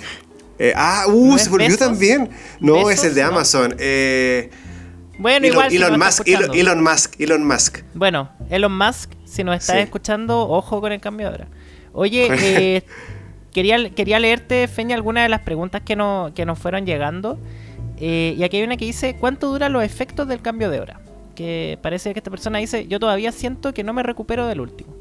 Eh, 0.58 0.74
ah, 0.76 1.06
uh, 1.08 1.38
se 1.38 1.48
me 1.48 1.54
olvidó 1.56 1.78
también. 1.78 2.28
No, 2.60 2.90
es 2.90 3.02
el 3.02 3.14
de 3.14 3.22
Amazon. 3.22 3.74
Eh, 3.78 4.50
bueno, 5.18 5.46
igual. 5.46 5.74
Elon, 5.74 5.98
Musk, 5.98 6.28
Elon, 6.28 6.82
Musk, 6.84 7.18
Elon 7.18 7.46
Musk. 7.46 7.78
Bueno, 7.94 8.30
Elon 8.50 8.76
Musk, 8.76 9.10
si 9.24 9.42
nos 9.42 9.56
estás 9.56 9.78
escuchando, 9.78 10.48
ojo 10.50 10.82
con 10.82 10.92
el 10.92 11.00
cambio 11.00 11.28
de 11.28 11.34
hora. 11.34 11.48
Oye, 11.94 12.28
eh, 12.42 12.84
quería, 13.56 13.88
quería 13.88 14.18
leerte, 14.18 14.68
Feña, 14.68 14.94
algunas 14.94 15.24
de 15.24 15.30
las 15.30 15.40
preguntas 15.40 15.80
que, 15.80 15.96
no, 15.96 16.30
que 16.34 16.44
nos 16.44 16.58
fueron 16.58 16.84
llegando. 16.84 17.38
Eh, 17.98 18.34
y 18.36 18.44
aquí 18.44 18.58
hay 18.58 18.64
una 18.64 18.76
que 18.76 18.84
dice, 18.84 19.16
¿cuánto 19.18 19.48
duran 19.48 19.72
los 19.72 19.82
efectos 19.82 20.28
del 20.28 20.42
cambio 20.42 20.68
de 20.68 20.78
hora? 20.78 21.00
Que 21.34 21.78
parece 21.80 22.12
que 22.12 22.18
esta 22.18 22.30
persona 22.30 22.58
dice, 22.58 22.86
yo 22.86 23.00
todavía 23.00 23.32
siento 23.32 23.72
que 23.72 23.82
no 23.82 23.94
me 23.94 24.02
recupero 24.02 24.46
del 24.46 24.60
último. 24.60 24.92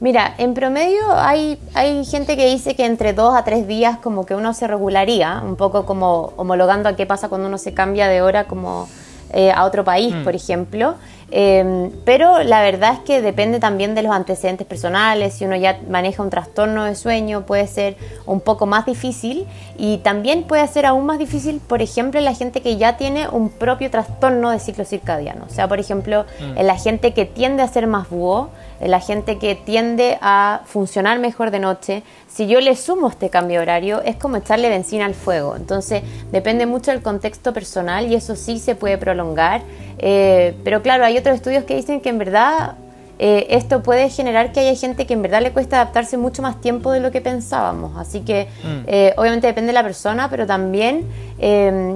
Mira, 0.00 0.34
en 0.38 0.54
promedio 0.54 1.00
hay, 1.12 1.56
hay 1.74 2.04
gente 2.04 2.36
que 2.36 2.48
dice 2.48 2.74
que 2.74 2.86
entre 2.86 3.12
dos 3.12 3.36
a 3.36 3.44
tres 3.44 3.68
días 3.68 3.98
como 3.98 4.26
que 4.26 4.34
uno 4.34 4.52
se 4.52 4.66
regularía, 4.66 5.40
un 5.44 5.54
poco 5.54 5.86
como 5.86 6.32
homologando 6.36 6.88
a 6.88 6.96
qué 6.96 7.06
pasa 7.06 7.28
cuando 7.28 7.46
uno 7.46 7.58
se 7.58 7.72
cambia 7.72 8.08
de 8.08 8.20
hora 8.20 8.44
como 8.48 8.88
eh, 9.32 9.52
a 9.52 9.64
otro 9.64 9.84
país, 9.84 10.12
mm. 10.12 10.24
por 10.24 10.34
ejemplo. 10.34 10.96
Em, 11.30 11.90
pero 12.04 12.42
la 12.42 12.62
verdad 12.62 12.94
es 12.94 12.98
que 13.00 13.20
depende 13.22 13.58
también 13.58 13.94
de 13.94 14.02
los 14.02 14.12
antecedentes 14.12 14.66
personales. 14.66 15.34
Si 15.34 15.44
uno 15.44 15.56
ya 15.56 15.80
maneja 15.88 16.22
un 16.22 16.30
trastorno 16.30 16.84
de 16.84 16.94
sueño, 16.94 17.46
puede 17.46 17.66
ser 17.66 17.96
un 18.26 18.40
poco 18.40 18.66
más 18.66 18.86
difícil. 18.86 19.46
Y 19.76 19.98
también 19.98 20.44
puede 20.44 20.66
ser 20.68 20.86
aún 20.86 21.06
más 21.06 21.18
difícil, 21.18 21.60
por 21.66 21.82
ejemplo, 21.82 22.18
en 22.18 22.24
la 22.24 22.34
gente 22.34 22.60
que 22.60 22.76
ya 22.76 22.96
tiene 22.96 23.28
un 23.28 23.50
propio 23.50 23.90
trastorno 23.90 24.50
de 24.50 24.58
ciclo 24.58 24.84
circadiano. 24.84 25.44
O 25.46 25.50
sea, 25.50 25.68
por 25.68 25.80
ejemplo, 25.80 26.24
mm. 26.40 26.58
en 26.58 26.66
la 26.66 26.76
gente 26.76 27.14
que 27.14 27.24
tiende 27.24 27.62
a 27.62 27.68
ser 27.68 27.86
más 27.86 28.08
búho, 28.10 28.50
en 28.80 28.90
la 28.90 29.00
gente 29.00 29.38
que 29.38 29.54
tiende 29.54 30.18
a 30.20 30.60
funcionar 30.66 31.18
mejor 31.18 31.50
de 31.50 31.58
noche. 31.58 32.02
Si 32.28 32.46
yo 32.46 32.60
le 32.60 32.76
sumo 32.76 33.08
este 33.08 33.30
cambio 33.30 33.58
de 33.58 33.62
horario, 33.62 34.02
es 34.02 34.16
como 34.16 34.36
echarle 34.36 34.68
benzina 34.68 35.06
al 35.06 35.14
fuego. 35.14 35.56
Entonces, 35.56 36.02
depende 36.32 36.66
mucho 36.66 36.90
del 36.90 37.00
contexto 37.00 37.52
personal 37.52 38.10
y 38.10 38.14
eso 38.14 38.36
sí 38.36 38.58
se 38.58 38.74
puede 38.74 38.98
prolongar. 38.98 39.62
Eh, 39.98 40.54
pero 40.64 40.82
claro, 40.82 41.04
hay 41.04 41.13
otros 41.18 41.36
estudios 41.36 41.64
que 41.64 41.76
dicen 41.76 42.00
que 42.00 42.08
en 42.08 42.18
verdad 42.18 42.74
eh, 43.18 43.46
esto 43.50 43.82
puede 43.82 44.10
generar 44.10 44.52
que 44.52 44.60
haya 44.60 44.74
gente 44.74 45.06
que 45.06 45.14
en 45.14 45.22
verdad 45.22 45.40
le 45.40 45.52
cuesta 45.52 45.76
adaptarse 45.76 46.16
mucho 46.16 46.42
más 46.42 46.60
tiempo 46.60 46.90
de 46.92 47.00
lo 47.00 47.10
que 47.10 47.20
pensábamos. 47.20 47.96
Así 47.96 48.20
que 48.20 48.48
mm. 48.62 48.84
eh, 48.86 49.14
obviamente 49.16 49.46
depende 49.46 49.68
de 49.68 49.74
la 49.74 49.84
persona, 49.84 50.28
pero 50.30 50.46
también 50.46 51.04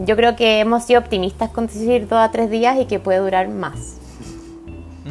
yo 0.05 0.17
creo 0.17 0.37
que 0.37 0.61
hemos 0.61 0.85
sido 0.85 1.01
optimistas 1.01 1.51
con 1.51 1.67
decir 1.67 2.07
dos 2.07 2.19
a 2.19 2.31
tres 2.31 2.51
días 2.51 2.79
y 2.79 2.85
que 2.85 2.99
puede 2.99 3.19
durar 3.19 3.49
más. 3.49 3.99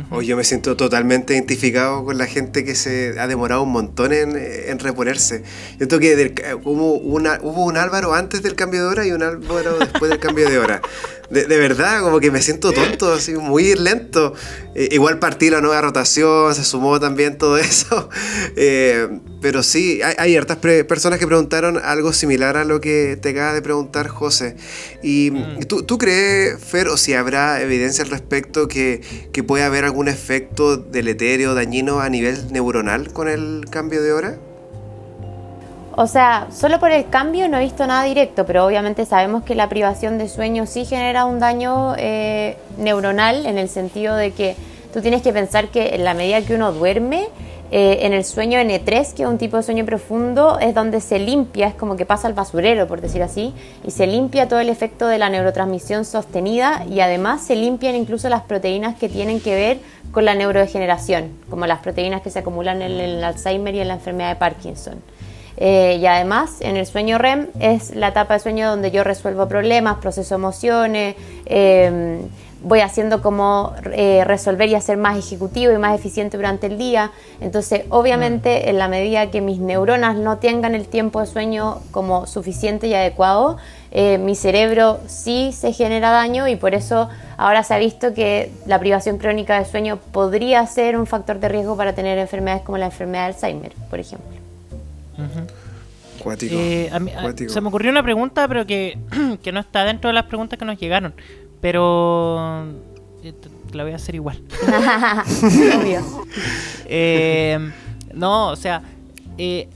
Hoy 0.10 0.28
yo 0.28 0.38
me 0.38 0.44
siento 0.44 0.78
totalmente 0.78 1.34
identificado 1.34 2.06
con 2.06 2.18
la 2.18 2.28
gente 2.28 2.64
que 2.64 2.76
se 2.76 3.20
ha 3.20 3.28
demorado 3.28 3.64
un 3.64 3.72
montón 3.72 4.14
en, 4.14 4.80
reponerse. 4.80 5.44
Yo 5.80 5.88
creo 5.88 6.00
que 6.00 6.56
hubo, 6.64 6.94
una, 6.94 7.40
hubo 7.42 7.66
un 7.66 7.78
Álvaro 7.78 8.14
antes 8.14 8.44
del 8.44 8.56
cambio 8.56 8.82
de 8.82 8.88
hora 8.88 9.08
y 9.08 9.12
un 9.12 9.24
Álvaro 9.24 9.80
después 9.80 10.10
del 10.10 10.20
cambio 10.20 10.50
de 10.50 10.60
hora. 10.60 10.82
De, 11.30 11.46
verdad, 11.46 12.02
como 12.04 12.22
que 12.22 12.32
me 12.32 12.42
siento 12.42 12.72
tonto, 12.72 13.12
así 13.12 13.34
muy 13.34 13.76
lento. 13.76 14.34
Eh, 14.76 14.90
igual 14.92 15.20
partí 15.20 15.50
la 15.50 15.60
nueva 15.60 15.82
rotación, 15.82 16.56
se 16.56 16.64
sumó 16.64 17.00
también 17.02 17.38
todo 17.38 17.58
eso. 17.58 18.10
Eh, 18.56 19.10
pero 19.42 19.62
sí, 19.62 20.02
hay, 20.02 20.16
hay 20.18 20.38
hartas 20.38 20.58
personas 20.58 21.20
que 21.20 21.28
preguntaron 21.28 21.80
algo 21.84 22.14
similar 22.14 22.56
a 22.56 22.64
lo 22.64 22.80
que 22.80 23.18
te 23.22 23.30
acaba 23.30 23.54
de 23.54 23.62
preguntar 23.62 24.08
José. 24.08 24.56
¿Y 25.04 25.32
mm. 25.32 25.60
¿tú, 25.68 25.84
tú, 25.84 25.98
crees, 25.98 26.64
Fer, 26.64 26.88
o 26.88 26.96
si 26.96 27.14
habrá 27.14 27.62
evidencia 27.62 28.06
al 28.06 28.10
respecto 28.10 28.70
que, 28.70 29.02
que 29.34 29.44
puede 29.44 29.64
haber 29.64 29.84
algún 29.84 30.08
efecto 30.08 30.78
deleterio, 30.78 31.56
dañino 31.56 32.00
a 32.00 32.10
nivel 32.10 32.54
neuronal 32.54 33.12
con 33.12 33.28
el 33.28 33.66
cambio 33.70 34.02
de 34.02 34.14
hora? 34.14 34.40
O 36.00 36.06
sea, 36.06 36.46
solo 36.52 36.80
por 36.80 36.92
el 36.92 37.10
cambio 37.10 37.50
no 37.50 37.58
he 37.58 37.62
visto 37.62 37.88
nada 37.88 38.04
directo, 38.04 38.46
pero 38.46 38.64
obviamente 38.64 39.04
sabemos 39.08 39.42
que 39.42 39.56
la 39.56 39.68
privación 39.68 40.20
de 40.20 40.30
sueño 40.30 40.68
sí 40.68 40.86
genera 40.86 41.26
un 41.26 41.40
daño 41.40 41.96
eh, 41.98 42.56
neuronal 42.78 43.48
en 43.48 43.58
el 43.58 43.68
sentido 43.68 44.16
de 44.16 44.30
que 44.30 44.56
tú 44.94 45.02
tienes 45.02 45.24
que 45.24 45.34
pensar 45.34 45.70
que 45.70 45.96
en 45.96 46.04
la 46.04 46.14
medida 46.14 46.44
que 46.44 46.54
uno 46.54 46.72
duerme, 46.72 47.30
eh, 47.72 47.98
en 48.04 48.14
el 48.14 48.26
sueño 48.26 48.60
N3, 48.60 49.16
que 49.16 49.24
es 49.24 49.28
un 49.28 49.40
tipo 49.40 49.58
de 49.58 49.64
sueño 49.64 49.86
profundo, 49.86 50.60
es 50.60 50.76
donde 50.76 51.02
se 51.02 51.18
limpia, 51.18 51.70
es 51.70 51.74
como 51.74 51.96
que 51.96 52.06
pasa 52.06 52.28
al 52.28 52.36
basurero, 52.36 52.88
por 52.88 53.02
decir 53.02 53.24
así, 53.24 53.56
y 53.84 53.90
se 53.90 54.06
limpia 54.06 54.48
todo 54.48 54.60
el 54.60 54.70
efecto 54.70 55.08
de 55.08 55.18
la 55.18 55.32
neurotransmisión 55.32 56.06
sostenida 56.06 56.86
y 56.88 57.00
además 57.00 57.42
se 57.42 57.56
limpian 57.56 57.96
incluso 57.96 58.30
las 58.30 58.44
proteínas 58.44 58.96
que 58.98 59.10
tienen 59.10 59.40
que 59.40 59.56
ver 59.56 59.80
con 60.12 60.26
la 60.26 60.36
neurodegeneración, 60.36 61.32
como 61.50 61.66
las 61.66 61.80
proteínas 61.80 62.22
que 62.22 62.30
se 62.30 62.38
acumulan 62.38 62.84
en 62.84 62.92
el 62.92 63.24
Alzheimer 63.24 63.74
y 63.74 63.80
en 63.80 63.88
la 63.88 63.96
enfermedad 63.96 64.30
de 64.30 64.36
Parkinson. 64.36 65.02
Eh, 65.58 65.98
y 66.00 66.06
además, 66.06 66.58
en 66.62 66.78
el 66.78 66.86
sueño 66.86 67.18
REM 67.18 67.48
es 67.60 67.96
la 67.96 68.10
etapa 68.10 68.36
de 68.36 68.40
sueño 68.40 68.70
donde 68.70 68.92
yo 68.92 69.04
resuelvo 69.04 69.48
problemas, 69.48 69.98
proceso 69.98 70.36
emociones, 70.36 71.16
em, 71.46 72.20
voy 72.64 72.82
haciendo 72.82 73.22
como 73.22 73.74
eh, 73.94 74.24
resolver 74.26 74.68
y 74.70 74.76
hacer 74.76 74.98
más 74.98 75.18
ejecutivo 75.18 75.72
y 75.72 75.78
más 75.78 75.98
eficiente 75.98 76.38
durante 76.38 76.68
el 76.68 76.78
día. 76.78 77.12
Entonces, 77.40 77.84
obviamente, 77.90 78.70
en 78.70 78.78
la 78.78 78.88
medida 78.88 79.32
que 79.32 79.42
mis 79.42 79.60
neuronas 79.60 80.16
no 80.16 80.38
tengan 80.38 80.76
el 80.76 80.88
tiempo 80.88 81.22
de 81.22 81.28
sueño 81.28 81.80
como 81.92 82.26
suficiente 82.26 82.88
y 82.88 82.94
adecuado, 82.94 83.58
eh, 83.92 84.18
mi 84.18 84.36
cerebro 84.36 85.00
sí 85.08 85.52
se 85.54 85.72
genera 85.72 86.12
daño 86.12 86.48
y 86.48 86.56
por 86.56 86.74
eso 86.74 87.10
ahora 87.38 87.64
se 87.64 87.74
ha 87.74 87.78
visto 87.78 88.14
que 88.14 88.52
la 88.66 88.80
privación 88.80 89.18
crónica 89.18 89.58
de 89.58 89.66
sueño 89.66 89.98
podría 90.12 90.66
ser 90.68 90.98
un 90.98 91.06
factor 91.08 91.40
de 91.40 91.50
riesgo 91.50 91.78
para 91.78 91.94
tener 91.94 92.18
enfermedades 92.18 92.64
como 92.64 92.78
la 92.78 92.86
enfermedad 92.86 93.28
de 93.28 93.34
Alzheimer, 93.34 93.74
por 93.90 94.00
ejemplo. 94.00 94.37
Eh, 96.42 96.92
se 97.48 97.62
me 97.62 97.68
ocurrió 97.68 97.92
una 97.92 98.04
pregunta, 98.04 98.48
pero 98.48 98.66
que, 98.68 98.98
no 99.54 99.60
está 99.60 99.86
dentro 99.86 100.10
de 100.10 100.14
las 100.14 100.26
preguntas 100.26 100.58
que 100.58 100.66
nos 100.66 100.80
llegaron. 100.80 101.14
Pero 101.62 102.66
eh, 103.24 103.34
la 103.74 103.84
voy 103.84 103.94
a 103.94 103.96
hacer 103.96 104.16
igual. 104.16 104.42
eh, 106.86 107.72
no, 108.14 108.50
o 108.50 108.56
sea, 108.56 108.82
eh, 109.38 109.70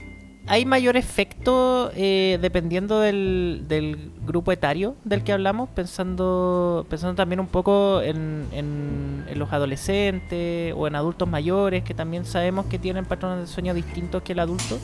hay 0.46 0.64
mayor 0.64 0.96
efecto 0.96 1.92
eh, 1.94 2.38
dependiendo 2.42 3.00
del, 3.00 3.64
del, 3.68 4.10
grupo 4.26 4.52
etario 4.52 4.94
del 5.04 5.24
que 5.24 5.32
hablamos, 5.32 5.68
pensando, 5.70 6.86
pensando 6.88 7.14
también 7.14 7.40
un 7.40 7.46
poco 7.46 8.00
en, 8.02 8.46
en, 8.52 9.24
los 9.34 9.52
adolescentes 9.52 10.74
o 10.76 10.86
en 10.86 10.94
adultos 10.94 11.28
mayores 11.28 11.82
que 11.82 11.94
también 11.94 12.24
sabemos 12.24 12.66
que 12.66 12.78
tienen 12.78 13.04
patrones 13.04 13.40
de 13.40 13.52
sueño 13.52 13.74
distintos 13.74 14.22
que 14.22 14.32
el 14.32 14.40
adulto. 14.40 14.78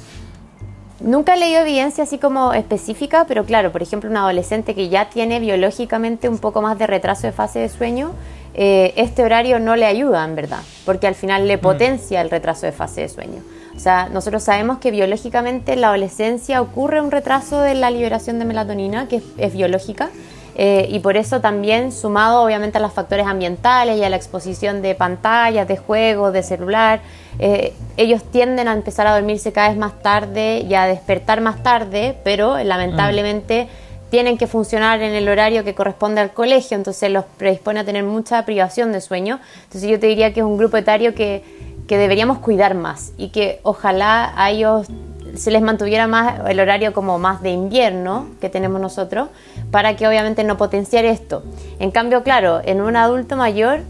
Nunca 1.00 1.34
he 1.34 1.38
leído 1.38 1.60
evidencia 1.60 2.04
así 2.04 2.18
como 2.18 2.52
específica, 2.52 3.24
pero 3.28 3.44
claro, 3.44 3.70
por 3.70 3.82
ejemplo, 3.82 4.10
un 4.10 4.16
adolescente 4.16 4.74
que 4.74 4.88
ya 4.88 5.08
tiene 5.10 5.38
biológicamente 5.38 6.28
un 6.28 6.38
poco 6.38 6.60
más 6.60 6.76
de 6.78 6.88
retraso 6.88 7.26
de 7.28 7.32
fase 7.32 7.60
de 7.60 7.68
sueño, 7.68 8.12
eh, 8.54 8.92
este 8.96 9.22
horario 9.22 9.60
no 9.60 9.76
le 9.76 9.86
ayuda, 9.86 10.24
en 10.24 10.34
verdad, 10.34 10.58
porque 10.84 11.06
al 11.06 11.14
final 11.14 11.46
le 11.46 11.56
mm. 11.56 11.60
potencia 11.60 12.20
el 12.20 12.30
retraso 12.30 12.66
de 12.66 12.72
fase 12.72 13.02
de 13.02 13.08
sueño. 13.08 13.42
O 13.76 13.78
sea, 13.78 14.08
nosotros 14.08 14.42
sabemos 14.42 14.78
que 14.78 14.90
biológicamente 14.90 15.74
en 15.74 15.82
la 15.82 15.88
adolescencia 15.88 16.60
ocurre 16.60 17.00
un 17.00 17.12
retraso 17.12 17.60
de 17.60 17.74
la 17.74 17.92
liberación 17.92 18.40
de 18.40 18.44
melatonina, 18.44 19.06
que 19.06 19.22
es, 19.36 19.52
biológica, 19.52 20.10
eh, 20.60 20.88
y 20.90 20.98
por 20.98 21.16
eso 21.16 21.40
también, 21.40 21.92
sumado 21.92 22.42
obviamente 22.42 22.78
a 22.78 22.80
los 22.80 22.92
factores 22.92 23.28
ambientales 23.28 23.96
y 23.96 24.02
a 24.02 24.10
la 24.10 24.16
exposición 24.16 24.82
de 24.82 24.96
pantallas, 24.96 25.68
de 25.68 25.76
juegos, 25.76 26.32
de 26.32 26.42
celular, 26.42 27.00
eh, 27.38 27.74
ellos 27.96 28.24
tienden 28.24 28.66
a 28.66 28.72
empezar 28.72 29.06
a 29.06 29.14
dormirse 29.14 29.52
cada 29.52 29.68
vez 29.68 29.78
más 29.78 30.02
tarde 30.02 30.66
y 30.68 30.74
a 30.74 30.86
despertar 30.86 31.40
más 31.40 31.62
tarde, 31.62 32.18
pero 32.24 32.58
lamentablemente 32.58 33.66
mm. 33.66 34.10
tienen 34.10 34.36
que 34.36 34.48
funcionar 34.48 35.00
en 35.00 35.14
el 35.14 35.28
horario 35.28 35.62
que 35.62 35.76
corresponde 35.76 36.20
al 36.20 36.32
colegio, 36.32 36.76
entonces 36.76 37.08
los 37.12 37.24
predispone 37.36 37.78
a 37.78 37.84
tener 37.84 38.02
mucha 38.02 38.44
privación 38.44 38.90
de 38.90 39.00
sueño. 39.00 39.38
Entonces 39.62 39.88
yo 39.88 40.00
te 40.00 40.08
diría 40.08 40.34
que 40.34 40.40
es 40.40 40.46
un 40.46 40.58
grupo 40.58 40.76
etario 40.76 41.14
que 41.14 41.44
que 41.88 41.96
deberíamos 41.96 42.38
cuidar 42.38 42.74
más 42.74 43.12
y 43.16 43.30
que 43.30 43.60
ojalá 43.62 44.32
a 44.36 44.50
ellos 44.50 44.86
se 45.34 45.50
les 45.50 45.62
mantuviera 45.62 46.06
más 46.06 46.40
el 46.48 46.60
horario 46.60 46.92
como 46.92 47.18
más 47.18 47.42
de 47.42 47.50
invierno 47.50 48.28
que 48.40 48.50
tenemos 48.50 48.80
nosotros 48.80 49.30
para 49.70 49.96
que 49.96 50.06
obviamente 50.06 50.44
no 50.44 50.56
potenciar 50.56 51.04
esto. 51.04 51.42
En 51.78 51.90
cambio, 51.90 52.22
claro, 52.22 52.60
en 52.64 52.80
un 52.80 52.96
adulto 52.96 53.36
mayor 53.36 53.80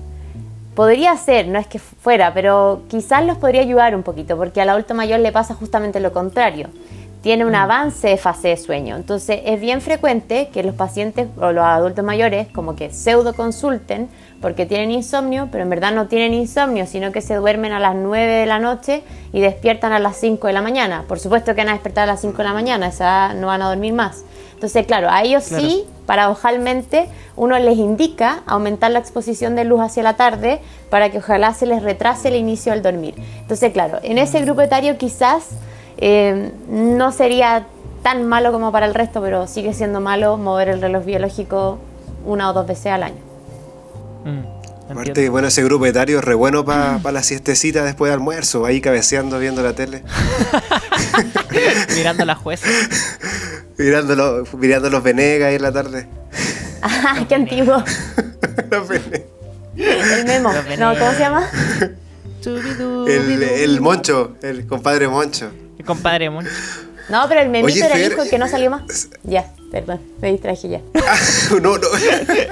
podría 0.74 1.16
ser, 1.16 1.48
no 1.48 1.58
es 1.58 1.66
que 1.66 1.78
fuera, 1.78 2.32
pero 2.34 2.82
quizás 2.88 3.24
los 3.24 3.36
podría 3.38 3.62
ayudar 3.62 3.96
un 3.96 4.04
poquito 4.04 4.36
porque 4.36 4.60
al 4.60 4.68
adulto 4.68 4.94
mayor 4.94 5.20
le 5.20 5.32
pasa 5.32 5.54
justamente 5.54 5.98
lo 5.98 6.12
contrario. 6.12 6.68
Tiene 7.20 7.44
un 7.44 7.50
mm. 7.50 7.56
avance 7.56 8.06
de 8.06 8.16
fase 8.16 8.48
de 8.48 8.56
sueño. 8.56 8.94
Entonces 8.94 9.40
es 9.44 9.60
bien 9.60 9.80
frecuente 9.80 10.50
que 10.52 10.62
los 10.62 10.76
pacientes 10.76 11.26
o 11.40 11.50
los 11.50 11.64
adultos 11.64 12.04
mayores 12.04 12.46
como 12.52 12.76
que 12.76 12.92
pseudo 12.92 13.34
consulten 13.34 14.08
porque 14.40 14.66
tienen 14.66 14.92
insomnio, 14.92 15.48
pero 15.50 15.64
en 15.64 15.70
verdad 15.70 15.92
no 15.92 16.06
tienen 16.06 16.32
insomnio, 16.32 16.86
sino 16.86 17.10
que 17.10 17.22
se 17.22 17.34
duermen 17.34 17.72
a 17.72 17.80
las 17.80 17.96
9 17.96 18.32
de 18.32 18.46
la 18.46 18.60
noche 18.60 19.02
y 19.32 19.40
despiertan 19.40 19.92
a 19.92 19.98
las 19.98 20.16
5 20.18 20.46
de 20.46 20.52
la 20.52 20.62
mañana. 20.62 21.04
Por 21.08 21.18
supuesto 21.18 21.56
que 21.56 21.62
van 21.62 21.70
a 21.70 21.72
despertar 21.72 22.04
a 22.04 22.12
las 22.12 22.20
5 22.20 22.36
de 22.36 22.44
la 22.44 22.52
mañana, 22.52 22.86
esa 22.86 23.34
no 23.34 23.48
van 23.48 23.62
a 23.62 23.68
dormir 23.68 23.94
más. 23.94 24.22
Entonces, 24.58 24.86
claro, 24.86 25.08
a 25.08 25.22
ellos 25.22 25.44
sí, 25.44 25.84
paradojalmente, 26.04 27.08
uno 27.36 27.56
les 27.60 27.78
indica 27.78 28.42
aumentar 28.44 28.90
la 28.90 28.98
exposición 28.98 29.54
de 29.54 29.62
luz 29.62 29.80
hacia 29.80 30.02
la 30.02 30.16
tarde 30.16 30.58
para 30.90 31.10
que 31.10 31.18
ojalá 31.18 31.54
se 31.54 31.64
les 31.64 31.80
retrase 31.80 32.26
el 32.26 32.34
inicio 32.34 32.72
al 32.72 32.82
dormir. 32.82 33.14
Entonces, 33.40 33.72
claro, 33.72 34.00
en 34.02 34.18
ese 34.18 34.40
grupo 34.40 34.60
etario 34.60 34.98
quizás 34.98 35.50
eh, 35.98 36.50
no 36.68 37.12
sería 37.12 37.66
tan 38.02 38.26
malo 38.26 38.50
como 38.50 38.72
para 38.72 38.86
el 38.86 38.94
resto, 38.94 39.20
pero 39.22 39.46
sigue 39.46 39.72
siendo 39.74 40.00
malo 40.00 40.36
mover 40.38 40.70
el 40.70 40.80
reloj 40.80 41.04
biológico 41.04 41.78
una 42.26 42.50
o 42.50 42.52
dos 42.52 42.66
veces 42.66 42.86
al 42.86 43.04
año. 43.04 43.22
Mm, 44.24 44.57
Aparte, 44.88 45.28
bueno, 45.28 45.48
ese 45.48 45.62
grupo 45.62 45.84
etario 45.86 46.18
es 46.18 46.24
re 46.24 46.34
bueno 46.34 46.64
para 46.64 47.12
la 47.12 47.22
siestecita 47.22 47.84
después 47.84 48.10
de 48.10 48.14
almuerzo, 48.14 48.64
ahí 48.64 48.80
cabeceando, 48.80 49.38
viendo 49.38 49.62
la 49.62 49.74
tele. 49.74 50.02
mirando 51.94 52.22
a 52.22 52.26
la 52.26 52.34
jueza. 52.34 52.66
mirando, 53.78 54.44
mirando 54.56 54.90
los 54.90 55.02
Venegas 55.02 55.48
ahí 55.48 55.56
en 55.56 55.62
la 55.62 55.72
tarde. 55.72 56.08
¡Ay, 56.80 57.26
qué 57.26 57.34
antiguo! 57.34 57.84
los 58.70 58.88
Venegas. 58.88 59.22
El 59.76 60.24
memo. 60.26 60.52
No, 60.78 60.98
¿cómo 60.98 61.12
se 61.12 61.18
llama? 61.18 61.48
el, 62.44 63.42
el 63.42 63.80
Moncho, 63.80 64.36
el 64.42 64.66
compadre 64.66 65.06
Moncho. 65.06 65.50
El 65.78 65.84
compadre 65.84 66.30
Moncho. 66.30 66.50
No, 67.08 67.26
pero 67.28 67.40
el 67.40 67.48
memito 67.48 67.84
era 67.84 67.96
el 67.96 68.12
hijo 68.12 68.22
que 68.28 68.38
no 68.38 68.48
salió 68.48 68.70
más. 68.70 69.08
Ya, 69.22 69.50
perdón, 69.70 70.00
me 70.20 70.32
distraje 70.32 70.68
ya. 70.68 70.80
no, 71.50 71.78
no. 71.78 71.88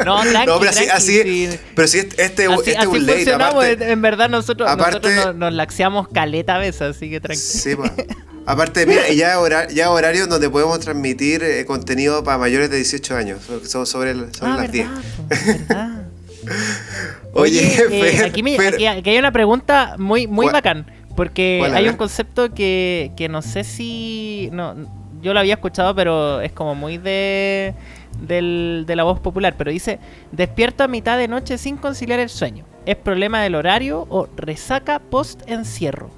No, 0.05 0.23
tranqui, 0.23 0.47
no, 0.47 0.59
pero 0.59 0.71
así, 0.71 0.85
así 0.88 1.59
pero 1.75 1.88
si 1.88 1.99
este, 1.99 2.23
este, 2.25 2.47
así, 2.47 2.71
este 2.71 2.87
un 2.87 3.07
late, 3.07 3.33
aparte, 3.33 3.90
en 3.92 4.03
verdad 4.03 4.29
nosotros, 4.29 4.69
aparte, 4.69 5.09
nosotros 5.09 5.37
nos, 5.37 5.53
laxeamos 5.53 6.09
caleta 6.09 6.57
a 6.57 6.59
veces, 6.59 6.83
así 6.83 7.11
que 7.11 7.21
tranquilo. 7.21 7.49
Sí, 7.49 7.77
pues. 7.77 7.92
Aparte, 8.47 8.87
mira, 8.87 9.11
ya, 9.11 9.40
hora, 9.40 9.69
ya 9.69 9.90
horarios 9.90 10.29
donde 10.29 10.49
podemos 10.49 10.79
transmitir 10.79 11.42
eh, 11.42 11.64
contenido 11.66 12.23
para 12.23 12.38
mayores 12.38 12.71
de 12.71 12.77
18 12.77 13.16
años, 13.16 13.42
sobre, 13.42 13.66
sobre 13.66 14.11
ah, 14.12 14.57
las 14.57 14.71
10. 14.73 14.88
¿verdad? 15.69 16.07
Oye, 17.33 17.77
eh, 17.90 18.25
aquí, 18.25 18.42
me, 18.42 18.57
aquí, 18.57 18.87
aquí, 18.87 19.11
hay 19.11 19.19
una 19.19 19.33
pregunta 19.33 19.97
muy, 19.99 20.27
muy 20.27 20.47
bacán. 20.47 20.87
Porque 21.16 21.68
hay 21.74 21.88
un 21.88 21.96
concepto 21.96 22.52
que, 22.52 23.12
que 23.16 23.29
no 23.29 23.42
sé 23.42 23.64
si. 23.64 24.50
No, 24.52 24.74
yo 25.22 25.33
lo 25.35 25.40
había 25.40 25.55
escuchado, 25.55 25.94
pero 25.94 26.40
es 26.40 26.52
como 26.52 26.74
muy 26.74 26.98
de, 26.98 27.74
de 28.20 28.94
la 28.94 29.02
voz 29.02 29.18
popular. 29.18 29.55
Pero 29.57 29.70
dice: 29.70 29.98
Despierto 30.31 30.85
a 30.85 30.88
mitad 30.88 31.18
de 31.18 31.26
noche 31.26 31.59
sin 31.59 31.79
conciliar 31.79 32.20
el 32.20 32.29
sueño. 32.29 32.64
¿Es 32.85 32.96
problema 32.96 33.42
del 33.42 33.57
horario 33.57 34.07
o 34.11 34.29
resaca 34.37 35.00
post-encierro? 35.00 36.11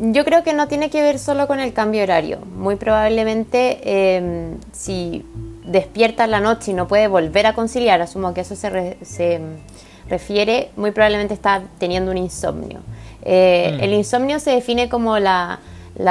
Yo 0.00 0.24
creo 0.24 0.44
que 0.44 0.52
no 0.52 0.68
tiene 0.68 0.90
que 0.90 1.00
ver 1.00 1.18
solo 1.18 1.46
con 1.46 1.60
el 1.60 1.72
cambio 1.72 2.02
horario. 2.02 2.40
Muy 2.40 2.76
probablemente, 2.76 4.16
em, 4.16 4.58
si 4.72 5.24
despierta 5.64 6.24
en 6.24 6.30
la 6.30 6.40
noche 6.40 6.70
y 6.70 6.74
no 6.74 6.86
puede 6.86 7.08
volver 7.08 7.46
a 7.46 7.54
conciliar, 7.54 8.00
asumo 8.00 8.34
que 8.34 8.42
eso 8.42 8.54
se, 8.54 8.96
se 9.02 9.40
refiere, 10.08 10.70
muy 10.76 10.90
probablemente 10.92 11.34
está 11.34 11.62
teniendo 11.78 12.10
un 12.10 12.18
insomnio. 12.18 12.80
Eh, 13.22 13.74
mm. 13.74 13.84
El 13.84 13.92
insomnio 13.92 14.40
se 14.40 14.50
define 14.50 14.88
como 14.88 15.18
la, 15.18 15.60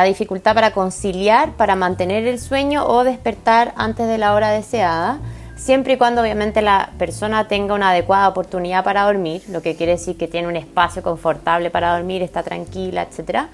dificultad 0.06 0.54
para 0.54 0.72
conciliar, 0.72 1.54
para 1.54 1.76
mantener 1.76 2.28
el 2.28 2.40
sueño 2.40 2.86
o 2.86 3.04
despertar 3.04 3.74
antes 3.78 4.08
de 4.08 4.18
la 4.18 4.34
hora 4.34 4.50
deseada, 4.50 5.20
siempre 5.56 5.94
y 5.94 5.98
cuando 5.98 6.22
obviamente 6.22 6.62
la 6.62 6.92
persona 6.98 7.48
tenga 7.48 7.74
una 7.74 7.92
adecuada 7.92 8.28
oportunidad 8.28 8.84
para 8.84 9.04
dormir, 9.04 9.42
lo 9.50 9.62
que 9.62 9.76
quiere 9.76 9.94
decir 9.94 10.18
que 10.18 10.28
tiene 10.28 10.48
un 10.48 10.58
espacio 10.58 11.02
confortable 11.02 11.70
para 11.70 11.96
dormir, 11.96 12.22
está 12.22 12.44
tranquila, 12.44 13.04
etc. 13.10 13.46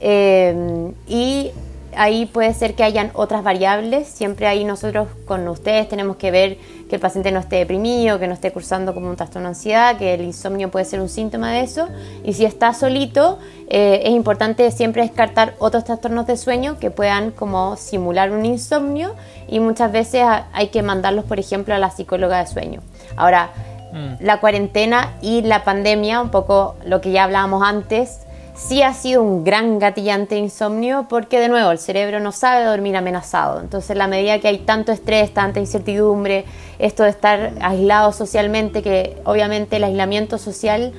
Eh, 0.00 0.92
y 1.06 1.50
ahí 1.96 2.26
puede 2.26 2.52
ser 2.54 2.74
que 2.74 2.84
hayan 2.84 3.10
otras 3.14 3.42
variables. 3.42 4.08
Siempre 4.08 4.46
ahí 4.46 4.64
nosotros 4.64 5.08
con 5.26 5.46
ustedes 5.48 5.88
tenemos 5.88 6.16
que 6.16 6.30
ver 6.30 6.58
que 6.88 6.96
el 6.96 7.00
paciente 7.00 7.32
no 7.32 7.40
esté 7.40 7.56
deprimido, 7.56 8.18
que 8.18 8.26
no 8.26 8.34
esté 8.34 8.52
cursando 8.52 8.94
como 8.94 9.08
un 9.08 9.16
trastorno 9.16 9.48
de 9.48 9.54
ansiedad, 9.54 9.96
que 9.96 10.14
el 10.14 10.22
insomnio 10.22 10.70
puede 10.70 10.84
ser 10.84 11.00
un 11.00 11.08
síntoma 11.08 11.52
de 11.52 11.60
eso. 11.60 11.88
Y 12.24 12.34
si 12.34 12.44
está 12.44 12.74
solito, 12.74 13.38
eh, 13.68 14.02
es 14.04 14.10
importante 14.10 14.70
siempre 14.70 15.02
descartar 15.02 15.54
otros 15.58 15.84
trastornos 15.84 16.26
de 16.26 16.36
sueño 16.36 16.78
que 16.78 16.90
puedan 16.90 17.30
como 17.30 17.76
simular 17.76 18.30
un 18.30 18.44
insomnio 18.44 19.14
y 19.48 19.60
muchas 19.60 19.92
veces 19.92 20.24
hay 20.52 20.68
que 20.68 20.82
mandarlos, 20.82 21.24
por 21.24 21.38
ejemplo, 21.38 21.74
a 21.74 21.78
la 21.78 21.90
psicóloga 21.90 22.38
de 22.38 22.46
sueño. 22.46 22.80
Ahora, 23.16 23.50
mm. 23.92 24.24
la 24.24 24.40
cuarentena 24.40 25.14
y 25.22 25.42
la 25.42 25.64
pandemia, 25.64 26.20
un 26.20 26.30
poco 26.30 26.76
lo 26.84 27.00
que 27.00 27.12
ya 27.12 27.24
hablábamos 27.24 27.62
antes, 27.62 28.20
sí 28.54 28.82
ha 28.82 28.92
sido 28.92 29.22
un 29.22 29.44
gran 29.44 29.78
gatillante 29.78 30.34
de 30.34 30.42
insomnio 30.42 31.06
porque 31.08 31.40
de 31.40 31.48
nuevo 31.48 31.70
el 31.70 31.78
cerebro 31.78 32.20
no 32.20 32.32
sabe 32.32 32.64
dormir 32.64 32.96
amenazado. 32.96 33.60
Entonces 33.60 33.96
la 33.96 34.06
medida 34.06 34.38
que 34.40 34.48
hay 34.48 34.58
tanto 34.58 34.92
estrés, 34.92 35.32
tanta 35.32 35.60
incertidumbre, 35.60 36.44
esto 36.78 37.02
de 37.04 37.10
estar 37.10 37.52
aislado 37.60 38.12
socialmente, 38.12 38.82
que 38.82 39.16
obviamente 39.24 39.76
el 39.76 39.84
aislamiento 39.84 40.38
social 40.38 40.92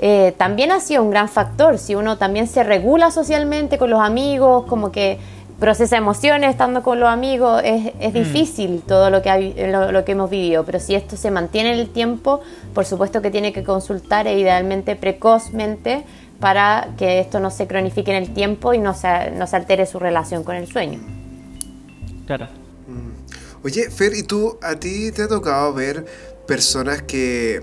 eh, 0.00 0.34
también 0.36 0.72
ha 0.72 0.80
sido 0.80 1.02
un 1.02 1.10
gran 1.10 1.28
factor. 1.28 1.78
Si 1.78 1.94
uno 1.94 2.18
también 2.18 2.46
se 2.46 2.64
regula 2.64 3.10
socialmente 3.10 3.78
con 3.78 3.90
los 3.90 4.00
amigos, 4.00 4.64
como 4.66 4.90
que 4.90 5.18
procesa 5.60 5.98
emociones 5.98 6.50
estando 6.50 6.82
con 6.82 6.98
los 6.98 7.08
amigos, 7.10 7.60
es, 7.62 7.92
es 8.00 8.12
mm. 8.12 8.14
difícil 8.14 8.82
todo 8.86 9.10
lo 9.10 9.20
que, 9.20 9.68
lo, 9.70 9.92
lo, 9.92 10.04
que 10.06 10.12
hemos 10.12 10.30
vivido, 10.30 10.64
pero 10.64 10.80
si 10.80 10.94
esto 10.94 11.18
se 11.18 11.30
mantiene 11.30 11.74
en 11.74 11.78
el 11.78 11.90
tiempo, 11.90 12.40
por 12.72 12.86
supuesto 12.86 13.20
que 13.20 13.30
tiene 13.30 13.52
que 13.52 13.62
consultar 13.62 14.26
e 14.26 14.38
idealmente 14.38 14.96
precozmente 14.96 16.04
para 16.40 16.94
que 16.96 17.20
esto 17.20 17.38
no 17.38 17.50
se 17.50 17.66
cronifique 17.66 18.10
en 18.10 18.16
el 18.22 18.32
tiempo 18.32 18.74
y 18.74 18.78
no 18.78 18.94
se, 18.94 19.30
no 19.32 19.46
se 19.46 19.56
altere 19.56 19.86
su 19.86 19.98
relación 19.98 20.42
con 20.42 20.56
el 20.56 20.66
sueño. 20.66 20.98
Claro. 22.26 22.46
Mm. 22.88 23.64
Oye, 23.64 23.90
Fer, 23.90 24.14
¿y 24.14 24.22
tú, 24.22 24.58
a 24.62 24.74
ti 24.74 25.12
te 25.12 25.22
ha 25.22 25.28
tocado 25.28 25.74
ver 25.74 26.06
personas 26.46 27.02
que 27.02 27.62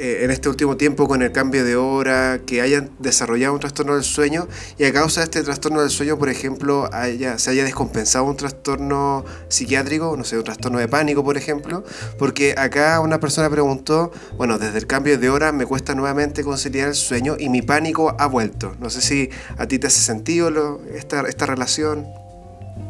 eh, 0.00 0.24
en 0.24 0.30
este 0.30 0.48
último 0.48 0.78
tiempo 0.78 1.06
con 1.06 1.20
el 1.20 1.30
cambio 1.30 1.62
de 1.62 1.76
hora, 1.76 2.40
que 2.46 2.62
hayan 2.62 2.88
desarrollado 2.98 3.52
un 3.52 3.60
trastorno 3.60 3.94
del 3.94 4.02
sueño 4.02 4.48
y 4.78 4.84
a 4.84 4.92
causa 4.94 5.20
de 5.20 5.24
este 5.24 5.42
trastorno 5.42 5.82
del 5.82 5.90
sueño, 5.90 6.18
por 6.18 6.30
ejemplo, 6.30 6.88
haya, 6.90 7.36
se 7.38 7.50
haya 7.50 7.64
descompensado 7.64 8.24
un 8.24 8.34
trastorno 8.34 9.26
psiquiátrico, 9.48 10.16
no 10.16 10.24
sé, 10.24 10.38
un 10.38 10.44
trastorno 10.44 10.78
de 10.78 10.88
pánico, 10.88 11.22
por 11.22 11.36
ejemplo, 11.36 11.84
porque 12.18 12.54
acá 12.56 12.98
una 13.00 13.20
persona 13.20 13.50
preguntó, 13.50 14.10
bueno, 14.38 14.56
desde 14.56 14.78
el 14.78 14.86
cambio 14.86 15.18
de 15.18 15.28
hora 15.28 15.52
me 15.52 15.66
cuesta 15.66 15.94
nuevamente 15.94 16.44
conciliar 16.44 16.88
el 16.88 16.94
sueño 16.94 17.36
y 17.38 17.50
mi 17.50 17.60
pánico 17.60 18.16
ha 18.18 18.26
vuelto. 18.26 18.74
No 18.80 18.88
sé 18.88 19.02
si 19.02 19.28
a 19.58 19.66
ti 19.66 19.78
te 19.78 19.88
hace 19.88 20.00
sentido 20.00 20.80
esta, 20.94 21.28
esta 21.28 21.44
relación. 21.44 22.08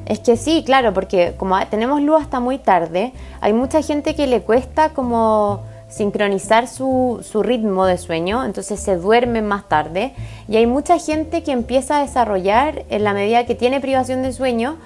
Es 0.07 0.21
que 0.21 0.37
sí, 0.37 0.63
claro, 0.65 0.95
porque 0.95 1.35
como 1.37 1.59
tenemos 1.67 2.01
luz 2.03 2.23
hasta 2.23 2.39
muy 2.39 2.59
tarde, 2.59 3.13
hay 3.41 3.53
mucha 3.53 3.83
gente 3.83 4.15
que 4.15 4.29
le 4.29 4.43
cuesta 4.43 4.91
como 4.91 5.69
sincronizar 5.91 6.69
su, 6.69 7.21
su, 7.23 7.43
ritmo 7.43 7.85
de 7.85 7.99
sueño, 7.99 8.45
entonces 8.45 8.81
se 8.81 8.97
duerme 8.97 9.43
más 9.43 9.69
tarde. 9.69 10.15
Y 10.49 10.57
hay 10.57 10.67
mucha 10.67 10.99
gente 10.99 11.43
que 11.43 11.53
empieza 11.53 11.99
a 11.99 12.03
desarrollar 12.03 12.85
en 12.89 13.05
la 13.05 13.13
medida 13.13 13.45
que 13.45 13.55
tiene 13.55 13.81
privación 13.81 14.23
de 14.23 14.33
sueño 14.33 14.77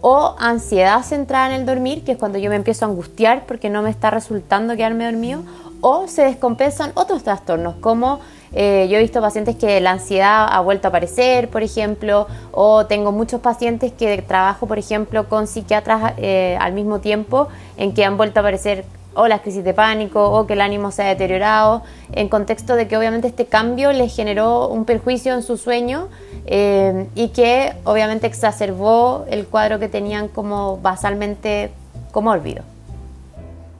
o 0.00 0.34
ansiedad 0.38 1.02
centrada 1.02 1.54
en 1.54 1.60
el 1.60 1.66
dormir, 1.66 2.04
que 2.04 2.12
es 2.12 2.18
cuando 2.18 2.38
yo 2.38 2.50
me 2.50 2.56
empiezo 2.56 2.84
a 2.84 2.88
angustiar 2.88 3.46
porque 3.46 3.70
no 3.70 3.82
me 3.82 3.90
está 3.90 4.10
resultando 4.10 4.76
quedarme 4.76 5.04
dormido, 5.06 5.42
o 5.80 6.08
se 6.08 6.22
descompensan 6.22 6.92
otros 6.94 7.22
trastornos 7.22 7.76
como 7.76 8.20
eh, 8.54 8.86
yo 8.88 8.98
he 8.98 9.00
visto 9.00 9.20
pacientes 9.20 9.56
que 9.56 9.80
la 9.80 9.90
ansiedad 9.90 10.46
ha 10.48 10.60
vuelto 10.60 10.86
a 10.86 10.90
aparecer, 10.90 11.48
por 11.48 11.62
ejemplo, 11.62 12.28
o 12.52 12.86
tengo 12.86 13.10
muchos 13.10 13.40
pacientes 13.40 13.92
que 13.92 14.22
trabajo, 14.22 14.66
por 14.66 14.78
ejemplo, 14.78 15.28
con 15.28 15.46
psiquiatras 15.48 16.12
eh, 16.18 16.56
al 16.60 16.72
mismo 16.72 17.00
tiempo 17.00 17.48
en 17.76 17.94
que 17.94 18.04
han 18.04 18.16
vuelto 18.16 18.38
a 18.38 18.42
aparecer 18.42 18.84
o 19.14 19.28
las 19.28 19.40
crisis 19.40 19.64
de 19.64 19.74
pánico 19.74 20.30
o 20.30 20.46
que 20.46 20.54
el 20.54 20.60
ánimo 20.60 20.90
se 20.90 21.02
ha 21.02 21.06
deteriorado, 21.06 21.82
en 22.12 22.28
contexto 22.28 22.76
de 22.76 22.88
que 22.88 22.96
obviamente 22.96 23.28
este 23.28 23.46
cambio 23.46 23.92
les 23.92 24.14
generó 24.14 24.68
un 24.68 24.84
perjuicio 24.84 25.34
en 25.34 25.42
su 25.42 25.56
sueño 25.56 26.08
eh, 26.46 27.06
y 27.14 27.28
que 27.28 27.72
obviamente 27.84 28.26
exacerbó 28.26 29.24
el 29.28 29.46
cuadro 29.46 29.78
que 29.78 29.88
tenían 29.88 30.28
como 30.28 30.78
basalmente 30.78 31.70
como 32.12 32.30
olvido. 32.30 32.62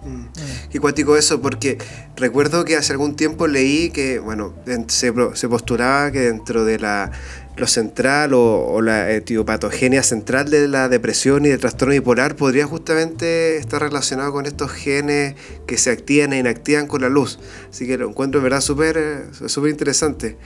Mm. 0.05 0.27
Qué 0.71 0.81
cuático 0.81 1.17
eso, 1.17 1.41
porque 1.41 1.79
recuerdo 2.17 2.65
que 2.65 2.77
hace 2.77 2.93
algún 2.93 3.17
tiempo 3.17 3.47
leí 3.47 3.91
que, 3.91 4.19
bueno, 4.19 4.53
se, 4.89 5.13
se 5.35 5.49
postulaba 5.49 6.11
que 6.11 6.21
dentro 6.21 6.65
de 6.65 6.79
la 6.79 7.11
lo 7.57 7.67
central 7.67 8.33
o, 8.35 8.81
la 8.83 9.11
etiopatogenia 9.11 10.03
central 10.03 10.51
de 10.51 10.69
la 10.69 10.89
depresión 10.89 11.47
y 11.47 11.49
del 11.49 11.61
trastorno 11.61 11.93
bipolar 11.93 12.37
podría 12.37 12.67
justamente 12.67 13.57
estar 13.57 13.81
relacionado 13.81 14.33
con 14.33 14.47
estos 14.47 14.73
genes 14.73 15.35
que 15.67 15.79
se 15.79 15.91
activan 15.91 16.33
e 16.33 16.39
inactivan 16.39 16.87
con 16.87 17.03
la 17.03 17.09
luz. 17.09 17.39
Así 17.71 17.87
que 17.87 17.97
lo 17.97 18.09
encuentro 18.09 18.41
en 18.41 18.45
verdad 18.45 18.61
súper 18.61 18.97
eh, 18.99 19.49
súper 19.49 19.71
interesante. 19.71 20.37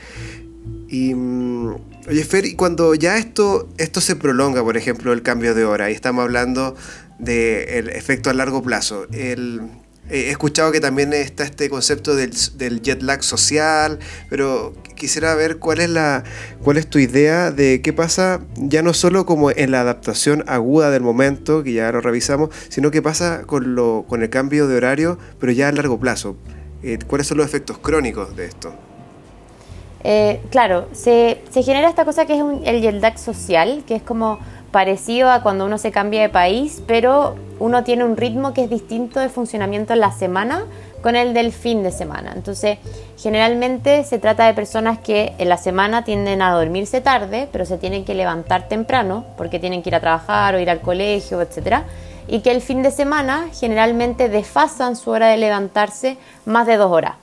Y, 0.89 1.15
mm, 1.15 1.75
oye, 2.09 2.25
Fer, 2.25 2.47
y 2.47 2.55
cuando 2.55 2.95
ya 2.95 3.19
esto, 3.19 3.69
esto 3.79 4.01
se 4.01 4.17
prolonga, 4.17 4.63
por 4.63 4.77
ejemplo, 4.77 5.13
el 5.13 5.23
cambio 5.23 5.55
de 5.55 5.65
hora, 5.65 5.91
y 5.91 5.95
estamos 5.95 6.23
hablando 6.23 6.75
del 7.19 7.89
efecto 7.91 8.31
a 8.31 8.35
largo 8.35 8.63
plazo, 8.63 9.07
el 9.13 9.61
he 10.11 10.31
escuchado 10.31 10.73
que 10.73 10.81
también 10.81 11.13
está 11.13 11.45
este 11.45 11.69
concepto 11.69 12.17
del, 12.17 12.33
jet 12.83 13.03
lag 13.03 13.23
social, 13.23 13.99
pero 14.31 14.75
quisiera 14.95 15.35
ver 15.35 15.59
cuál 15.59 15.81
es 15.81 15.91
la 15.91 16.25
cuál 16.63 16.77
es 16.77 16.89
tu 16.89 16.99
idea 16.99 17.51
de 17.51 17.81
qué 17.83 17.93
pasa 17.93 18.41
ya 18.57 18.83
no 18.83 18.95
solo 18.95 19.27
como 19.27 19.51
en 19.51 19.71
la 19.71 19.81
adaptación 19.81 20.45
aguda 20.47 20.91
del 20.91 21.03
momento, 21.03 21.63
que 21.63 21.73
ya 21.73 21.93
lo 21.93 22.01
revisamos, 22.01 22.51
sino 22.69 22.91
qué 22.91 23.03
pasa 23.03 23.43
con, 23.47 23.75
lo, 23.75 24.05
con 24.09 24.23
el 24.23 24.31
cambio 24.31 24.67
de 24.67 24.77
horario, 24.77 25.19
pero 25.39 25.53
ya 25.53 25.69
a 25.69 25.73
largo 25.73 25.99
plazo. 25.99 26.37
Eh, 26.83 26.99
¿Cuáles 27.07 27.27
son 27.27 27.39
los 27.39 27.47
efectos 27.47 27.79
crónicos 27.79 28.37
de 28.37 28.47
esto? 28.47 28.73
Eh, 30.05 30.41
claro, 30.51 30.89
se, 30.93 31.43
genera 31.53 31.89
esta 31.89 32.05
cosa 32.05 32.25
que 32.25 32.35
es 32.35 32.43
el 32.65 32.81
jet 32.81 33.01
lag 33.01 33.19
social, 33.19 33.83
que 33.87 33.97
es 33.97 34.03
como 34.03 34.39
parecido 34.71 35.31
a 35.31 35.43
cuando 35.43 35.65
uno 35.65 35.79
se 35.79 35.91
cambia 35.91 36.23
de 36.23 36.29
país, 36.29 36.83
pero 36.87 37.37
uno 37.59 37.85
tiene 37.85 38.05
un 38.05 38.17
ritmo 38.17 38.53
que 38.53 38.65
es 38.65 38.71
distinto 38.71 39.21
de 39.21 39.29
funcionamiento 39.29 39.93
en 39.93 40.01
la 40.01 40.13
semana 40.13 40.65
con 41.03 41.17
el 41.17 41.33
del 41.33 41.53
fin 41.53 41.83
de 41.83 41.93
semana. 41.93 42.33
Entonces, 42.35 42.79
generalmente 43.17 44.05
se 44.05 44.19
trata 44.19 44.47
de 44.47 44.55
personas 44.55 44.99
que 44.99 45.33
en 45.39 45.49
la 45.49 45.57
semana 45.57 46.05
tienden 46.05 46.43
a 46.43 46.53
dormirse 46.53 47.01
tarde, 47.01 47.49
pero 47.51 47.65
se 47.65 47.79
tienen 47.79 48.05
que 48.05 48.15
levantar 48.15 48.69
temprano 48.69 49.25
porque 49.37 49.59
tienen 49.59 49.83
que 49.83 49.91
ir 49.91 49.95
a 49.95 50.01
trabajar 50.01 50.55
o 50.55 50.61
ir 50.61 50.71
al 50.71 50.81
colegio, 50.81 51.41
etc. 51.41 51.83
Y 52.27 52.41
que 52.41 52.51
el 52.51 52.61
fin 52.61 52.83
de 52.83 52.91
semana 52.91 53.49
generalmente 53.53 54.29
desfasan 54.29 54.97
su 54.97 55.11
hora 55.11 55.29
de 55.29 55.37
levantarse 55.37 56.19
más 56.45 56.67
de 56.67 56.77
dos 56.77 56.91
horas. 56.91 57.15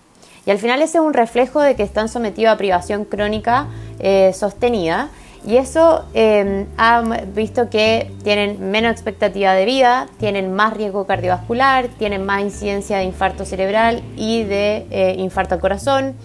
Y 0.46 0.52
al 0.52 0.60
final 0.60 0.82
ese 0.82 1.00
es 1.00 1.04
un 1.04 1.14
reflejo 1.14 1.60
de 1.60 1.76
que 1.76 1.84
están 1.84 2.08
sometidos 2.08 2.54
a 2.54 2.58
privación 2.58 3.06
crónica 3.06 3.68
eh, 4.00 4.32
sostenida 4.34 5.10
y 5.46 5.58
eso 5.58 6.06
eh, 6.16 6.66
ha 6.78 7.04
visto 7.36 7.70
que 7.70 8.12
tienen 8.24 8.72
menos 8.72 8.92
expectativa 8.92 9.54
de 9.54 9.66
vida, 9.66 10.08
tienen 10.18 10.54
más 10.54 10.74
riesgo 10.74 11.06
cardiovascular, 11.06 11.88
tienen 12.00 12.26
más 12.26 12.42
incidencia 12.42 12.98
de 12.98 13.04
infarto 13.04 13.46
cerebral 13.46 14.02
y 14.18 14.44
de 14.44 14.88
eh, 14.90 15.16
infarto 15.20 15.54
al 15.54 15.62
corazón. 15.62 16.16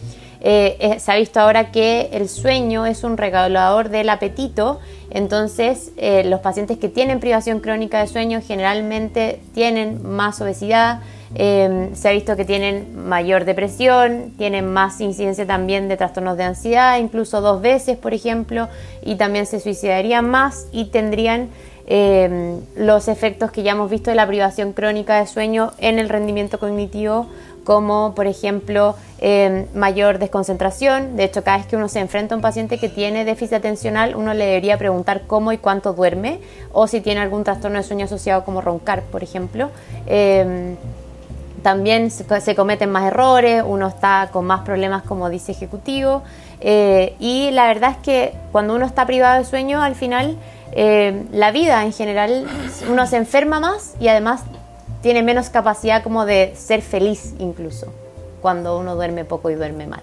Eh, 0.40 0.96
se 0.98 1.12
ha 1.12 1.16
visto 1.16 1.38
ahora 1.38 1.70
que 1.70 2.08
el 2.12 2.30
sueño 2.30 2.86
es 2.86 3.04
un 3.04 3.18
regulador 3.18 3.90
del 3.90 4.08
apetito, 4.08 4.80
entonces 5.10 5.92
los 6.24 6.40
pacientes 6.40 6.78
que 6.78 6.88
tienen 6.88 7.20
privación 7.20 7.60
crónica 7.60 8.00
de 8.00 8.06
sueño 8.06 8.40
generalmente 8.40 9.38
tienen 9.52 10.02
más 10.02 10.40
obesidad, 10.40 11.00
Em, 11.34 11.94
se 11.94 12.08
ha 12.08 12.12
visto 12.12 12.34
que 12.36 12.44
tienen 12.44 13.06
mayor 13.06 13.44
depresión, 13.44 14.32
tienen 14.36 14.72
más 14.72 15.00
incidencia 15.00 15.46
también 15.46 15.88
de 15.88 15.96
trastornos 15.96 16.36
de 16.36 16.42
ansiedad, 16.42 16.98
incluso 16.98 17.40
dos 17.40 17.62
veces, 17.62 17.96
por 17.96 18.14
ejemplo, 18.14 18.68
y 19.02 19.14
también 19.14 19.46
se 19.46 19.60
suicidarían 19.60 20.28
más 20.28 20.66
y 20.72 20.86
tendrían 20.86 21.48
em, 21.86 22.60
los 22.76 23.06
efectos 23.06 23.52
que 23.52 23.62
ya 23.62 23.72
hemos 23.72 23.90
visto 23.90 24.10
de 24.10 24.16
la 24.16 24.26
privación 24.26 24.72
crónica 24.72 25.20
de 25.20 25.26
sueño 25.26 25.72
en 25.78 26.00
el 26.00 26.08
rendimiento 26.08 26.58
cognitivo, 26.58 27.26
como 27.62 28.14
por 28.14 28.26
ejemplo 28.26 28.96
em, 29.18 29.66
mayor 29.74 30.18
desconcentración. 30.18 31.16
De 31.16 31.24
hecho, 31.24 31.44
cada 31.44 31.58
vez 31.58 31.66
que 31.66 31.76
uno 31.76 31.88
se 31.88 32.00
enfrenta 32.00 32.34
a 32.34 32.36
un 32.36 32.42
paciente 32.42 32.78
que 32.78 32.88
tiene 32.88 33.24
déficit 33.24 33.54
atencional, 33.54 34.16
uno 34.16 34.34
le 34.34 34.46
debería 34.46 34.78
preguntar 34.78 35.22
cómo 35.28 35.52
y 35.52 35.58
cuánto 35.58 35.92
duerme, 35.92 36.40
o 36.72 36.88
si 36.88 37.00
tiene 37.00 37.20
algún 37.20 37.44
trastorno 37.44 37.78
de 37.78 37.84
sueño 37.84 38.06
asociado 38.06 38.44
como 38.44 38.60
roncar, 38.60 39.02
por 39.02 39.22
ejemplo 39.22 39.70
también 41.62 42.10
se, 42.10 42.54
cometen 42.54 42.90
más 42.90 43.04
errores, 43.04 43.62
uno 43.66 43.88
está 43.88 44.28
con 44.32 44.46
más 44.46 44.60
problemas 44.62 45.02
como 45.02 45.28
dice 45.28 45.52
ejecutivo 45.52 46.22
eh, 46.60 47.14
y 47.18 47.50
la 47.52 47.66
verdad 47.66 47.92
es 47.92 47.96
que 47.98 48.34
cuando 48.52 48.74
uno 48.74 48.86
está 48.86 49.06
privado 49.06 49.38
de 49.38 49.44
sueño 49.44 49.82
al 49.82 49.94
final 49.94 50.36
eh, 50.72 51.24
la 51.32 51.50
vida 51.50 51.84
en 51.84 51.92
general 51.92 52.46
uno 52.88 53.06
se 53.06 53.16
enferma 53.16 53.60
más 53.60 53.94
y 54.00 54.08
además 54.08 54.42
tiene 55.02 55.22
menos 55.22 55.50
capacidad 55.50 56.02
como 56.02 56.26
de 56.26 56.52
ser 56.56 56.82
feliz 56.82 57.34
incluso 57.38 57.92
cuando 58.40 58.78
uno 58.78 58.94
duerme 58.94 59.24
poco 59.24 59.50
y 59.50 59.54
duerme 59.54 59.86
mal. 59.86 60.02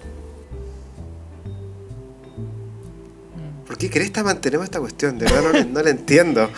¿Por 3.68 3.76
qué 3.76 3.90
crees 3.90 4.10
que 4.10 4.22
mantenemos 4.22 4.64
esta 4.64 4.80
cuestión? 4.80 5.18
De 5.18 5.26
verdad 5.26 5.52
no, 5.52 5.64
no 5.74 5.82
la 5.82 5.90
entiendo. 5.90 6.50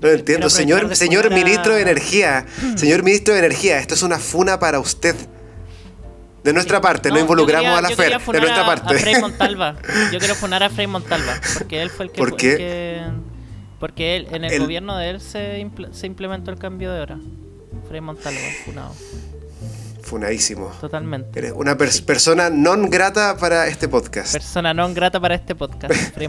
No 0.00 0.08
la 0.08 0.14
entiendo. 0.14 0.48
Señor, 0.48 0.94
señor 0.94 1.28
ministro 1.32 1.74
de 1.74 1.82
Energía, 1.82 2.46
señor 2.76 3.02
ministro 3.02 3.34
de 3.34 3.40
Energía, 3.40 3.80
esto 3.80 3.94
es 3.94 4.04
una 4.04 4.20
funa 4.20 4.60
para 4.60 4.78
usted. 4.78 5.16
De 6.44 6.52
nuestra 6.52 6.80
parte, 6.80 7.08
no, 7.10 7.18
involucramos 7.18 7.76
a 7.76 7.82
la 7.82 7.90
FER. 7.90 8.20
De 8.20 8.40
nuestra 8.40 8.64
parte. 8.64 8.94
A 8.94 8.98
Frei 8.98 9.20
Montalva. 9.20 9.74
Yo 10.12 10.20
quiero 10.20 10.36
funar 10.36 10.62
a 10.62 10.70
Frei 10.70 10.86
Montalva. 10.86 11.34
Porque 11.58 11.82
él 11.82 11.90
fue 11.90 12.04
el 12.04 12.12
que. 12.12 12.18
¿Por 12.18 12.36
qué? 12.36 13.10
porque 13.80 14.16
él, 14.16 14.28
en 14.30 14.44
el, 14.44 14.60
gobierno 14.60 14.96
de 14.96 15.10
él 15.10 15.20
se, 15.20 15.68
se 15.90 16.06
implementó 16.06 16.52
el 16.52 16.58
cambio 16.58 16.92
de 16.92 17.00
hora. 17.00 17.18
Frei 17.88 18.00
Montalva, 18.00 18.40
funado. 18.64 18.94
Funadísimo. 20.04 20.68
Totalmente. 20.80 21.38
Eres 21.38 21.52
una 21.56 21.76
persona 21.76 22.50
non 22.50 22.90
grata 22.90 23.36
para 23.36 23.66
este 23.66 23.88
podcast. 23.88 24.32
Persona 24.32 24.72
non 24.72 24.92
grata 24.92 25.18
para 25.18 25.34
este 25.34 25.54
podcast, 25.54 25.94
Frei 26.14 26.28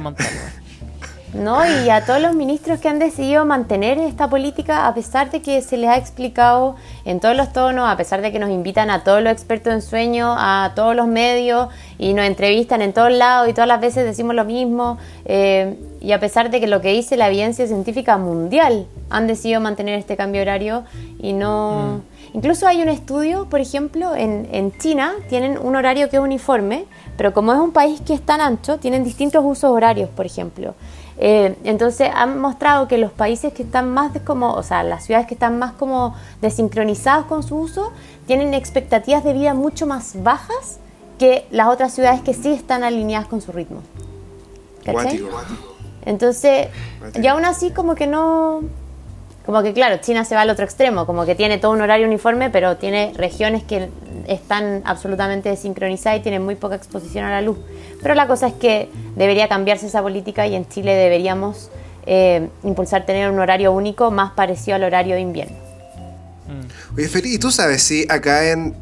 No, 1.33 1.65
y 1.65 1.89
a 1.89 2.05
todos 2.05 2.21
los 2.21 2.33
ministros 2.33 2.79
que 2.79 2.87
han 2.87 2.97
decidido 2.97 3.45
mantener 3.45 3.97
esta 3.99 4.29
política, 4.29 4.87
a 4.87 4.93
pesar 4.93 5.29
de 5.31 5.41
que 5.41 5.61
se 5.61 5.75
les 5.75 5.89
ha 5.89 5.97
explicado 5.97 6.77
en 7.03 7.19
todos 7.19 7.35
los 7.35 7.51
tonos, 7.51 7.89
a 7.89 7.97
pesar 7.97 8.21
de 8.21 8.31
que 8.31 8.39
nos 8.39 8.49
invitan 8.49 8.89
a 8.89 9.03
todos 9.03 9.21
los 9.21 9.33
expertos 9.33 9.73
en 9.73 9.81
sueño, 9.81 10.33
a 10.37 10.71
todos 10.75 10.95
los 10.95 11.07
medios 11.07 11.67
y 11.97 12.13
nos 12.13 12.25
entrevistan 12.25 12.81
en 12.81 12.93
todos 12.93 13.11
lados 13.11 13.49
y 13.49 13.53
todas 13.53 13.67
las 13.67 13.81
veces 13.81 14.05
decimos 14.05 14.33
lo 14.33 14.45
mismo, 14.45 14.97
eh, 15.25 15.77
y 15.99 16.13
a 16.13 16.21
pesar 16.21 16.49
de 16.49 16.61
que 16.61 16.67
lo 16.67 16.79
que 16.79 16.93
dice 16.93 17.17
la 17.17 17.27
evidencia 17.27 17.67
científica 17.67 18.17
mundial, 18.17 18.87
han 19.09 19.27
decidido 19.27 19.59
mantener 19.59 19.99
este 19.99 20.15
cambio 20.15 20.41
horario 20.41 20.85
y 21.19 21.33
no... 21.33 22.01
Mm. 22.11 22.14
Incluso 22.35 22.67
hay 22.67 22.81
un 22.81 22.89
estudio, 22.89 23.45
por 23.45 23.61
ejemplo, 23.61 24.13
en, 24.13 24.73
China 24.77 25.13
tienen 25.29 25.57
un 25.57 25.77
horario 25.77 26.09
que 26.09 26.17
es 26.17 26.21
uniforme, 26.21 26.83
pero 27.15 27.33
como 27.33 27.53
es 27.53 27.59
un 27.59 27.71
país 27.71 28.01
que 28.01 28.13
es 28.13 28.21
tan 28.21 28.41
ancho, 28.41 28.77
tienen 28.77 29.05
distintos 29.05 29.41
usos 29.41 29.71
horarios, 29.71 30.09
por 30.09 30.25
ejemplo. 30.25 30.75
Eh, 31.17 31.55
entonces 31.63 32.09
han 32.13 32.37
mostrado 32.41 32.89
que 32.89 32.97
los 32.97 33.13
países 33.13 33.53
que 33.53 33.63
están 33.63 33.89
más 33.89 34.11
como, 34.25 34.51
o 34.51 34.63
sea, 34.63 34.83
las 34.83 35.05
ciudades 35.05 35.27
que 35.27 35.33
están 35.33 35.57
más 35.59 35.71
como 35.71 36.13
desincronizadas 36.41 37.23
con 37.23 37.41
su 37.41 37.55
uso, 37.55 37.93
tienen 38.27 38.53
expectativas 38.53 39.23
de 39.23 39.31
vida 39.31 39.53
mucho 39.53 39.87
más 39.87 40.21
bajas 40.21 40.79
que 41.17 41.47
las 41.51 41.69
otras 41.69 41.93
ciudades 41.93 42.19
que 42.19 42.33
sí 42.33 42.51
están 42.51 42.83
alineadas 42.83 43.29
con 43.29 43.39
su 43.39 43.53
ritmo. 43.53 43.79
¿Cachai? 44.83 45.23
Entonces, 46.05 46.67
y 47.13 47.27
aún 47.27 47.45
así 47.45 47.71
como 47.71 47.95
que 47.95 48.07
no... 48.07 48.63
Como 49.45 49.61
que 49.61 49.73
claro, 49.73 49.97
China 50.01 50.25
se 50.25 50.33
va 50.33 50.41
al 50.41 50.49
otro 50.49 50.65
extremo, 50.65 51.05
como 51.05 51.25
que 51.25 51.35
tiene 51.35 51.57
todo 51.57 51.71
un 51.71 51.81
horario 51.81 52.07
uniforme, 52.07 52.49
pero 52.49 52.77
tiene 52.77 53.13
regiones 53.15 53.63
que 53.63 53.89
están 54.27 54.81
absolutamente 54.85 55.49
desincronizadas 55.49 56.19
y 56.19 56.21
tienen 56.23 56.43
muy 56.43 56.55
poca 56.55 56.75
exposición 56.75 57.25
a 57.25 57.29
la 57.29 57.41
luz. 57.41 57.57
Pero 58.01 58.15
la 58.15 58.27
cosa 58.27 58.47
es 58.47 58.53
que 58.53 58.89
debería 59.15 59.47
cambiarse 59.47 59.87
esa 59.87 60.01
política 60.01 60.47
y 60.47 60.55
en 60.55 60.67
Chile 60.67 60.95
deberíamos 60.95 61.69
eh, 62.07 62.49
impulsar 62.63 63.05
tener 63.05 63.29
un 63.29 63.39
horario 63.39 63.71
único 63.71 64.11
más 64.11 64.31
parecido 64.31 64.75
al 64.75 64.83
horario 64.83 65.15
de 65.15 65.21
invierno. 65.21 65.57
Oye, 66.95 67.07
Feli, 67.07 67.35
¿y 67.35 67.37
tú 67.39 67.51
sabes 67.51 67.83
si 67.83 68.05
acá 68.09 68.51
en... 68.51 68.75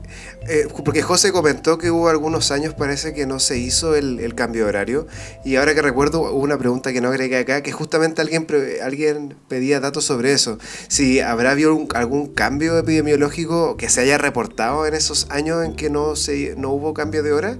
Eh, 0.48 0.68
porque 0.84 1.02
José 1.02 1.32
comentó 1.32 1.78
que 1.78 1.89
hubo 1.89 2.10
algunos 2.10 2.52
años, 2.52 2.74
parece 2.74 3.14
que 3.14 3.26
no 3.26 3.39
se 3.39 3.58
hizo 3.58 3.96
el, 3.96 4.36
cambio 4.36 4.64
de 4.64 4.70
horario. 4.70 5.08
Y 5.46 5.56
ahora 5.56 5.74
que 5.74 5.82
recuerdo, 5.82 6.22
hubo 6.22 6.44
una 6.44 6.58
pregunta 6.58 6.91
que 6.91 7.02
no 7.02 7.10
agregué 7.10 7.38
acá, 7.38 7.64
que 7.64 7.72
justamente 7.72 8.22
alguien, 8.22 8.46
alguien 8.84 9.36
pedía 9.48 9.80
datos 9.80 10.06
sobre 10.06 10.34
eso. 10.34 10.58
Si 10.88 11.20
habrá 11.20 11.52
habido 11.52 11.88
algún 11.96 12.28
cambio 12.28 12.78
epidemiológico 12.78 13.78
que 13.78 13.89
se 13.89 14.02
haya 14.02 14.18
reportado 14.18 14.86
en 14.86 14.94
esos 14.96 15.28
años 15.30 15.64
en 15.64 15.76
que 15.76 15.89
no, 15.89 16.16
se, 16.16 16.56
no 16.58 16.72
hubo 16.72 16.94
cambio 16.94 17.24
de 17.24 17.32
hora, 17.32 17.58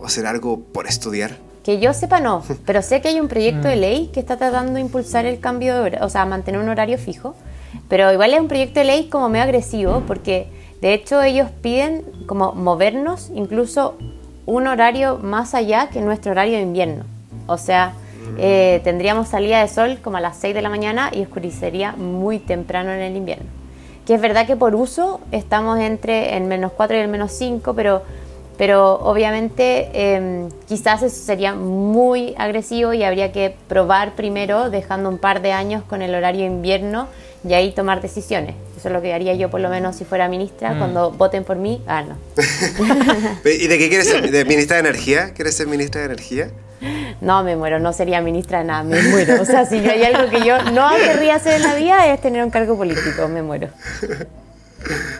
o 0.00 0.08
será 0.08 0.30
algo 0.30 0.60
por 0.64 0.86
estudiar. 0.86 1.38
Que 1.62 1.80
yo 1.80 1.94
sepa 1.94 2.20
no, 2.20 2.44
pero 2.66 2.82
sé 2.82 3.00
que 3.00 3.08
hay 3.08 3.20
un 3.20 3.28
proyecto 3.28 3.68
de 3.68 3.76
mm. 3.76 3.80
ley 3.80 4.10
que 4.12 4.20
está 4.20 4.36
tratando 4.36 4.74
de 4.74 4.80
impulsar 4.80 5.26
el 5.26 5.40
cambio 5.40 5.74
de 5.74 5.80
hora, 5.80 6.04
o 6.04 6.10
sea, 6.10 6.26
mantener 6.26 6.60
un 6.60 6.68
horario 6.68 6.98
fijo. 6.98 7.34
Pero 7.88 8.12
igual 8.12 8.32
es 8.34 8.40
un 8.40 8.48
proyecto 8.48 8.80
de 8.80 8.86
ley 8.86 9.08
como 9.08 9.28
medio 9.28 9.44
agresivo, 9.44 10.02
porque 10.06 10.48
de 10.84 10.92
hecho 10.92 11.22
ellos 11.22 11.48
piden 11.62 12.04
como 12.26 12.52
movernos 12.52 13.30
incluso 13.34 13.94
un 14.44 14.66
horario 14.66 15.16
más 15.16 15.54
allá 15.54 15.88
que 15.88 16.02
nuestro 16.02 16.32
horario 16.32 16.56
de 16.58 16.60
invierno. 16.60 17.04
O 17.46 17.56
sea, 17.56 17.94
eh, 18.36 18.82
tendríamos 18.84 19.28
salida 19.28 19.62
de 19.62 19.68
sol 19.68 19.98
como 20.04 20.18
a 20.18 20.20
las 20.20 20.36
6 20.36 20.54
de 20.54 20.60
la 20.60 20.68
mañana 20.68 21.10
y 21.10 21.22
oscurecería 21.22 21.92
muy 21.92 22.38
temprano 22.38 22.92
en 22.92 23.00
el 23.00 23.16
invierno. 23.16 23.46
Que 24.04 24.12
es 24.12 24.20
verdad 24.20 24.46
que 24.46 24.56
por 24.56 24.74
uso 24.74 25.22
estamos 25.32 25.78
entre 25.78 26.36
el 26.36 26.42
menos 26.44 26.72
4 26.72 26.98
y 26.98 27.00
el 27.00 27.08
menos 27.08 27.32
5, 27.32 27.72
pero, 27.72 28.02
pero 28.58 28.96
obviamente 28.96 29.88
em, 29.94 30.50
quizás 30.68 31.02
eso 31.02 31.24
sería 31.24 31.54
muy 31.54 32.34
agresivo 32.36 32.92
y 32.92 33.04
habría 33.04 33.32
que 33.32 33.56
probar 33.68 34.16
primero 34.16 34.68
dejando 34.68 35.08
un 35.08 35.16
par 35.16 35.40
de 35.40 35.52
años 35.52 35.82
con 35.84 36.02
el 36.02 36.14
horario 36.14 36.42
de 36.42 36.48
invierno 36.48 37.08
y 37.46 37.54
ahí 37.54 37.72
tomar 37.72 38.00
decisiones. 38.00 38.54
Eso 38.76 38.88
es 38.88 38.94
lo 38.94 39.02
que 39.02 39.12
haría 39.12 39.34
yo 39.34 39.50
por 39.50 39.60
lo 39.60 39.68
menos 39.68 39.96
si 39.96 40.04
fuera 40.04 40.28
ministra, 40.28 40.72
mm. 40.72 40.78
cuando 40.78 41.10
voten 41.10 41.44
por 41.44 41.56
mí, 41.56 41.82
ah, 41.86 42.02
no. 42.02 42.16
¿Y 43.44 43.66
de 43.66 43.78
qué 43.78 43.88
quieres 43.88 44.08
ser? 44.08 44.30
¿De 44.30 44.44
ministra 44.44 44.76
de 44.76 44.80
Energía? 44.80 45.32
¿Quieres 45.34 45.56
ser 45.56 45.66
ministra 45.66 46.00
de 46.00 46.06
Energía? 46.06 46.50
No, 47.20 47.42
me 47.44 47.56
muero, 47.56 47.78
no 47.78 47.92
sería 47.92 48.20
ministra 48.20 48.58
de 48.58 48.64
nada, 48.64 48.82
me 48.82 49.00
muero. 49.02 49.40
O 49.40 49.44
sea, 49.44 49.64
si 49.64 49.76
hay 49.76 50.02
algo 50.04 50.30
que 50.30 50.44
yo 50.44 50.62
no 50.72 50.90
querría 50.96 51.36
hacer 51.36 51.54
en 51.54 51.62
la 51.62 51.74
vida 51.74 52.12
es 52.12 52.20
tener 52.20 52.44
un 52.44 52.50
cargo 52.50 52.76
político, 52.76 53.28
me 53.28 53.42
muero. 53.42 53.68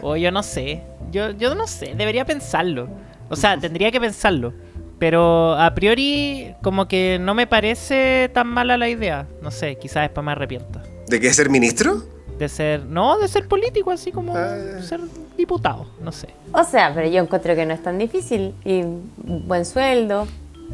O 0.02 0.16
yo 0.16 0.30
no 0.30 0.42
sé, 0.42 0.82
yo, 1.10 1.30
yo 1.30 1.54
no 1.54 1.66
sé, 1.66 1.94
debería 1.96 2.26
pensarlo. 2.26 2.88
O 3.30 3.36
sea, 3.36 3.58
tendría 3.58 3.90
que 3.90 4.00
pensarlo. 4.00 4.52
Pero 4.98 5.54
a 5.54 5.74
priori, 5.74 6.54
como 6.62 6.86
que 6.86 7.18
no 7.20 7.34
me 7.34 7.46
parece 7.46 8.30
tan 8.32 8.46
mala 8.48 8.76
la 8.76 8.88
idea. 8.88 9.26
No 9.42 9.50
sé, 9.50 9.76
quizás 9.76 10.02
después 10.02 10.24
me 10.24 10.32
arrepiento. 10.32 10.80
¿De 11.08 11.20
qué 11.20 11.32
ser 11.32 11.50
ministro? 11.50 12.13
De 12.38 12.48
ser, 12.48 12.84
no, 12.84 13.18
de 13.18 13.28
ser 13.28 13.46
político, 13.46 13.90
así 13.90 14.10
como 14.10 14.36
ah. 14.36 14.56
ser 14.82 15.00
diputado, 15.36 15.86
no 16.00 16.10
sé. 16.12 16.28
O 16.52 16.64
sea, 16.64 16.92
pero 16.94 17.08
yo 17.08 17.22
encuentro 17.22 17.54
que 17.54 17.64
no 17.64 17.74
es 17.74 17.82
tan 17.82 17.98
difícil. 17.98 18.54
Y 18.64 18.82
buen 19.16 19.64
sueldo, 19.64 20.26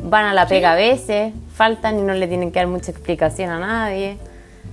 van 0.02 0.26
a 0.26 0.34
la 0.34 0.46
pega 0.46 0.72
a 0.72 0.76
veces, 0.76 1.32
faltan 1.54 1.98
y 1.98 2.02
no 2.02 2.14
le 2.14 2.26
tienen 2.28 2.52
que 2.52 2.60
dar 2.60 2.68
mucha 2.68 2.90
explicación 2.90 3.50
a 3.50 3.58
nadie. 3.58 4.16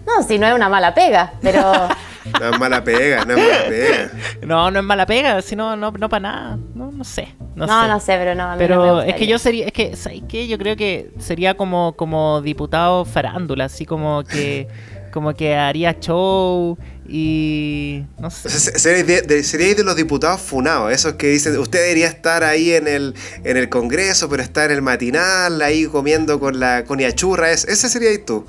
No, 0.05 0.23
si 0.23 0.39
no 0.39 0.47
es 0.47 0.55
una 0.55 0.69
mala 0.69 0.93
pega, 0.93 1.33
pero... 1.41 1.61
no 2.39 2.49
es 2.49 2.59
mala 2.59 2.83
pega, 2.83 3.25
no 3.25 3.35
es 3.35 3.39
mala 3.39 3.69
pega. 3.69 4.11
No, 4.47 4.71
no 4.71 4.79
es 4.79 4.85
mala 4.85 5.05
pega, 5.05 5.41
sino 5.41 5.75
no, 5.75 5.91
no 5.91 6.09
para 6.09 6.19
nada. 6.21 6.57
No, 6.73 6.91
no 6.91 7.03
sé. 7.03 7.27
No, 7.55 7.65
no, 7.65 7.99
sé. 7.99 8.17
pero 8.17 8.35
no. 8.35 8.53
pero 8.57 9.01
es 9.01 9.15
que 9.15 9.27
yo 9.27 9.39
sería, 9.39 9.65
es 9.65 9.73
que, 9.73 9.95
¿sabes 9.95 10.21
qué? 10.29 10.47
Yo 10.47 10.57
creo 10.57 10.75
que 10.75 11.11
sería 11.17 11.57
como, 11.57 11.93
como 11.93 12.41
diputado 12.41 13.03
farándula, 13.03 13.65
así 13.65 13.85
como 13.85 14.23
que 14.23 14.67
como 15.17 15.33
que 15.33 15.55
haría 15.55 15.99
show 15.99 16.77
y 17.09 18.03
no 18.19 18.29
sé. 18.29 18.51
sería 18.51 19.03
de, 19.03 19.23
de, 19.23 19.83
los 19.83 19.95
diputados 19.95 20.39
funados, 20.39 20.93
esos 20.93 21.13
que 21.13 21.29
dicen, 21.29 21.57
usted 21.57 21.79
debería 21.79 22.05
estar 22.05 22.43
ahí 22.43 22.71
en 22.73 22.87
el, 22.87 23.15
en 23.43 23.57
el 23.57 23.67
Congreso, 23.67 24.29
pero 24.29 24.43
está 24.43 24.65
en 24.65 24.71
el 24.71 24.83
matinal, 24.83 25.59
ahí 25.63 25.87
comiendo 25.87 26.39
con 26.39 26.59
la 26.59 26.83
con 26.83 26.99
Iachurra, 26.99 27.49
ese 27.49 27.89
sería 27.89 28.11
ahí 28.11 28.19
tú. 28.19 28.45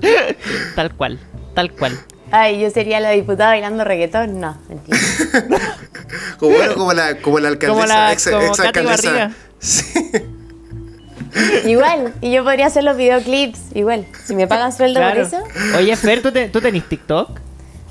tal 0.74 0.92
cual, 0.96 1.20
tal 1.54 1.70
cual. 1.70 1.96
Ay, 2.32 2.60
yo 2.60 2.68
sería 2.70 2.98
la 2.98 3.10
diputada 3.10 3.50
bailando 3.50 3.84
reggaetón, 3.84 4.40
no, 4.40 4.60
mentira. 4.68 4.98
como, 6.40 6.56
bueno, 6.56 6.74
como 6.74 6.92
la, 6.94 7.16
como 7.18 7.38
la 7.38 7.46
alcaldesa, 7.46 7.80
como 7.80 7.86
la, 7.86 8.12
ex, 8.12 8.26
alcaldesa. 8.58 9.30
Sí. 9.60 9.84
Igual, 11.66 12.14
y 12.20 12.32
yo 12.32 12.44
podría 12.44 12.66
hacer 12.66 12.84
los 12.84 12.96
videoclips, 12.96 13.74
igual. 13.74 14.06
Si 14.24 14.34
me 14.34 14.46
pagan 14.46 14.72
sueldo 14.72 15.00
por 15.00 15.18
eso. 15.18 15.42
Oye, 15.76 15.94
Fer, 15.96 16.22
¿tú, 16.22 16.32
te, 16.32 16.48
¿tú 16.50 16.60
tenés 16.60 16.88
TikTok? 16.88 17.40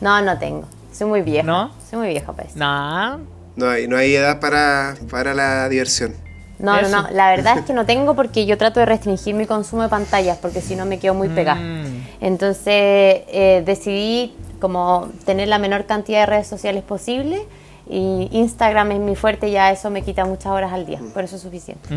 No, 0.02 0.22
no 0.22 0.38
tengo. 0.38 0.68
Soy 0.92 1.08
muy 1.08 1.22
vieja. 1.22 1.46
¿No? 1.46 1.72
Soy 1.90 2.00
muy 2.00 2.10
vieja 2.10 2.32
para 2.34 2.48
eso. 2.48 2.58
No. 2.58 3.20
No 3.56 3.70
hay, 3.70 3.88
no 3.88 3.98
hay 3.98 4.16
edad 4.16 4.40
para, 4.40 4.96
para 5.10 5.34
la 5.34 5.70
diversión. 5.70 6.16
No, 6.60 6.82
no, 6.82 6.90
no. 6.90 7.10
La 7.12 7.30
verdad 7.30 7.58
es 7.58 7.66
que 7.66 7.74
no 7.74 7.86
tengo 7.86 8.16
porque 8.16 8.46
yo 8.46 8.58
trato 8.58 8.80
de 8.80 8.86
restringir 8.86 9.36
mi 9.36 9.46
consumo 9.46 9.84
de 9.84 9.90
pantallas 9.90 10.38
porque 10.38 10.62
si 10.62 10.76
no 10.76 10.86
me 10.86 10.98
quedo 10.98 11.14
muy 11.14 11.28
pegada. 11.28 11.60
Mm. 11.60 12.08
Entonces 12.22 12.66
eh, 12.68 13.64
decidí 13.66 14.34
como 14.60 15.10
tener 15.26 15.50
la 15.50 15.60
menor 15.60 15.86
cantidad 15.86 16.22
de 16.22 16.26
redes 16.28 16.48
sociales 16.48 16.84
posible 16.84 17.46
y 17.90 18.30
Instagram 18.32 18.92
es 18.92 19.00
mi 19.00 19.16
fuerte 19.16 19.50
y 19.50 19.52
ya 19.52 19.72
eso 19.72 19.90
me 19.90 20.04
quita 20.04 20.26
muchas 20.26 20.48
horas 20.48 20.72
al 20.72 20.86
día. 20.86 21.00
Por 21.14 21.24
eso 21.26 21.36
es 21.36 21.42
suficiente. 21.42 21.90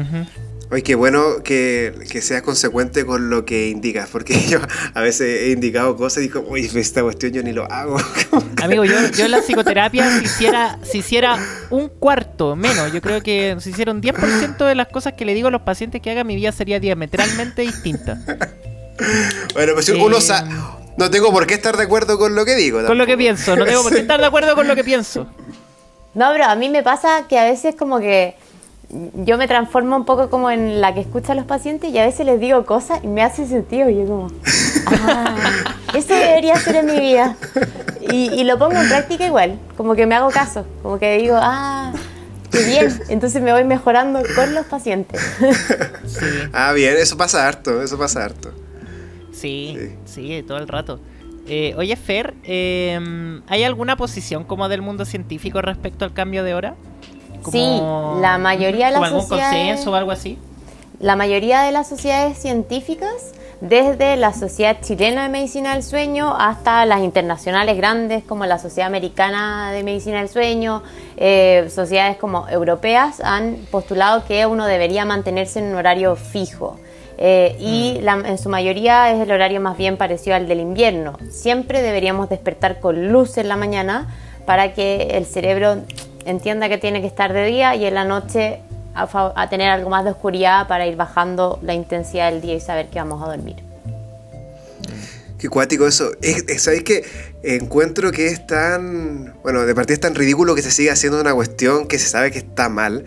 Oye, 0.69 0.83
qué 0.83 0.97
bueno 0.97 1.45
que, 1.45 1.95
seas 2.21 2.43
consecuente 2.43 3.07
con 3.07 3.31
lo 3.31 3.45
que 3.45 3.69
indicas, 3.69 4.09
porque 4.11 4.41
yo 4.49 4.59
a 4.95 5.01
veces 5.01 5.43
he 5.43 5.51
indicado 5.53 5.97
cosas 5.97 6.19
y 6.19 6.29
digo, 6.29 6.45
uy, 6.49 6.69
esta 6.75 7.03
cuestión 7.03 7.33
yo 7.33 7.43
ni 7.43 7.53
lo 7.53 7.71
hago. 7.71 7.99
Amigo, 8.63 8.85
yo, 8.85 8.95
yo 9.17 9.27
en 9.27 9.31
la 9.31 9.43
psicoterapia, 9.43 10.19
si 10.19 10.25
hiciera, 10.25 10.79
si 10.83 10.99
hiciera 10.99 11.39
un 11.71 11.89
cuarto 11.89 12.57
menos, 12.57 12.93
yo 12.93 13.01
creo 13.01 13.23
que 13.23 13.57
si 13.61 13.71
hiciera 13.71 13.93
un 13.93 14.03
10% 14.03 14.57
de 14.67 14.75
las 14.75 14.89
cosas 14.89 15.13
que 15.13 15.25
le 15.25 15.35
digo 15.35 15.49
a 15.49 15.51
los 15.53 15.63
pacientes 15.63 16.03
que 16.03 16.11
hagan, 16.11 16.27
mi 16.27 16.35
vida 16.35 16.51
sería 16.51 16.81
diametralmente 16.81 17.63
distinta. 17.63 18.19
bueno, 19.55 19.75
pues 19.75 19.89
uno 19.91 20.19
eh, 20.19 20.45
no 20.97 21.11
tengo 21.11 21.31
por 21.31 21.47
qué 21.47 21.55
estar 21.55 21.77
de 21.77 21.85
acuerdo 21.85 22.19
con 22.19 22.35
lo 22.35 22.45
que 22.45 22.57
digo. 22.57 22.85
Con 22.85 22.99
lo 22.99 23.07
que 23.07 23.17
pienso, 23.17 23.55
no 23.55 23.65
tengo 23.65 23.85
por 23.85 23.93
qué 23.93 24.01
estar 24.01 24.19
de 24.19 24.27
acuerdo 24.27 24.57
con 24.57 24.67
lo 24.67 24.75
que 24.75 24.83
pienso. 24.83 25.29
No, 26.15 26.33
pero 26.33 26.47
a 26.47 26.57
mí 26.57 26.71
me 26.71 26.83
pasa 26.83 27.27
que 27.29 27.39
a 27.39 27.45
veces 27.45 27.77
como 27.77 28.01
que 28.01 28.35
yo 28.89 29.37
me 29.37 29.49
transformo 29.49 29.97
un 29.97 30.05
poco 30.05 30.31
como 30.31 30.51
en 30.51 30.81
la 30.81 30.95
que 30.95 31.01
escucha 31.01 31.33
a 31.33 31.35
los 31.35 31.45
pacientes 31.45 31.93
y 31.93 31.99
a 31.99 32.07
veces 32.07 32.25
les 32.25 32.39
digo 32.41 32.65
cosas 32.65 33.01
y 33.03 33.09
me 33.09 33.23
hace 33.23 33.47
sentido. 33.47 33.91
Y 33.91 33.97
yo 33.97 34.07
como, 34.07 34.29
ah, 34.87 35.37
eso 35.95 36.15
debería 36.15 36.57
ser 36.57 36.77
en 36.77 36.87
mi 36.87 37.01
vida. 37.01 37.37
Y, 38.11 38.45
lo 38.45 38.59
pongo 38.59 38.81
en 38.81 38.89
práctica 38.89 39.27
igual, 39.27 39.59
como 39.77 39.97
que 39.97 40.07
me 40.07 40.15
hago 40.15 40.31
caso, 40.31 40.65
como 40.83 40.99
que 40.99 41.19
digo, 41.19 41.37
ah, 41.39 41.93
qué 42.53 42.65
bien. 42.65 43.01
Entonces 43.09 43.43
me 43.43 43.53
voy 43.53 43.65
mejorando 43.65 44.23
con 44.35 44.55
los 44.55 44.67
pacientes. 44.67 45.21
Ah, 46.53 46.73
bien, 46.73 46.97
eso 46.97 47.17
pasa 47.17 47.47
harto, 47.47 47.83
eso 47.83 47.99
pasa 47.99 48.25
harto. 48.25 48.53
Sí, 49.33 49.77
sí, 50.05 50.45
todo 50.47 50.59
el 50.59 50.69
rato. 50.69 51.01
Eh, 51.49 51.75
oye, 51.77 51.95
Fer, 51.97 52.35
em, 52.45 53.43
¿hay 53.47 53.63
alguna 53.65 53.97
posición 53.97 54.45
como 54.45 54.69
del 54.69 54.83
mundo 54.83 55.05
científico 55.05 55.61
respecto 55.63 56.05
al 56.05 56.13
cambio 56.13 56.43
de 56.43 56.55
hora? 56.55 56.77
Sí, 57.51 57.81
la 58.21 58.39
mayoría 58.39 58.87
de 58.87 58.93
las 58.93 59.03
algún 59.03 59.27
consenso 59.27 59.93
o 59.93 59.95
algo 59.95 60.11
así? 60.11 60.39
La 61.01 61.15
mayoría 61.15 61.63
de 61.63 61.73
las 61.73 61.89
sociedades 61.89 62.39
científicas, 62.39 63.33
desde 63.61 64.17
la 64.17 64.33
Sociedad 64.33 64.79
Chilena 64.83 65.25
de 65.25 65.29
Medicina 65.29 65.75
del 65.75 65.83
Sueño 65.83 66.35
hasta 66.39 66.87
las 66.87 67.01
internacionales 67.01 67.77
grandes 67.77 68.25
como 68.25 68.47
la 68.47 68.59
Sociedad 68.59 68.87
Americana 68.87 69.73
de 69.73 69.83
Medicina 69.83 70.19
del 70.19 70.29
Sueño, 70.29 70.83
eh, 71.17 71.69
sociedades 71.75 72.17
como 72.17 72.49
europeas, 72.49 73.21
han 73.21 73.57
postulado 73.71 74.25
que 74.25 74.47
uno 74.47 74.67
debería 74.67 75.05
mantenerse 75.05 75.59
en 75.59 75.67
un 75.67 75.75
horario 75.75 76.17
fijo. 76.17 76.79
Eh, 77.19 77.57
y 77.59 77.99
mm. 78.03 78.27
en 78.27 78.39
su 78.39 78.49
mayoría 78.49 79.11
es 79.13 79.21
el 79.21 79.31
horario 79.31 79.61
más 79.61 79.77
bien 79.77 79.97
parecido 79.97 80.37
al 80.37 80.49
del 80.49 80.61
invierno. 80.61 81.19
Siempre 81.31 81.83
deberíamos 81.83 82.29
despertar 82.29 82.81
con 82.81 83.09
luz 83.09 83.39
en 83.39 83.49
la 83.49 83.57
mañana 83.57 84.15
para 84.45 84.75
que 84.75 85.09
el 85.13 85.27
cerebro 85.27 85.79
entienda 86.27 86.69
que 86.69 86.79
tiene 86.79 87.01
que 87.01 87.07
estar 87.07 87.33
de 87.33 87.47
día 87.47 87.75
y 87.77 87.87
en 87.87 87.95
la 87.95 88.05
noche 88.05 88.61
a, 88.95 89.49
tener 89.49 89.69
algo 89.69 89.91
más 89.91 90.05
de 90.05 90.11
oscuridad 90.11 90.69
para 90.69 90.87
ir 90.87 90.97
bajando 90.97 91.59
la 91.63 91.75
intensidad 91.75 92.31
del 92.33 92.41
día 92.41 92.55
y 92.55 92.61
saber 92.61 92.89
que 92.89 92.99
vamos 92.99 93.23
a 93.23 93.27
dormir. 93.27 93.57
Qué 95.39 95.49
cuático 95.49 95.87
eso. 95.87 96.11
¿Sabéis 96.59 96.83
que 96.83 97.05
encuentro 97.43 98.11
que 98.11 98.29
es 98.29 98.47
tan. 98.47 99.35
Bueno, 99.43 99.67
de 99.67 99.75
partida 99.75 99.95
es 99.95 100.01
tan 100.01 100.15
ridículo 100.15 100.55
que 100.55 100.63
se 100.63 100.71
sigue 100.71 100.91
haciendo 100.91 101.21
una 101.21 101.35
cuestión 101.35 101.87
que 101.87 101.99
se 101.99 102.09
sabe 102.09 102.31
que 102.31 102.39
está 102.39 102.69
mal 102.69 103.05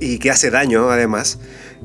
y 0.00 0.18
que 0.18 0.30
hace 0.30 0.50
daño 0.50 0.90
además. 0.90 1.38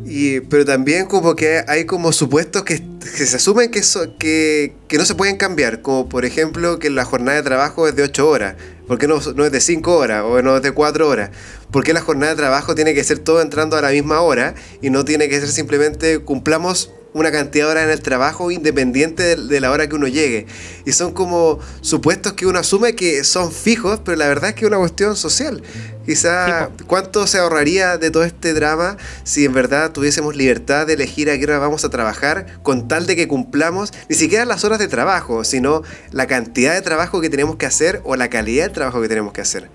Y, 0.05 0.41
pero 0.41 0.63
también 0.63 1.07
como 1.07 1.36
que 1.36 1.63
hay 1.68 1.86
como 1.86 2.13
supuestos 2.13 2.63
que, 2.63 2.82
se 3.01 3.36
asumen 3.36 3.70
que, 3.70 3.82
que, 4.20 4.76
que, 4.88 4.97
no 4.97 5.05
se 5.05 5.15
pueden 5.15 5.38
cambiar, 5.38 5.82
como 5.82 6.07
por 6.07 6.24
ejemplo 6.24 6.80
que 6.80 6.89
la 6.89 7.03
jornada 7.03 7.38
de 7.38 7.43
trabajo 7.43 7.88
es 7.88 7.95
de 7.95 8.03
8 8.03 8.30
horas, 8.30 8.55
¿por 8.88 8.97
qué 8.97 9.07
no, 9.07 9.19
no 9.35 9.45
es 9.45 9.51
de 9.51 9.61
5 9.61 9.95
horas 9.95 10.23
o 10.25 10.41
no 10.41 10.57
es 10.57 10.61
de 10.61 10.71
4 10.71 11.07
horas? 11.07 11.31
¿Por 11.71 11.83
qué 11.83 11.93
la 11.93 12.01
jornada 12.01 12.31
de 12.31 12.38
trabajo 12.38 12.75
tiene 12.75 12.93
que 12.93 13.03
ser 13.03 13.19
todo 13.19 13.41
entrando 13.41 13.75
a 13.77 13.81
la 13.81 13.89
misma 13.89 14.21
hora 14.21 14.55
y 14.81 14.89
no 14.89 15.05
tiene 15.05 15.29
que 15.29 15.39
ser 15.39 15.49
simplemente 15.49 16.19
cumplamos 16.19 16.91
una 17.20 17.32
cantidad 17.32 17.65
de 17.65 17.72
horas 17.72 17.84
en 17.86 17.89
el 17.91 18.01
trabajo 18.01 18.51
independiente 18.51 19.36
de, 19.36 19.59
la 19.59 19.72
hora 19.72 19.88
que 19.88 19.95
uno 19.95 20.07
llegue. 20.07 20.45
Y 20.86 20.91
son 20.91 21.13
como 21.13 21.59
supuestos 21.82 22.34
que 22.34 22.45
uno 22.45 22.59
asume 22.59 22.95
que 22.95 23.24
son 23.24 23.51
fijos, 23.51 23.99
pero 24.03 24.18
la 24.18 24.28
verdad 24.28 24.49
es 24.49 24.55
que 24.55 24.65
es 24.65 24.68
una 24.68 24.78
cuestión 24.78 25.15
social. 25.15 25.61
Quizá 26.05 26.70
cuánto 26.88 27.28
se 27.28 27.38
ahorraría 27.38 27.97
de 27.97 28.11
todo 28.11 28.24
este 28.24 28.53
drama 28.53 28.95
si 29.26 29.43
en 29.43 29.51
verdad 29.51 29.91
tuviésemos 29.91 30.38
libertad 30.38 30.88
de 30.88 30.93
elegir 30.93 31.30
a 31.30 31.38
qué 31.38 31.43
hora 31.43 31.59
vamos 31.59 31.84
a 31.84 31.89
trabajar 31.89 32.45
con 32.63 32.88
tal 32.88 33.05
de 33.07 33.18
que 33.18 33.28
cumplamos 33.28 33.91
ni 34.07 34.15
siquiera 34.15 34.45
las 34.45 34.63
horas 34.63 34.80
de 34.80 34.88
trabajo, 34.88 35.43
sino 35.43 35.84
la 36.11 36.26
cantidad 36.28 36.74
de 36.74 36.82
trabajo 36.82 37.20
que 37.20 37.30
tenemos 37.30 37.57
que 37.57 37.65
hacer 37.65 38.01
o 38.05 38.15
la 38.15 38.30
calidad 38.30 38.63
del 38.63 38.74
trabajo 38.74 39.01
que 39.01 39.09
tenemos 39.09 39.34
que 39.34 39.41
hacer. 39.41 39.70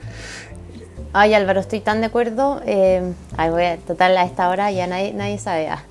Ay, 1.14 1.34
Álvaro, 1.34 1.60
estoy 1.60 1.80
tan 1.80 2.00
de 2.00 2.06
acuerdo. 2.06 2.62
Eh, 2.64 3.12
ay, 3.36 3.50
voy 3.50 3.64
a, 3.64 3.76
total, 3.76 4.16
a 4.16 4.24
esta 4.24 4.48
hora 4.48 4.70
ya 4.70 4.86
nadie, 4.86 5.12
nadie 5.12 5.38
sabe. 5.38 5.68
Ah. 5.68 5.84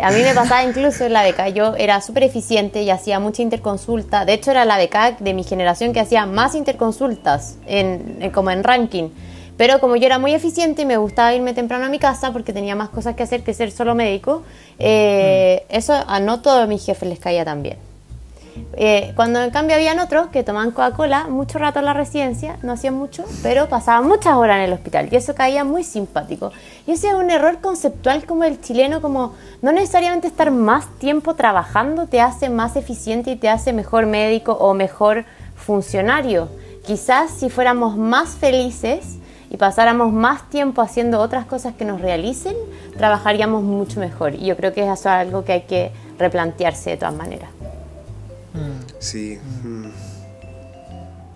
A 0.00 0.12
mí 0.12 0.22
me 0.22 0.32
pasaba 0.34 0.62
incluso 0.62 1.04
en 1.04 1.12
la 1.12 1.24
beca. 1.24 1.48
Yo 1.48 1.74
era 1.74 2.00
súper 2.00 2.22
eficiente 2.22 2.82
y 2.82 2.90
hacía 2.90 3.18
mucha 3.18 3.42
interconsulta. 3.42 4.24
De 4.24 4.34
hecho, 4.34 4.52
era 4.52 4.64
la 4.64 4.76
beca 4.76 5.16
de 5.18 5.34
mi 5.34 5.42
generación 5.42 5.92
que 5.92 5.98
hacía 5.98 6.26
más 6.26 6.54
interconsultas 6.54 7.58
en, 7.66 8.30
como 8.32 8.52
en 8.52 8.62
ranking. 8.62 9.08
Pero 9.56 9.80
como 9.80 9.96
yo 9.96 10.06
era 10.06 10.20
muy 10.20 10.32
eficiente 10.32 10.82
y 10.82 10.86
me 10.86 10.96
gustaba 10.96 11.34
irme 11.34 11.54
temprano 11.54 11.86
a 11.86 11.88
mi 11.88 11.98
casa 11.98 12.32
porque 12.32 12.52
tenía 12.52 12.76
más 12.76 12.90
cosas 12.90 13.16
que 13.16 13.24
hacer 13.24 13.42
que 13.42 13.54
ser 13.54 13.72
solo 13.72 13.96
médico, 13.96 14.44
eh, 14.78 15.64
mm. 15.68 15.76
eso 15.76 15.94
a 15.94 16.20
no 16.20 16.40
todos 16.40 16.68
mis 16.68 16.86
jefes 16.86 17.08
les 17.08 17.18
caía 17.18 17.44
tan 17.44 17.64
bien. 17.64 17.87
Eh, 18.74 19.12
cuando 19.16 19.42
en 19.42 19.50
cambio 19.50 19.74
habían 19.74 19.98
otros 19.98 20.28
que 20.28 20.44
tomaban 20.44 20.70
Coca-Cola 20.70 21.28
mucho 21.28 21.58
rato 21.58 21.78
en 21.80 21.84
la 21.84 21.94
residencia, 21.94 22.58
no 22.62 22.72
hacían 22.72 22.94
mucho, 22.94 23.24
pero 23.42 23.68
pasaban 23.68 24.06
muchas 24.06 24.36
horas 24.36 24.58
en 24.58 24.64
el 24.64 24.72
hospital 24.72 25.08
y 25.10 25.16
eso 25.16 25.34
caía 25.34 25.64
muy 25.64 25.84
simpático. 25.84 26.52
Y 26.86 26.92
ese 26.92 27.08
es 27.08 27.14
un 27.14 27.30
error 27.30 27.60
conceptual 27.60 28.24
como 28.24 28.44
el 28.44 28.60
chileno, 28.60 29.00
como 29.00 29.34
no 29.62 29.72
necesariamente 29.72 30.28
estar 30.28 30.50
más 30.50 30.86
tiempo 30.98 31.34
trabajando 31.34 32.06
te 32.06 32.20
hace 32.20 32.50
más 32.50 32.76
eficiente 32.76 33.30
y 33.30 33.36
te 33.36 33.48
hace 33.48 33.72
mejor 33.72 34.06
médico 34.06 34.52
o 34.52 34.74
mejor 34.74 35.24
funcionario. 35.56 36.48
Quizás 36.86 37.30
si 37.30 37.50
fuéramos 37.50 37.96
más 37.96 38.30
felices 38.30 39.18
y 39.50 39.56
pasáramos 39.56 40.12
más 40.12 40.48
tiempo 40.50 40.82
haciendo 40.82 41.20
otras 41.20 41.46
cosas 41.46 41.74
que 41.74 41.84
nos 41.84 42.00
realicen, 42.00 42.54
trabajaríamos 42.96 43.62
mucho 43.62 44.00
mejor. 44.00 44.34
Y 44.34 44.46
yo 44.46 44.56
creo 44.56 44.72
que 44.72 44.82
eso 44.82 44.92
es 44.92 45.06
algo 45.06 45.44
que 45.44 45.52
hay 45.52 45.62
que 45.62 45.90
replantearse 46.18 46.90
de 46.90 46.96
todas 46.96 47.14
maneras. 47.14 47.50
Sí. 48.98 49.38
Mm. 49.62 49.86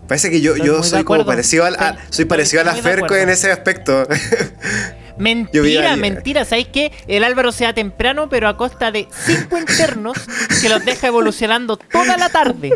Parece 0.09 0.31
que 0.31 0.41
yo, 0.41 0.57
yo 0.57 0.83
soy 0.83 1.05
como 1.05 1.25
parecido 1.25 1.65
a, 1.65 1.97
soy 2.11 2.25
parecido 2.27 2.63
a 2.63 2.65
la 2.65 2.75
Ferco 2.75 3.15
en 3.15 3.31
ese 3.31 3.51
aspecto. 3.51 4.07
Mentira, 5.19 5.97
mentira. 5.97 6.45
¿Sabéis 6.45 6.69
que 6.69 6.93
el 7.07 7.23
Álvaro 7.23 7.53
sea 7.53 7.75
temprano, 7.75 8.29
pero 8.29 8.49
a 8.49 8.57
costa 8.57 8.91
de 8.91 9.09
cinco 9.25 9.59
internos 9.59 10.19
que 10.61 10.69
los 10.69 10.85
deja 10.85 11.07
evolucionando 11.07 11.77
toda 11.77 12.17
la 12.17 12.29
tarde? 12.29 12.73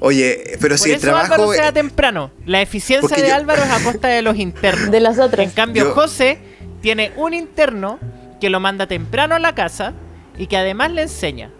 Oye, 0.00 0.56
pero 0.60 0.76
si 0.76 0.92
el 0.92 1.00
trabajo. 1.00 1.34
Álvaro 1.34 1.52
sea 1.52 1.72
temprano. 1.72 2.30
La 2.44 2.60
eficiencia 2.60 3.16
de 3.16 3.32
Álvaro 3.32 3.62
es 3.62 3.70
a 3.70 3.80
costa 3.80 4.08
de 4.08 4.22
los 4.22 4.36
internos. 4.36 4.90
De 4.90 5.00
los 5.00 5.18
otros. 5.18 5.44
En 5.44 5.50
cambio, 5.50 5.92
José 5.92 6.38
tiene 6.80 7.12
un 7.16 7.34
interno 7.34 7.98
que 8.40 8.50
lo 8.50 8.60
manda 8.60 8.86
temprano 8.86 9.34
a 9.34 9.38
la 9.38 9.54
casa 9.54 9.92
y 10.36 10.46
que 10.46 10.56
además 10.56 10.90
le 10.90 11.02
enseña. 11.02 11.50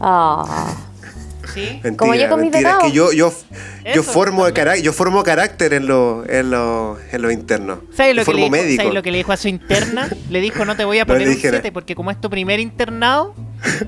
Ah. 0.00 0.76
Mentira, 1.54 1.96
Como 1.96 2.14
yo 2.14 2.28
con 2.28 2.40
mentira. 2.40 2.78
que 2.82 2.92
yo, 2.92 3.12
yo, 3.12 3.32
yo, 3.94 4.02
formo 4.02 4.46
yo 4.48 4.92
formo 4.92 5.22
carácter 5.22 5.72
en 5.74 5.86
lo, 5.86 6.24
en 6.28 6.50
lo, 6.50 6.98
en 7.12 7.22
lo 7.22 7.30
interno. 7.30 7.80
¿Sabes 7.94 8.16
lo, 8.16 8.24
que 8.24 8.34
le 8.34 8.50
dijo, 8.50 8.76
¿sabes 8.76 8.94
lo 8.94 9.02
que 9.02 9.10
le 9.10 9.18
dijo 9.18 9.32
a 9.32 9.36
su 9.36 9.48
interna? 9.48 10.08
Le 10.30 10.40
dijo, 10.40 10.64
no 10.64 10.76
te 10.76 10.84
voy 10.84 10.98
a 10.98 11.06
poner 11.06 11.28
un 11.28 11.34
7 11.34 11.72
porque 11.72 11.94
como 11.94 12.10
es 12.10 12.20
tu 12.20 12.30
primer 12.30 12.60
internado, 12.60 13.34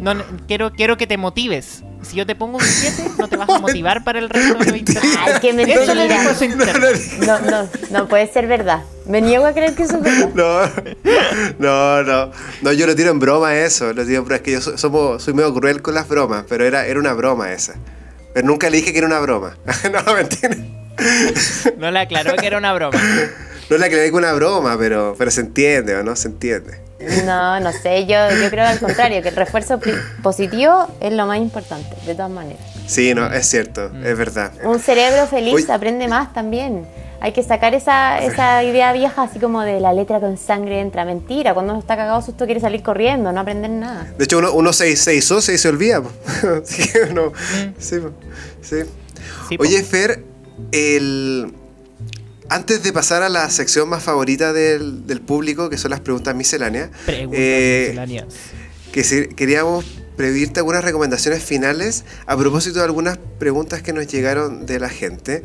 no, 0.01 0.15
quiero, 0.49 0.73
quiero 0.73 0.97
que 0.97 1.07
te 1.07 1.17
motives. 1.17 1.83
Si 2.03 2.17
yo 2.17 2.25
te 2.25 2.35
pongo 2.35 2.59
un 2.59 2.65
7, 2.65 3.11
no 3.19 3.29
te 3.29 3.37
vas 3.37 3.49
a 3.49 3.59
motivar 3.59 4.05
para 4.05 4.19
el 4.19 4.31
resto 4.31 4.55
de 4.55 4.65
los 4.65 4.79
internados. 4.79 5.19
Ay, 5.21 5.33
qué 5.41 5.53
mentira. 5.53 5.83
Eso 5.83 5.95
le 5.95 6.09
dijo 6.09 6.35
su. 6.35 6.47
No, 7.27 7.39
no, 7.41 7.69
no 7.91 8.09
puede 8.09 8.33
ser 8.33 8.47
verdad. 8.47 8.83
Me 9.07 9.21
niego 9.21 9.47
a 9.47 9.53
creer 9.53 9.75
que 9.75 9.83
eso 9.83 9.97
es 9.97 10.03
verdad. 10.03 10.31
No, 10.35 10.63
no, 11.59 12.03
no. 12.03 12.31
No, 12.63 12.73
yo 12.73 12.87
lo 12.87 12.95
tiro 12.95 13.11
en 13.11 13.19
broma 13.19 13.57
eso. 13.57 13.93
Lo 13.93 14.05
tiro, 14.07 14.23
pero 14.25 14.37
es 14.37 14.43
que 14.43 14.53
yo 14.53 14.61
somos, 14.61 15.23
soy 15.23 15.35
medio 15.35 15.53
cruel 15.53 15.83
con 15.83 15.95
las 15.95 16.09
bromas, 16.09 16.45
pero 16.49 16.65
era, 16.65 16.87
era 16.87 16.99
una 17.01 17.13
broma 17.15 17.53
esa. 17.53 17.75
Pero 18.33 18.47
nunca 18.47 18.71
le 18.71 18.79
dije 18.79 18.93
que 18.93 18.99
era 18.99 19.07
una 19.07 19.21
broma. 19.21 19.57
no, 19.93 20.15
mentira. 20.15 20.57
No 21.77 21.91
le 21.91 21.99
aclaró 21.99 22.37
que 22.37 22.47
era 22.47 22.59
una 22.59 22.73
broma. 22.75 22.99
No 23.71 23.77
le 23.77 23.85
aclaré 23.85 24.05
que 24.05 24.09
era 24.09 24.17
una 24.17 24.33
broma, 24.33 24.77
pero, 24.79 25.15
pero 25.19 25.31
se 25.31 25.41
entiende, 25.41 25.95
¿o 25.97 26.03
no? 26.03 26.17
Se 26.17 26.29
entiende. 26.29 26.88
No, 27.25 27.61
no 27.61 27.73
sé, 27.73 28.07
yo, 28.07 28.17
yo 28.43 28.51
creo 28.51 28.67
al 28.67 28.81
contrario, 28.81 29.23
que 29.23 29.29
el 29.29 29.37
refuerzo 29.37 29.79
positivo 30.23 30.89
es 31.01 31.13
lo 31.13 31.27
más 31.27 31.39
importante, 31.39 31.95
de 32.05 32.15
todas 32.15 32.31
maneras. 32.31 32.61
Sí, 32.87 33.15
no, 33.15 33.27
es 33.33 33.47
cierto, 33.47 33.91
es 34.05 34.19
verdad. 34.19 34.53
Un 34.65 34.81
cerebro 34.81 35.27
feliz 35.27 35.69
aprende 35.71 36.09
más 36.09 36.33
también. 36.33 36.87
Hay 37.21 37.33
que 37.33 37.43
sacar 37.43 37.75
esa, 37.75 38.19
esa 38.21 38.63
idea 38.63 38.93
vieja 38.93 39.25
así 39.25 39.41
como 39.41 39.63
de 39.63 39.81
la 39.81 39.93
letra 39.93 40.21
con 40.21 40.39
sangre 40.39 40.81
entra. 40.81 41.05
Mentira, 41.05 41.53
cuando 41.53 41.73
uno 41.73 41.81
está 41.81 41.97
cagado 41.97 42.23
susto 42.23 42.45
quiere 42.45 42.61
salir 42.61 42.83
corriendo, 42.83 43.33
no 43.33 43.41
aprender 43.41 43.71
nada. 43.71 44.07
De 44.17 44.25
hecho, 44.25 44.39
uno, 44.39 44.53
uno 44.53 44.73
se, 44.73 44.95
se 44.95 45.17
hizo, 45.17 45.41
se, 45.41 45.59
se 45.59 45.69
olvida. 45.69 46.01
Así 46.63 46.89
que 46.89 47.03
uno, 47.11 47.31
mm. 47.31 47.75
sí, 47.79 47.97
sí. 48.63 48.77
Oye, 49.59 49.83
Fer, 49.83 50.23
el 50.71 51.53
antes 52.49 52.83
de 52.83 52.93
pasar 52.93 53.23
a 53.23 53.29
la 53.29 53.49
sección 53.51 53.89
más 53.89 54.03
favorita 54.03 54.53
del, 54.53 55.21
público, 55.27 55.69
que 55.71 55.79
son 55.79 55.91
las 55.91 56.01
preguntas 56.01 56.35
misceláneas, 56.35 56.91
preguntas 57.07 57.41
eh, 57.41 57.85
misceláneas. 57.89 58.27
Que 58.93 59.35
queríamos 59.35 59.85
pedirte 60.17 60.61
algunas 60.61 60.83
recomendaciones 60.83 61.43
finales 61.43 62.05
a 62.27 62.37
propósito 62.37 62.81
de 62.81 62.87
algunas 62.87 63.19
preguntas 63.39 63.83
que 63.83 63.93
nos 63.93 64.07
llegaron 64.09 64.67
de 64.67 64.81
la 64.81 64.89
gente. 64.89 65.43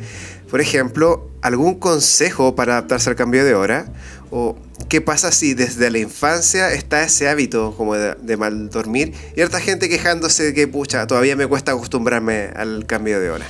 Por 0.50 0.62
ejemplo, 0.62 1.30
¿algún 1.42 1.76
consejo 1.76 2.56
para 2.56 2.74
adaptarse 2.74 3.10
al 3.10 3.16
cambio 3.16 3.46
de 3.46 3.54
hora? 3.54 3.86
¿O 4.32 4.58
qué 4.90 5.00
pasa 5.00 5.32
si 5.32 5.54
desde 5.54 5.92
la 5.92 6.00
infancia 6.00 6.72
está 6.74 7.04
ese 7.04 7.30
hábito 7.30 7.76
como 7.78 7.96
de, 7.96 8.16
de 8.16 8.38
mal 8.38 8.70
dormir? 8.70 9.14
Y 9.36 9.42
harta 9.42 9.60
gente 9.60 9.90
quejándose 9.90 10.44
de 10.44 10.54
que, 10.54 10.68
pucha, 10.68 11.06
todavía 11.06 11.36
me 11.36 11.46
cuesta 11.46 11.74
acostumbrarme 11.74 12.50
al 12.56 12.86
cambio 12.88 13.20
de 13.20 13.30
hora. 13.30 13.46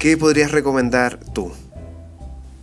¿Qué 0.00 0.16
podrías 0.16 0.50
recomendar 0.50 1.20
tú? 1.32 1.52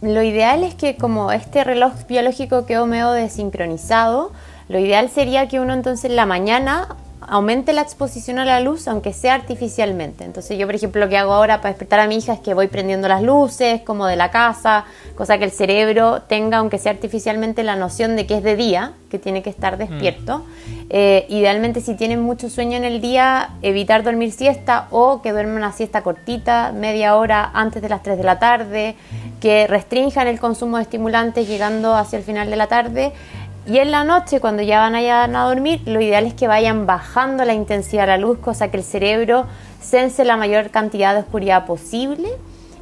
Lo 0.01 0.23
ideal 0.23 0.63
es 0.63 0.75
que 0.75 0.95
como 0.95 1.31
este 1.31 1.65
reloj 1.65 1.91
biológico 2.07 2.65
quedó 2.65 2.85
medio 2.85 3.11
desincronizado, 3.11 4.31
lo 4.69 4.79
ideal 4.79 5.09
sería 5.09 5.49
que 5.49 5.59
uno 5.59 5.73
entonces 5.73 6.05
en 6.05 6.15
la 6.15 6.25
mañana 6.25 6.95
aumente 7.29 7.73
la 7.73 7.81
exposición 7.81 8.39
a 8.39 8.45
la 8.45 8.59
luz, 8.59 8.87
aunque 8.87 9.13
sea 9.13 9.35
artificialmente. 9.35 10.23
Entonces 10.23 10.57
yo, 10.57 10.65
por 10.65 10.75
ejemplo, 10.75 11.01
lo 11.01 11.09
que 11.09 11.17
hago 11.17 11.33
ahora 11.33 11.61
para 11.61 11.69
despertar 11.69 11.99
a 11.99 12.07
mi 12.07 12.17
hija 12.17 12.33
es 12.33 12.39
que 12.39 12.53
voy 12.53 12.67
prendiendo 12.67 13.07
las 13.07 13.21
luces, 13.21 13.81
como 13.81 14.07
de 14.07 14.15
la 14.15 14.31
casa, 14.31 14.85
cosa 15.15 15.37
que 15.37 15.45
el 15.45 15.51
cerebro 15.51 16.23
tenga, 16.23 16.57
aunque 16.57 16.77
sea 16.77 16.91
artificialmente, 16.91 17.63
la 17.63 17.75
noción 17.75 18.15
de 18.15 18.25
que 18.25 18.37
es 18.37 18.43
de 18.43 18.55
día, 18.55 18.93
que 19.09 19.19
tiene 19.19 19.43
que 19.43 19.49
estar 19.49 19.77
despierto. 19.77 20.39
Mm. 20.39 20.79
Eh, 20.89 21.25
idealmente, 21.29 21.81
si 21.81 21.95
tienen 21.95 22.21
mucho 22.21 22.49
sueño 22.49 22.77
en 22.77 22.83
el 22.83 22.99
día, 22.99 23.51
evitar 23.61 24.03
dormir 24.03 24.31
siesta 24.31 24.87
o 24.89 25.21
que 25.21 25.31
duerman 25.31 25.57
una 25.57 25.71
siesta 25.71 26.01
cortita, 26.01 26.71
media 26.71 27.15
hora 27.15 27.51
antes 27.53 27.81
de 27.81 27.89
las 27.89 28.01
3 28.01 28.17
de 28.17 28.23
la 28.23 28.39
tarde, 28.39 28.95
que 29.39 29.67
restrinjan 29.67 30.27
el 30.27 30.39
consumo 30.39 30.77
de 30.77 30.83
estimulantes 30.83 31.47
llegando 31.47 31.95
hacia 31.95 32.17
el 32.17 32.23
final 32.23 32.49
de 32.49 32.55
la 32.55 32.67
tarde. 32.67 33.13
Y 33.69 33.77
en 33.77 33.91
la 33.91 34.03
noche, 34.03 34.39
cuando 34.39 34.63
ya 34.63 34.79
van 34.79 34.95
a, 34.95 35.23
a 35.25 35.47
dormir, 35.47 35.81
lo 35.85 36.01
ideal 36.01 36.25
es 36.25 36.33
que 36.33 36.47
vayan 36.47 36.87
bajando 36.87 37.45
la 37.45 37.53
intensidad 37.53 38.03
de 38.03 38.07
la 38.07 38.17
luz, 38.17 38.39
cosa 38.39 38.71
que 38.71 38.77
el 38.77 38.83
cerebro 38.83 39.45
sense 39.79 40.25
la 40.25 40.37
mayor 40.37 40.71
cantidad 40.71 41.13
de 41.13 41.19
oscuridad 41.19 41.67
posible. 41.67 42.29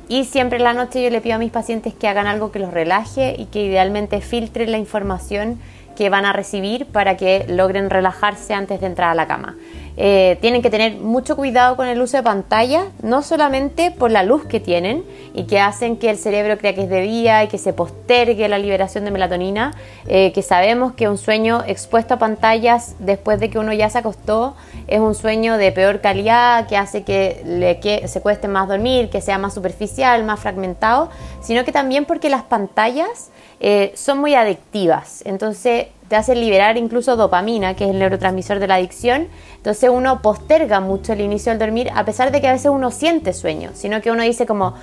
Y 0.08 0.24
siempre 0.24 0.60
en 0.60 0.64
la 0.64 0.72
noche 0.72 1.04
yo 1.04 1.10
le 1.10 1.20
pido 1.20 1.36
a 1.36 1.40
mis 1.40 1.52
pacientes 1.52 1.94
que 1.94 2.08
hagan 2.08 2.26
algo 2.26 2.54
que 2.54 2.60
los 2.60 2.74
relaje 2.74 3.36
y 3.38 3.48
que 3.48 3.66
idealmente 3.66 4.22
filtre 4.22 4.66
la 4.66 4.78
información 4.78 5.60
que 5.98 6.10
van 6.10 6.26
a 6.26 6.32
recibir 6.32 6.86
para 6.86 7.18
que 7.18 7.46
logren 7.50 7.90
relajarse 7.90 8.54
antes 8.54 8.80
de 8.80 8.86
entrar 8.86 9.10
a 9.10 9.16
la 9.16 9.26
cama. 9.26 9.56
Eh, 10.00 10.38
tienen 10.42 10.62
que 10.62 10.70
tener 10.70 10.98
mucho 10.98 11.36
cuidado 11.36 11.76
con 11.76 11.88
el 11.88 12.00
uso 12.00 12.18
de 12.18 12.24
pantalla, 12.24 12.86
no 13.02 13.24
solamente 13.24 13.90
por 13.90 14.12
la 14.12 14.22
luz 14.22 14.46
que 14.46 14.60
tienen 14.60 15.04
y 15.34 15.46
que 15.46 15.60
hacen 15.60 15.98
que 15.98 16.12
el 16.12 16.18
cerebro 16.18 16.60
crea 16.60 16.76
que 16.76 16.84
es 16.84 16.90
de 16.90 17.02
día 17.02 17.44
y 17.44 17.48
que 17.48 17.58
se 17.58 17.74
postergue 17.74 18.48
la 18.48 18.60
liberación 18.60 19.06
de 19.06 19.12
melatonina, 19.12 19.74
eh, 20.06 20.32
que 20.34 20.44
sabemos 20.44 20.94
que 20.94 21.10
un 21.10 21.18
sueño 21.18 21.64
expuesto 21.66 22.14
a 22.14 22.20
pantallas 22.20 22.96
después 23.00 23.40
de 23.40 23.50
que 23.50 23.58
uno 23.58 23.74
ya 23.74 23.90
se 23.90 23.98
acostó 23.98 24.56
es 24.88 25.00
un 25.00 25.16
sueño 25.16 25.58
de 25.58 25.72
peor 25.72 26.00
calidad, 26.00 26.68
que 26.68 26.78
hace 26.78 27.04
que, 27.04 28.04
se 28.06 28.22
cueste 28.22 28.48
más 28.48 28.68
dormir, 28.68 29.10
que 29.10 29.20
sea 29.20 29.40
más 29.40 29.56
superficial, 29.56 30.24
más 30.24 30.40
fragmentado, 30.40 31.10
sino 31.48 31.64
que 31.64 31.72
también 31.72 32.04
porque 32.04 32.30
las 32.30 32.44
pantallas 32.44 33.30
eh, 33.62 33.94
son 33.96 34.20
muy 34.20 34.36
adictivas. 34.36 35.22
Entonces 35.24 35.88
te 36.10 36.18
hacen 36.18 36.42
liberar 36.42 36.76
incluso 36.76 37.16
dopamina, 37.16 37.74
que 37.74 37.86
es 37.86 37.92
el 37.92 38.00
neurotransmisor 38.00 38.60
de 38.60 38.68
la 38.68 38.76
adicción. 38.76 39.30
Entonces 39.56 39.90
uno 39.90 40.22
posterga 40.22 40.82
mucho 40.82 41.14
el 41.14 41.22
inicio 41.22 41.54
del 41.54 41.60
dormir, 41.60 41.90
a 41.96 42.04
pesar 42.04 42.34
de 42.34 42.42
que 42.42 42.50
a 42.50 42.52
veces 42.52 42.70
uno 42.70 42.92
siente 42.92 43.32
sueño, 43.32 43.72
sino 43.76 44.02
que 44.02 44.12
uno 44.12 44.24
dice 44.24 44.46
como 44.46 44.74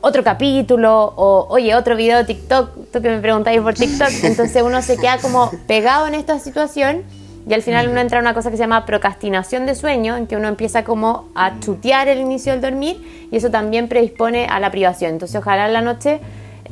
otro 0.00 0.24
capítulo 0.24 1.12
o 1.14 1.46
oye, 1.50 1.76
otro 1.76 1.94
video 1.94 2.18
de 2.18 2.24
TikTok, 2.24 2.90
tú 2.92 3.00
que 3.00 3.10
me 3.10 3.20
preguntáis 3.20 3.60
por 3.60 3.74
TikTok, 3.74 4.10
entonces 4.24 4.60
uno 4.64 4.82
se 4.82 4.96
queda 4.96 5.18
como 5.18 5.52
pegado 5.68 6.08
en 6.08 6.16
esta 6.16 6.40
situación 6.40 7.04
y 7.46 7.54
al 7.54 7.62
final 7.62 7.88
uno 7.88 8.00
entra 8.00 8.18
en 8.18 8.24
una 8.24 8.34
cosa 8.34 8.50
que 8.50 8.56
se 8.56 8.62
llama 8.62 8.86
procrastinación 8.86 9.66
de 9.66 9.74
sueño, 9.74 10.16
en 10.16 10.26
que 10.26 10.36
uno 10.36 10.48
empieza 10.48 10.84
como 10.84 11.28
a 11.34 11.60
chutear 11.60 12.08
el 12.08 12.18
inicio 12.18 12.52
del 12.52 12.60
dormir 12.60 13.28
y 13.30 13.36
eso 13.36 13.50
también 13.50 13.88
predispone 13.88 14.46
a 14.46 14.60
la 14.60 14.70
privación. 14.70 15.12
Entonces 15.12 15.36
ojalá 15.40 15.66
en 15.66 15.72
la 15.72 15.80
noche 15.80 16.20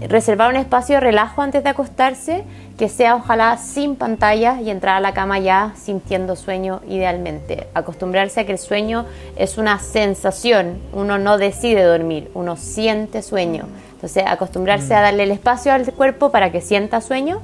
reservar 0.00 0.50
un 0.50 0.56
espacio 0.56 0.96
de 0.96 1.00
relajo 1.00 1.42
antes 1.42 1.64
de 1.64 1.70
acostarse, 1.70 2.44
que 2.78 2.88
sea 2.88 3.16
ojalá 3.16 3.56
sin 3.56 3.96
pantallas 3.96 4.60
y 4.60 4.70
entrar 4.70 4.96
a 4.96 5.00
la 5.00 5.14
cama 5.14 5.38
ya 5.38 5.72
sintiendo 5.76 6.36
sueño 6.36 6.82
idealmente. 6.88 7.66
Acostumbrarse 7.72 8.40
a 8.40 8.46
que 8.46 8.52
el 8.52 8.58
sueño 8.58 9.06
es 9.36 9.56
una 9.56 9.78
sensación, 9.78 10.78
uno 10.92 11.18
no 11.18 11.38
decide 11.38 11.82
dormir, 11.82 12.30
uno 12.34 12.56
siente 12.56 13.22
sueño. 13.22 13.66
Entonces 13.92 14.24
acostumbrarse 14.26 14.94
a 14.94 14.98
mm. 14.98 15.02
darle 15.02 15.22
el 15.22 15.30
espacio 15.30 15.72
al 15.72 15.90
cuerpo 15.94 16.30
para 16.30 16.52
que 16.52 16.60
sienta 16.60 17.00
sueño 17.00 17.40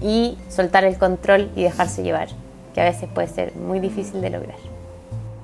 y 0.00 0.36
soltar 0.48 0.84
el 0.84 0.96
control 0.98 1.50
y 1.56 1.62
dejarse 1.62 2.02
llevar, 2.02 2.28
que 2.74 2.80
a 2.80 2.84
veces 2.84 3.08
puede 3.12 3.28
ser 3.28 3.54
muy 3.56 3.80
difícil 3.80 4.20
de 4.20 4.30
lograr. 4.30 4.56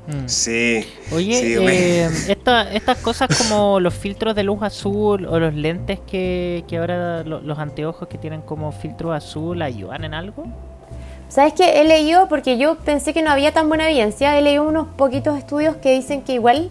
Mm. 0.07 0.27
Sí. 0.27 0.87
Oye, 1.13 1.57
eh, 1.57 2.09
estas 2.75 2.99
cosas 2.99 3.29
como 3.39 3.81
los 3.81 3.95
filtros 3.95 4.35
de 4.35 4.43
luz 4.43 4.63
azul 4.63 5.27
o 5.27 5.39
los 5.39 5.55
lentes 5.55 5.99
que, 6.07 6.65
ahora 6.79 7.23
los 7.23 7.59
anteojos 7.59 8.09
que 8.09 8.19
tienen 8.19 8.43
como 8.43 8.71
filtro 8.73 9.13
azul 9.13 9.63
ayudan 9.63 10.05
en 10.05 10.15
algo. 10.15 10.45
¿Sabes 11.29 11.55
qué? 11.55 11.81
He 11.81 11.85
leído, 11.85 12.29
porque 12.29 12.59
yo 12.59 12.77
pensé 12.77 13.13
que 13.13 13.23
no 13.23 13.31
había 13.31 13.53
tan 13.53 13.69
buena 13.69 13.89
evidencia, 13.89 14.39
he 14.39 14.43
leído 14.43 14.63
unos 14.63 14.89
poquitos 14.89 15.37
estudios 15.37 15.75
que 15.77 15.93
dicen 15.93 16.23
que 16.23 16.35
igual 16.35 16.71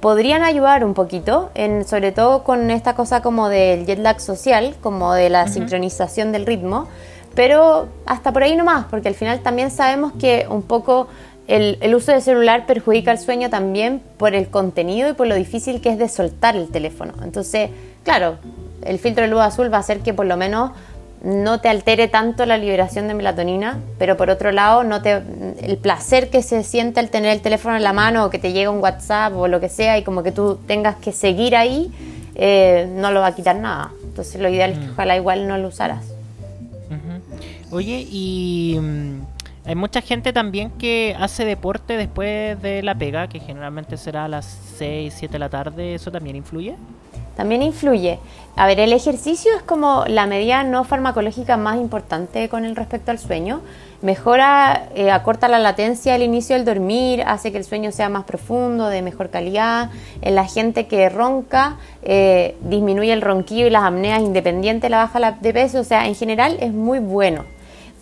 podrían 0.00 0.42
ayudar 0.42 0.84
un 0.84 0.94
poquito, 0.94 1.50
en, 1.54 1.84
sobre 1.84 2.12
todo 2.12 2.44
con 2.44 2.70
esta 2.70 2.94
cosa 2.94 3.22
como 3.22 3.48
del 3.48 3.86
jet 3.86 3.98
lag 3.98 4.20
social, 4.20 4.76
como 4.82 5.14
de 5.14 5.30
la 5.30 5.48
sincronización 5.48 6.30
del 6.30 6.46
ritmo, 6.46 6.86
pero 7.34 7.88
hasta 8.06 8.32
por 8.32 8.42
ahí 8.42 8.56
nomás, 8.56 8.86
porque 8.90 9.08
al 9.08 9.14
final 9.14 9.40
también 9.40 9.70
sabemos 9.70 10.12
que 10.18 10.46
un 10.48 10.62
poco 10.62 11.08
el, 11.46 11.94
uso 11.94 12.12
del 12.12 12.22
celular 12.22 12.66
perjudica 12.66 13.12
el 13.12 13.18
sueño 13.18 13.50
también 13.50 14.00
por 14.16 14.34
el 14.34 14.48
contenido 14.48 15.10
y 15.10 15.12
por 15.12 15.26
lo 15.26 15.34
difícil 15.34 15.80
que 15.80 15.90
es 15.90 15.98
de 15.98 16.08
soltar 16.08 16.56
el 16.56 16.68
teléfono. 16.68 17.12
Entonces, 17.22 17.70
claro, 18.02 18.36
el 18.82 18.98
filtro 18.98 19.24
de 19.24 19.30
luz 19.30 19.40
azul 19.40 19.72
va 19.72 19.78
a 19.78 19.80
hacer 19.80 20.00
que 20.00 20.14
por 20.14 20.26
lo 20.26 20.36
menos 20.36 20.72
no 21.22 21.60
te 21.60 21.70
altere 21.70 22.06
tanto 22.08 22.44
la 22.44 22.58
liberación 22.58 23.08
de 23.08 23.14
melatonina, 23.14 23.78
pero 23.98 24.16
por 24.16 24.28
otro 24.28 24.52
lado, 24.52 24.84
no 24.84 25.00
te, 25.00 25.22
el 25.62 25.78
placer 25.78 26.28
que 26.28 26.42
se 26.42 26.62
siente 26.62 27.00
al 27.00 27.08
tener 27.08 27.32
el 27.32 27.40
teléfono 27.40 27.76
en 27.76 27.82
la 27.82 27.94
mano 27.94 28.26
o 28.26 28.30
que 28.30 28.38
te 28.38 28.52
llega 28.52 28.70
un 28.70 28.80
WhatsApp 28.80 29.34
o 29.34 29.48
lo 29.48 29.58
que 29.58 29.70
sea 29.70 29.96
y 29.96 30.04
como 30.04 30.22
que 30.22 30.32
tú 30.32 30.58
tengas 30.66 30.96
que 30.96 31.12
seguir 31.12 31.56
ahí, 31.56 31.90
eh, 32.34 32.86
no 32.94 33.10
lo 33.10 33.20
va 33.20 33.28
a 33.28 33.34
quitar 33.34 33.56
nada. 33.56 33.92
Entonces 34.02 34.40
lo 34.40 34.48
ideal 34.48 34.72
es 34.72 34.78
que 34.78 34.86
mm. 34.86 34.92
ojalá 34.92 35.16
igual 35.16 35.48
no 35.48 35.56
lo 35.56 35.68
usaras. 35.68 36.13
Oye, 37.74 38.06
y 38.08 38.78
mm, 38.80 39.66
hay 39.66 39.74
mucha 39.74 40.00
gente 40.00 40.32
también 40.32 40.70
que 40.70 41.16
hace 41.18 41.44
deporte 41.44 41.96
después 41.96 42.62
de 42.62 42.84
la 42.84 42.94
pega, 42.94 43.28
que 43.28 43.40
generalmente 43.40 43.96
será 43.96 44.26
a 44.26 44.28
las 44.28 44.44
6, 44.78 45.12
7 45.16 45.32
de 45.32 45.38
la 45.40 45.48
tarde. 45.48 45.96
¿Eso 45.96 46.12
también 46.12 46.36
influye? 46.36 46.76
También 47.36 47.62
influye. 47.62 48.20
A 48.54 48.68
ver, 48.68 48.78
el 48.78 48.92
ejercicio 48.92 49.50
es 49.56 49.62
como 49.64 50.04
la 50.06 50.26
medida 50.26 50.62
no 50.62 50.84
farmacológica 50.84 51.56
más 51.56 51.76
importante 51.78 52.48
con 52.48 52.64
el 52.64 52.76
respecto 52.76 53.10
al 53.10 53.18
sueño. 53.18 53.60
Mejora, 54.02 54.90
eh, 54.94 55.10
acorta 55.10 55.48
la 55.48 55.58
latencia 55.58 56.14
al 56.14 56.22
inicio 56.22 56.54
del 56.54 56.64
dormir, 56.64 57.24
hace 57.26 57.50
que 57.50 57.58
el 57.58 57.64
sueño 57.64 57.90
sea 57.90 58.08
más 58.08 58.22
profundo, 58.22 58.86
de 58.86 59.02
mejor 59.02 59.30
calidad. 59.30 59.90
En 60.22 60.36
la 60.36 60.46
gente 60.46 60.86
que 60.86 61.08
ronca, 61.08 61.78
eh, 62.04 62.54
disminuye 62.60 63.12
el 63.12 63.20
ronquido 63.20 63.66
y 63.66 63.70
las 63.70 63.82
apneas 63.82 64.20
independientes 64.20 64.82
de 64.82 64.90
la 64.90 64.98
baja 64.98 65.32
de 65.32 65.52
peso. 65.52 65.80
O 65.80 65.84
sea, 65.84 66.06
en 66.06 66.14
general 66.14 66.56
es 66.60 66.72
muy 66.72 67.00
bueno. 67.00 67.52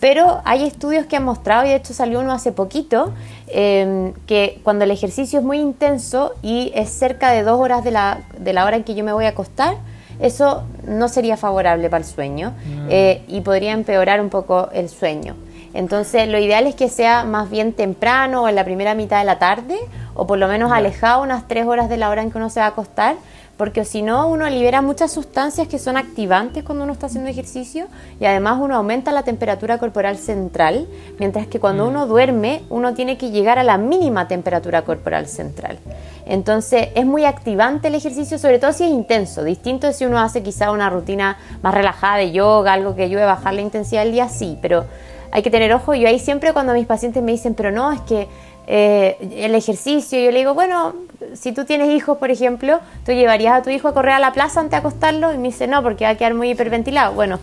Pero 0.03 0.41
hay 0.43 0.65
estudios 0.65 1.05
que 1.05 1.15
han 1.15 1.23
mostrado, 1.23 1.65
y 1.65 1.69
de 1.69 1.75
hecho 1.75 1.93
salió 1.93 2.19
uno 2.19 2.33
hace 2.33 2.51
poquito, 2.51 3.13
em, 3.47 4.11
que 4.27 4.59
cuando 4.61 4.83
el 4.83 4.91
ejercicio 4.91 5.39
es 5.39 5.45
muy 5.45 5.59
intenso 5.59 6.33
y 6.41 6.73
es 6.75 6.89
cerca 6.89 7.31
de 7.31 7.43
dos 7.43 7.57
horas 7.57 7.85
de 7.85 7.91
la, 7.91 8.19
de 8.37 8.51
la 8.51 8.65
hora 8.65 8.75
en 8.75 8.83
que 8.83 8.95
yo 8.95 9.05
me 9.05 9.13
voy 9.13 9.23
a 9.23 9.29
acostar, 9.29 9.77
eso 10.19 10.63
no 10.85 11.07
sería 11.07 11.37
favorable 11.37 11.89
para 11.89 12.03
el 12.03 12.09
sueño 12.09 12.49
mm. 12.49 12.87
eh, 12.89 13.21
y 13.29 13.39
podría 13.39 13.71
empeorar 13.71 14.19
un 14.19 14.27
poco 14.27 14.67
el 14.73 14.89
sueño. 14.89 15.37
Entonces, 15.73 16.27
lo 16.27 16.37
ideal 16.37 16.67
es 16.67 16.75
que 16.75 16.89
sea 16.89 17.23
más 17.23 17.49
bien 17.49 17.71
temprano 17.71 18.43
o 18.43 18.49
en 18.49 18.55
la 18.55 18.65
primera 18.65 18.95
mitad 18.95 19.19
de 19.19 19.25
la 19.25 19.39
tarde, 19.39 19.77
o 20.15 20.27
por 20.27 20.37
lo 20.37 20.49
menos 20.49 20.73
alejado 20.73 21.23
unas 21.23 21.47
tres 21.47 21.65
horas 21.65 21.87
de 21.87 21.95
la 21.95 22.09
hora 22.09 22.23
en 22.23 22.29
que 22.29 22.37
uno 22.39 22.49
se 22.49 22.59
va 22.59 22.65
a 22.65 22.69
acostar, 22.69 23.15
porque 23.57 23.85
si 23.85 24.01
no 24.01 24.27
uno 24.27 24.49
libera 24.49 24.81
muchas 24.81 25.11
sustancias 25.11 25.67
que 25.67 25.77
son 25.77 25.95
activantes 25.95 26.63
cuando 26.63 26.83
uno 26.83 26.93
está 26.93 27.05
haciendo 27.05 27.29
ejercicio 27.29 27.87
y 28.19 28.25
además 28.25 28.57
uno 28.59 28.75
aumenta 28.75 29.11
la 29.11 29.23
temperatura 29.23 29.77
corporal 29.77 30.17
central, 30.17 30.87
mientras 31.19 31.47
que 31.47 31.59
cuando 31.59 31.85
mm. 31.85 31.89
uno 31.89 32.07
duerme 32.07 32.63
uno 32.69 32.93
tiene 32.93 33.17
que 33.17 33.29
llegar 33.29 33.59
a 33.59 33.63
la 33.63 33.77
mínima 33.77 34.27
temperatura 34.27 34.81
corporal 34.81 35.27
central. 35.27 35.77
Entonces 36.25 36.89
es 36.95 37.05
muy 37.05 37.25
activante 37.25 37.89
el 37.89 37.95
ejercicio, 37.95 38.39
sobre 38.39 38.57
todo 38.57 38.73
si 38.73 38.85
es 38.85 38.89
intenso, 38.89 39.43
distinto 39.43 39.91
si 39.93 40.05
uno 40.05 40.19
hace 40.19 40.41
quizá 40.41 40.71
una 40.71 40.89
rutina 40.89 41.37
más 41.61 41.73
relajada 41.73 42.17
de 42.17 42.31
yoga, 42.31 42.73
algo 42.73 42.95
que 42.95 43.03
ayude 43.03 43.23
a 43.23 43.27
bajar 43.27 43.53
la 43.53 43.61
intensidad 43.61 44.03
del 44.03 44.13
día, 44.13 44.29
sí, 44.29 44.57
pero 44.61 44.85
hay 45.31 45.41
que 45.41 45.49
tener 45.49 45.73
ojo. 45.73 45.93
Yo 45.95 46.07
ahí 46.07 46.19
siempre 46.19 46.53
cuando 46.53 46.73
mis 46.73 46.85
pacientes 46.85 47.21
me 47.21 47.31
dicen, 47.31 47.55
pero 47.55 47.71
no, 47.71 47.91
es 47.91 48.01
que 48.01 48.27
eh, 48.67 49.17
el 49.35 49.55
ejercicio, 49.55 50.19
yo 50.19 50.31
le 50.31 50.39
digo, 50.39 50.53
bueno, 50.53 50.95
si 51.33 51.51
tú 51.51 51.65
tienes 51.65 51.89
hijos, 51.89 52.17
por 52.17 52.31
ejemplo, 52.31 52.79
¿tú 53.05 53.11
llevarías 53.11 53.53
a 53.53 53.61
tu 53.61 53.69
hijo 53.69 53.87
a 53.87 53.93
correr 53.93 54.13
a 54.13 54.19
la 54.19 54.33
plaza 54.33 54.59
antes 54.59 54.71
de 54.71 54.77
acostarlo? 54.77 55.33
Y 55.33 55.37
me 55.37 55.49
dice, 55.49 55.67
no, 55.67 55.83
porque 55.83 56.05
va 56.05 56.11
a 56.11 56.15
quedar 56.15 56.33
muy 56.33 56.51
hiperventilado. 56.51 57.13
Bueno, 57.13 57.39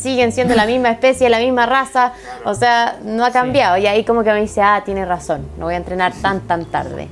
siguen 0.00 0.32
siendo 0.32 0.54
la 0.54 0.66
misma 0.66 0.90
especie, 0.90 1.28
la 1.28 1.38
misma 1.38 1.66
raza, 1.66 2.12
o 2.44 2.54
sea, 2.54 2.98
no 3.04 3.24
ha 3.24 3.30
cambiado. 3.30 3.76
Y 3.76 3.86
ahí 3.86 4.04
como 4.04 4.24
que 4.24 4.32
me 4.32 4.40
dice, 4.40 4.62
ah, 4.62 4.82
tiene 4.84 5.04
razón, 5.04 5.46
no 5.58 5.66
voy 5.66 5.74
a 5.74 5.78
entrenar 5.78 6.12
tan, 6.20 6.40
tan 6.40 6.64
tarde. 6.66 7.08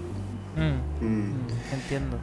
Mm. 0.57 1.05
Mm. 1.07 1.47
Entiendo. 1.73 2.19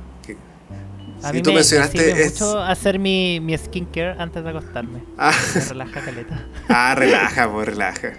A 1.24 1.34
mí 1.34 1.42
tú 1.42 1.50
me, 1.50 1.56
mencionaste 1.56 2.24
mucho 2.24 2.60
hacer 2.60 3.00
mi, 3.00 3.40
mi 3.40 3.58
skincare 3.58 4.16
antes 4.20 4.44
de 4.44 4.50
acostarme. 4.50 5.00
Ah. 5.18 5.34
Me 5.56 5.62
relaja 5.62 6.02
caleta. 6.02 6.46
Ah, 6.70 6.94
relaja, 6.96 7.52
pues 7.52 7.68
relaja. 7.68 8.12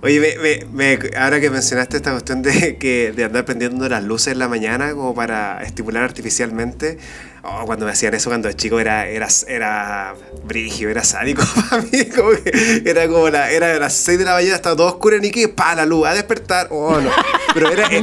Oye, 0.00 0.66
me, 0.72 0.98
ahora 1.16 1.40
que 1.40 1.50
mencionaste 1.50 1.96
esta 1.96 2.10
cuestión 2.10 2.42
de, 2.42 2.76
que, 2.80 3.12
de 3.14 3.24
andar 3.24 3.44
prendiendo 3.44 3.88
las 3.88 4.02
luces 4.02 4.32
en 4.32 4.38
la 4.38 4.48
mañana 4.48 4.92
como 4.92 5.14
para 5.14 5.62
estimular 5.62 6.02
artificialmente, 6.02 6.98
oh, 7.42 7.64
cuando 7.66 7.86
me 7.86 7.92
hacían 7.92 8.14
eso 8.14 8.30
cuando 8.30 8.48
el 8.48 8.56
chico 8.56 8.80
era, 8.80 9.06
era, 9.06 9.28
era 9.46 10.14
brigio, 10.44 10.88
era 10.88 11.04
sádico 11.04 11.42
para 11.70 11.82
mí, 11.82 12.04
como 12.06 12.30
que 12.30 12.82
era 12.84 13.06
como 13.08 13.28
la, 13.28 13.50
era 13.50 13.68
de 13.68 13.80
las 13.80 13.92
6 13.92 14.18
de 14.18 14.24
la 14.24 14.34
mañana, 14.34 14.56
estaba 14.56 14.76
todo 14.76 14.88
oscuro 14.88 15.16
y 15.22 15.30
que 15.30 15.48
pa 15.48 15.74
la 15.74 15.86
luz, 15.86 16.06
a 16.06 16.14
despertar, 16.14 16.68
oh 16.70 17.00
no, 17.00 17.10
pero 17.54 17.70
era, 17.70 17.86
eh, 17.92 18.02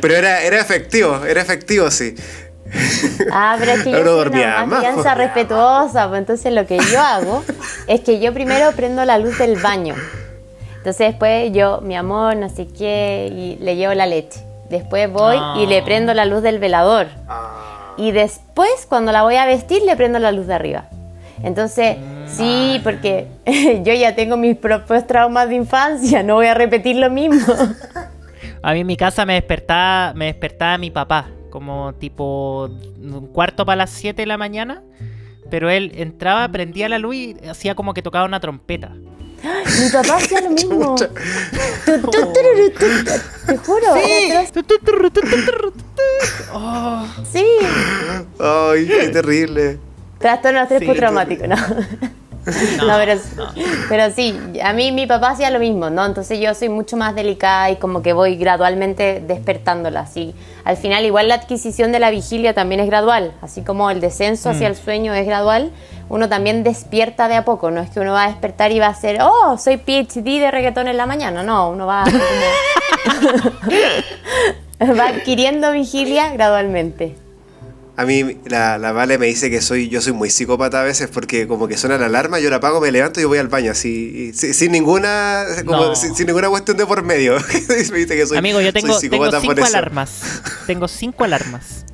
pero, 0.00 0.14
era, 0.14 0.42
era 0.42 0.60
efectivo, 0.60 1.24
era 1.24 1.40
efectivo, 1.40 1.90
sí. 1.90 2.14
Ah, 3.32 3.56
pero 3.58 3.72
es 3.72 3.82
que 3.82 3.90
yo 3.92 4.04
soy 4.04 4.30
una 4.30 4.78
crianza 4.78 5.14
respetuosa, 5.14 6.08
pues 6.08 6.18
entonces 6.18 6.52
lo 6.52 6.66
que 6.66 6.78
yo 6.92 7.00
hago 7.00 7.44
es 7.86 8.00
que 8.00 8.20
yo 8.20 8.34
primero 8.34 8.72
prendo 8.72 9.04
la 9.04 9.18
luz 9.18 9.38
del 9.38 9.56
baño. 9.56 9.94
Entonces 10.88 11.08
después 11.08 11.52
yo, 11.52 11.82
mi 11.82 11.96
amor, 11.96 12.34
no 12.36 12.48
sé 12.48 12.66
qué, 12.66 13.30
y 13.30 13.62
le 13.62 13.76
llevo 13.76 13.92
la 13.92 14.06
leche. 14.06 14.40
Después 14.70 15.12
voy 15.12 15.36
y 15.58 15.66
le 15.66 15.82
prendo 15.82 16.14
la 16.14 16.24
luz 16.24 16.40
del 16.40 16.58
velador. 16.58 17.08
Ah. 17.28 17.92
Y 17.98 18.12
después, 18.12 18.86
cuando 18.88 19.12
la 19.12 19.22
voy 19.22 19.36
a 19.36 19.44
vestir, 19.44 19.82
le 19.82 19.94
prendo 19.96 20.18
la 20.18 20.32
luz 20.32 20.46
de 20.46 20.54
arriba. 20.54 20.86
Entonces, 21.42 21.98
sí, 22.26 22.80
porque 22.82 23.26
yo 23.84 23.92
ya 23.92 24.14
tengo 24.14 24.38
mis 24.38 24.56
propios 24.56 25.06
traumas 25.06 25.50
de 25.50 25.56
infancia, 25.56 26.22
no 26.22 26.36
voy 26.36 26.46
a 26.46 26.54
repetir 26.54 26.96
lo 26.96 27.10
mismo. 27.10 27.52
A 28.62 28.72
mí 28.72 28.80
en 28.80 28.86
mi 28.86 28.96
casa 28.96 29.26
me 29.26 29.34
despertaba, 29.34 30.14
me 30.14 30.24
despertaba 30.24 30.78
mi 30.78 30.90
papá, 30.90 31.26
como 31.50 31.92
tipo 31.92 32.70
un 32.98 33.28
cuarto 33.30 33.66
para 33.66 33.76
las 33.76 33.90
7 33.90 34.22
de 34.22 34.26
la 34.26 34.38
mañana 34.38 34.82
pero 35.50 35.70
él 35.70 35.92
entraba, 35.94 36.46
prendía 36.48 36.88
la 36.88 36.98
luz 36.98 37.14
y 37.14 37.36
hacía 37.48 37.74
como 37.74 37.94
que 37.94 38.02
tocaba 38.02 38.26
una 38.26 38.40
trompeta. 38.40 38.92
Mi 39.42 39.90
papá 39.90 40.16
hacía 40.16 40.40
lo 40.40 40.50
mismo. 40.58 40.94
Tu, 40.96 41.06
tu, 42.00 42.10
tu, 42.10 42.70
tu. 42.70 42.86
Te 43.46 43.56
juro. 43.58 43.94
atroz. 45.24 45.72
Oh, 46.52 47.06
Sí. 47.32 47.44
Ay, 48.38 48.86
qué 48.86 49.08
terrible. 49.08 49.78
Trastorno 50.18 50.62
estrés 50.62 50.80
Sí, 50.80 50.86
postraumático, 50.86 51.46
¿no? 51.46 51.56
No, 52.78 52.86
No, 52.86 52.94
pero, 52.98 53.14
no. 53.36 53.46
pero 53.88 54.10
sí, 54.14 54.38
a 54.62 54.72
mí 54.72 54.92
mi 54.92 55.06
papá 55.06 55.30
hacía 55.30 55.50
lo 55.50 55.58
mismo, 55.58 55.90
¿no? 55.90 56.04
Entonces 56.06 56.38
yo 56.40 56.54
soy 56.54 56.68
mucho 56.68 56.96
más 56.96 57.14
delicada 57.14 57.70
y 57.70 57.76
como 57.76 58.02
que 58.02 58.12
voy 58.12 58.36
gradualmente 58.36 59.22
despertándola, 59.26 60.00
así. 60.00 60.34
Al 60.64 60.76
final 60.76 61.04
igual 61.04 61.28
la 61.28 61.34
adquisición 61.36 61.92
de 61.92 61.98
la 61.98 62.10
vigilia 62.10 62.54
también 62.54 62.80
es 62.80 62.86
gradual, 62.86 63.32
así 63.42 63.62
como 63.62 63.90
el 63.90 64.00
descenso 64.00 64.50
hacia 64.50 64.68
Mm. 64.68 64.72
el 64.72 64.76
sueño 64.76 65.14
es 65.14 65.26
gradual, 65.26 65.70
uno 66.08 66.28
también 66.28 66.62
despierta 66.64 67.28
de 67.28 67.36
a 67.36 67.44
poco, 67.44 67.70
no 67.70 67.80
es 67.80 67.90
que 67.90 68.00
uno 68.00 68.12
va 68.12 68.24
a 68.24 68.28
despertar 68.28 68.72
y 68.72 68.78
va 68.78 68.86
a 68.88 68.94
ser, 68.94 69.18
oh, 69.22 69.56
soy 69.58 69.76
PhD 69.76 70.40
de 70.40 70.50
reggaetón 70.50 70.88
en 70.88 70.96
la 70.96 71.06
mañana, 71.06 71.42
no, 71.42 71.70
uno 71.70 71.86
va 71.86 72.04
como- 72.04 72.18
va 74.98 75.06
adquiriendo 75.08 75.72
vigilia 75.72 76.30
gradualmente. 76.32 77.16
A 77.98 78.04
mí 78.04 78.38
la, 78.44 78.78
la 78.78 78.92
Vale 78.92 79.18
me 79.18 79.26
dice 79.26 79.50
que 79.50 79.60
soy 79.60 79.88
yo 79.88 80.00
soy 80.00 80.12
muy 80.12 80.30
psicópata 80.30 80.82
a 80.82 80.84
veces 80.84 81.08
porque 81.12 81.48
como 81.48 81.66
que 81.66 81.76
suena 81.76 81.98
la 81.98 82.06
alarma, 82.06 82.38
yo 82.38 82.48
la 82.48 82.56
apago, 82.56 82.80
me 82.80 82.92
levanto 82.92 83.20
y 83.20 83.24
voy 83.24 83.38
al 83.38 83.48
baño 83.48 83.72
así, 83.72 84.32
sin, 84.34 84.54
sin 84.54 84.70
ninguna 84.70 85.44
como 85.66 85.86
No. 85.86 85.96
sin, 85.96 86.14
sin 86.14 86.28
ninguna 86.28 86.48
cuestión 86.48 86.76
de 86.76 86.86
por 86.86 87.02
medio. 87.02 87.34
me 87.68 87.98
dice 87.98 88.16
que 88.16 88.24
soy, 88.24 88.38
Amigo, 88.38 88.60
yo 88.60 88.72
tengo, 88.72 88.96
tengo 89.00 89.40
cinco 89.40 89.64
alarmas. 89.64 90.42
Tengo 90.68 90.86
cinco 90.86 91.24
alarmas. 91.24 91.84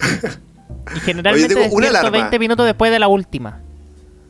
Y 0.95 1.01
generalmente 1.07 1.55
tengo 1.55 1.75
una 1.75 1.89
alarma. 1.89 2.11
20 2.11 2.39
minutos 2.39 2.67
después 2.67 2.93
de 2.93 2.99
la 2.99 3.09
última. 3.09 3.63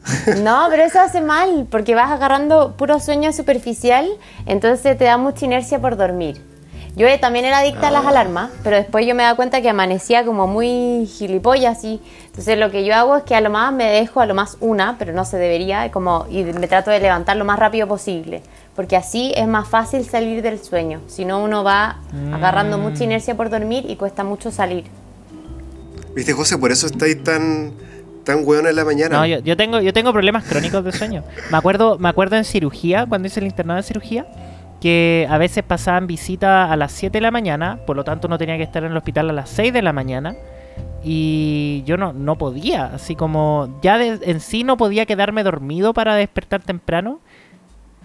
No, 0.42 0.68
pero 0.70 0.84
eso 0.84 1.00
hace 1.00 1.20
mal, 1.22 1.66
porque 1.70 1.96
vas 1.96 2.12
agarrando 2.12 2.76
puro 2.76 3.00
sueño 3.00 3.32
superficial, 3.32 4.06
entonces 4.46 4.96
te 4.96 5.04
da 5.04 5.16
mucha 5.18 5.44
inercia 5.44 5.80
por 5.80 5.96
dormir. 5.96 6.40
Yo 6.96 7.08
eh, 7.08 7.18
también 7.18 7.44
era 7.44 7.58
adicta 7.58 7.88
a 7.88 7.90
las 7.90 8.06
alarmas, 8.06 8.50
pero 8.62 8.76
después 8.76 9.04
yo 9.04 9.16
me 9.16 9.24
da 9.24 9.34
cuenta 9.34 9.60
que 9.60 9.68
amanecía 9.68 10.24
como 10.24 10.46
muy 10.46 11.06
gilipollas 11.06 11.78
así. 11.78 12.00
Entonces 12.26 12.56
lo 12.56 12.70
que 12.70 12.84
yo 12.84 12.94
hago 12.94 13.16
es 13.16 13.24
que 13.24 13.34
a 13.34 13.40
lo 13.40 13.50
más 13.50 13.72
me 13.72 13.84
dejo 13.84 14.20
a 14.20 14.26
lo 14.26 14.34
más 14.34 14.56
una, 14.60 14.96
pero 14.96 15.12
no 15.12 15.24
se 15.24 15.36
debería, 15.36 15.90
como 15.90 16.26
y 16.30 16.44
me 16.44 16.68
trato 16.68 16.92
de 16.92 17.00
levantar 17.00 17.36
lo 17.36 17.44
más 17.44 17.58
rápido 17.58 17.88
posible, 17.88 18.42
porque 18.76 18.96
así 18.96 19.32
es 19.36 19.48
más 19.48 19.66
fácil 19.66 20.04
salir 20.04 20.40
del 20.40 20.60
sueño. 20.60 21.00
Si 21.08 21.24
no 21.24 21.42
uno 21.42 21.64
va 21.64 21.96
agarrando 22.32 22.78
mucha 22.78 23.02
inercia 23.02 23.36
por 23.36 23.50
dormir 23.50 23.86
y 23.88 23.96
cuesta 23.96 24.22
mucho 24.22 24.52
salir. 24.52 24.84
¿Viste, 26.14 26.32
José? 26.32 26.58
Por 26.58 26.70
eso 26.70 26.86
estáis 26.86 27.22
tan 27.24 27.72
tan 28.22 28.46
weón 28.46 28.66
en 28.66 28.76
la 28.76 28.84
mañana. 28.84 29.18
No, 29.18 29.26
yo, 29.26 29.40
yo 29.40 29.56
tengo, 29.56 29.80
yo 29.80 29.92
tengo 29.92 30.12
problemas 30.12 30.44
crónicos 30.44 30.84
de 30.84 30.92
sueño. 30.92 31.24
Me 31.50 31.58
acuerdo, 31.58 31.98
me 31.98 32.08
acuerdo 32.08 32.36
en 32.36 32.44
cirugía, 32.44 33.04
cuando 33.06 33.28
hice 33.28 33.40
el 33.40 33.46
internado 33.46 33.76
de 33.76 33.82
cirugía, 33.82 34.26
que 34.84 35.26
a 35.30 35.38
veces 35.38 35.64
pasaban 35.64 36.06
visitas 36.06 36.70
a 36.70 36.76
las 36.76 36.92
7 36.92 37.16
de 37.16 37.22
la 37.22 37.30
mañana, 37.30 37.78
por 37.86 37.96
lo 37.96 38.04
tanto 38.04 38.26
uno 38.26 38.36
tenía 38.36 38.58
que 38.58 38.64
estar 38.64 38.84
en 38.84 38.90
el 38.90 38.96
hospital 38.98 39.30
a 39.30 39.32
las 39.32 39.48
6 39.48 39.72
de 39.72 39.80
la 39.80 39.94
mañana. 39.94 40.36
Y 41.02 41.82
yo 41.86 41.96
no, 41.96 42.12
no 42.12 42.36
podía, 42.36 42.86
así 42.94 43.14
como 43.16 43.78
ya 43.82 43.96
de- 43.96 44.20
en 44.30 44.40
sí 44.40 44.62
no 44.62 44.76
podía 44.76 45.06
quedarme 45.06 45.42
dormido 45.42 45.94
para 45.94 46.14
despertar 46.16 46.60
temprano. 46.62 47.20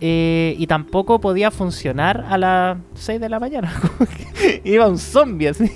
eh, 0.02 0.56
y 0.58 0.66
tampoco 0.68 1.20
podía 1.20 1.52
funcionar 1.52 2.26
a 2.30 2.38
las 2.38 2.78
6 2.94 3.20
de 3.20 3.28
la 3.28 3.38
mañana. 3.42 3.70
Iba 4.64 4.88
un 4.88 4.98
zombie 4.98 5.50
así. 5.50 5.68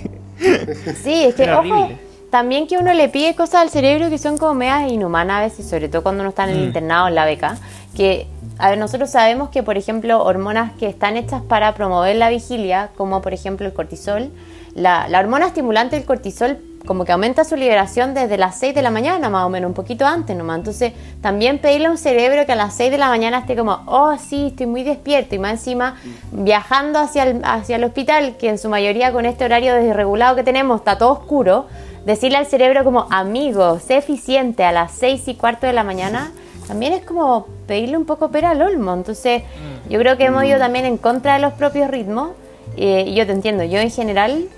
Sí, 1.02 1.24
es 1.24 1.34
que, 1.34 1.42
Era 1.42 1.60
ojo, 1.60 1.68
horrible. 1.68 1.98
también 2.30 2.66
que 2.66 2.78
uno 2.78 2.94
le 2.94 3.10
pide 3.10 3.34
cosas 3.34 3.56
al 3.60 3.68
cerebro 3.68 4.08
que 4.08 4.16
son 4.16 4.38
como 4.38 4.54
medias 4.54 4.90
inhumanas 4.90 5.36
a 5.36 5.40
veces, 5.42 5.68
sobre 5.68 5.90
todo 5.90 6.02
cuando 6.02 6.22
uno 6.22 6.30
está 6.30 6.44
en 6.44 6.56
el 6.56 6.60
Mm. 6.62 6.64
internado, 6.68 7.08
en 7.08 7.14
la 7.16 7.26
beca, 7.26 7.58
que, 7.94 8.26
a 8.58 8.70
ver, 8.70 8.78
nosotros 8.78 9.10
sabemos 9.10 9.48
que, 9.48 9.62
por 9.62 9.76
ejemplo, 9.76 10.22
hormonas 10.22 10.72
que 10.74 10.86
están 10.88 11.16
hechas 11.16 11.42
para 11.42 11.74
promover 11.74 12.16
la 12.16 12.30
vigilia, 12.30 12.90
como 12.96 13.20
por 13.20 13.34
ejemplo 13.34 13.66
el 13.66 13.72
cortisol, 13.72 14.30
la, 14.74 15.06
hormona 15.18 15.46
estimulante 15.46 15.96
del 15.96 16.04
cortisol 16.04 16.58
como 16.86 17.06
que 17.06 17.12
aumenta 17.12 17.44
su 17.44 17.56
liberación 17.56 18.12
desde 18.12 18.36
las 18.36 18.58
6 18.58 18.74
de 18.74 18.82
la 18.82 18.90
mañana, 18.90 19.30
más 19.30 19.46
o 19.46 19.48
menos, 19.48 19.68
un 19.68 19.74
poquito 19.74 20.04
antes 20.04 20.36
nomás. 20.36 20.58
Entonces, 20.58 20.92
también 21.22 21.58
pedirle 21.58 21.86
a 21.86 21.90
un 21.90 21.96
cerebro 21.96 22.44
que 22.44 22.52
a 22.52 22.56
las 22.56 22.74
6 22.74 22.90
de 22.90 22.98
la 22.98 23.08
mañana 23.08 23.38
esté 23.38 23.56
como, 23.56 23.82
oh, 23.86 24.14
sí, 24.18 24.48
estoy 24.48 24.66
muy 24.66 24.82
despierto, 24.82 25.34
y 25.34 25.38
más 25.38 25.52
encima 25.52 25.96
viajando 26.30 26.98
hacia 26.98 27.22
el, 27.22 27.40
hacia 27.42 27.76
el 27.76 27.84
hospital, 27.84 28.36
que 28.36 28.50
en 28.50 28.58
su 28.58 28.68
mayoría 28.68 29.12
con 29.12 29.24
este 29.24 29.46
horario 29.46 29.74
desregulado 29.74 30.36
que 30.36 30.42
tenemos 30.42 30.80
está 30.80 30.98
todo 30.98 31.12
oscuro, 31.12 31.66
decirle 32.04 32.36
al 32.36 32.46
cerebro 32.46 32.84
como, 32.84 33.06
amigo, 33.10 33.80
sé 33.80 33.96
eficiente 33.96 34.64
a 34.64 34.72
las 34.72 34.92
6 34.92 35.26
y 35.28 35.34
cuarto 35.36 35.66
de 35.66 35.72
la 35.72 35.84
mañana, 35.84 36.32
también 36.66 36.92
es 36.92 37.04
como 37.04 37.46
pedirle 37.66 37.96
un 37.96 38.04
poco 38.04 38.30
pera 38.30 38.50
al 38.50 38.62
olmo. 38.62 38.94
Entonces, 38.94 39.42
yo 39.88 39.98
creo 39.98 40.16
que 40.16 40.24
hemos 40.24 40.44
ido 40.44 40.58
también 40.58 40.84
en 40.84 40.96
contra 40.96 41.34
de 41.34 41.40
los 41.40 41.52
propios 41.54 41.90
ritmos, 41.90 42.30
eh, 42.76 43.04
y 43.06 43.14
yo 43.14 43.26
te 43.26 43.32
entiendo, 43.32 43.64
yo 43.64 43.78
en 43.78 43.90
general 43.90 44.48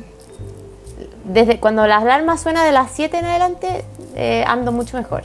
desde 1.25 1.59
cuando 1.59 1.87
las 1.87 2.03
alarmas 2.03 2.41
suena 2.41 2.65
de 2.65 2.73
las 2.73 2.91
7 2.93 3.19
en 3.19 3.25
adelante, 3.25 3.85
eh, 4.15 4.45
ando 4.47 4.73
mucho 4.73 4.97
mejor. 4.97 5.25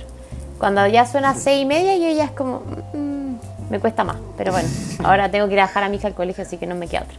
Cuando 0.58 0.86
ya 0.88 1.06
suena 1.06 1.34
6 1.34 1.62
y 1.62 1.66
media, 1.66 1.96
yo 1.98 2.16
ya 2.16 2.26
es 2.26 2.32
como, 2.32 2.64
mm, 2.94 3.70
me 3.70 3.80
cuesta 3.80 4.04
más. 4.04 4.18
Pero 4.38 4.52
bueno, 4.52 4.68
ahora 5.04 5.30
tengo 5.30 5.48
que 5.48 5.54
ir 5.54 5.60
a 5.60 5.68
dejar 5.68 5.84
a 5.84 5.90
mi 5.90 5.98
hija 5.98 6.08
al 6.08 6.16
colegio, 6.16 6.44
así 6.44 6.58
que 6.58 6.66
no 6.66 6.76
me 6.76 6.88
queda 6.88 7.04
otra. 7.04 7.18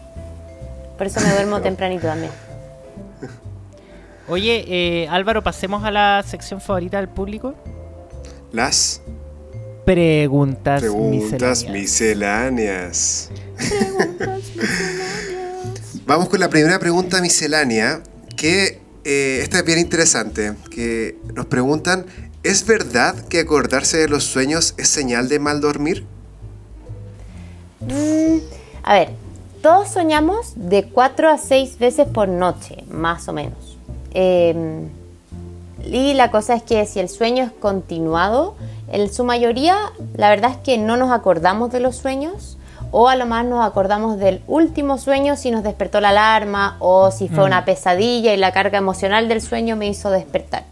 Por 0.98 1.06
eso 1.06 1.20
me 1.20 1.32
duermo 1.32 1.60
tempranito 1.60 2.06
también. 2.06 2.32
Oye, 4.28 4.64
eh, 4.68 5.08
Álvaro, 5.08 5.42
pasemos 5.42 5.84
a 5.84 5.90
la 5.90 6.22
sección 6.24 6.60
favorita 6.60 6.98
del 6.98 7.08
público. 7.08 7.54
Las 8.52 9.02
Preguntas, 9.84 10.80
preguntas 10.80 11.66
misceláneas. 11.68 11.72
misceláneas. 11.72 13.30
Vamos 16.06 16.28
con 16.28 16.40
la 16.40 16.48
primera 16.48 16.78
pregunta 16.78 17.20
miscelánea, 17.20 18.02
que 18.36 18.80
eh, 19.04 19.40
esta 19.42 19.58
es 19.58 19.64
bien 19.64 19.80
interesante, 19.80 20.54
que 20.70 21.18
nos 21.34 21.46
preguntan, 21.46 22.06
¿es 22.44 22.64
verdad 22.64 23.16
que 23.28 23.40
acordarse 23.40 23.98
de 23.98 24.08
los 24.08 24.24
sueños 24.24 24.74
es 24.76 24.88
señal 24.88 25.28
de 25.28 25.40
mal 25.40 25.60
dormir? 25.60 26.06
Mm, 27.80 28.38
a 28.84 28.94
ver, 28.94 29.10
todos 29.62 29.88
soñamos 29.88 30.52
de 30.54 30.84
4 30.84 31.28
a 31.28 31.38
6 31.38 31.78
veces 31.78 32.06
por 32.06 32.28
noche, 32.28 32.84
más 32.88 33.26
o 33.28 33.32
menos. 33.32 33.78
Eh, 34.14 34.86
y 35.84 36.14
la 36.14 36.30
cosa 36.30 36.54
es 36.54 36.62
que 36.62 36.86
si 36.86 37.00
el 37.00 37.08
sueño 37.08 37.44
es 37.44 37.52
continuado, 37.52 38.54
en 38.92 39.12
su 39.12 39.24
mayoría, 39.24 39.76
la 40.14 40.30
verdad 40.30 40.52
es 40.52 40.56
que 40.58 40.78
no 40.78 40.96
nos 40.96 41.10
acordamos 41.10 41.72
de 41.72 41.80
los 41.80 41.96
sueños, 41.96 42.58
o 42.90 43.08
a 43.08 43.16
lo 43.16 43.24
más 43.26 43.44
nos 43.46 43.64
acordamos 43.64 44.18
del 44.18 44.42
último 44.46 44.98
sueño 44.98 45.34
si 45.36 45.50
nos 45.50 45.62
despertó 45.62 46.00
la 46.00 46.10
alarma, 46.10 46.76
o 46.78 47.10
si 47.10 47.28
fue 47.28 47.44
Mm. 47.44 47.46
una 47.46 47.64
pesadilla 47.64 48.34
y 48.34 48.36
la 48.36 48.52
carga 48.52 48.78
emocional 48.78 49.28
del 49.28 49.40
sueño 49.40 49.76
me 49.76 49.88
hizo 49.88 50.10
despertar. 50.10 50.64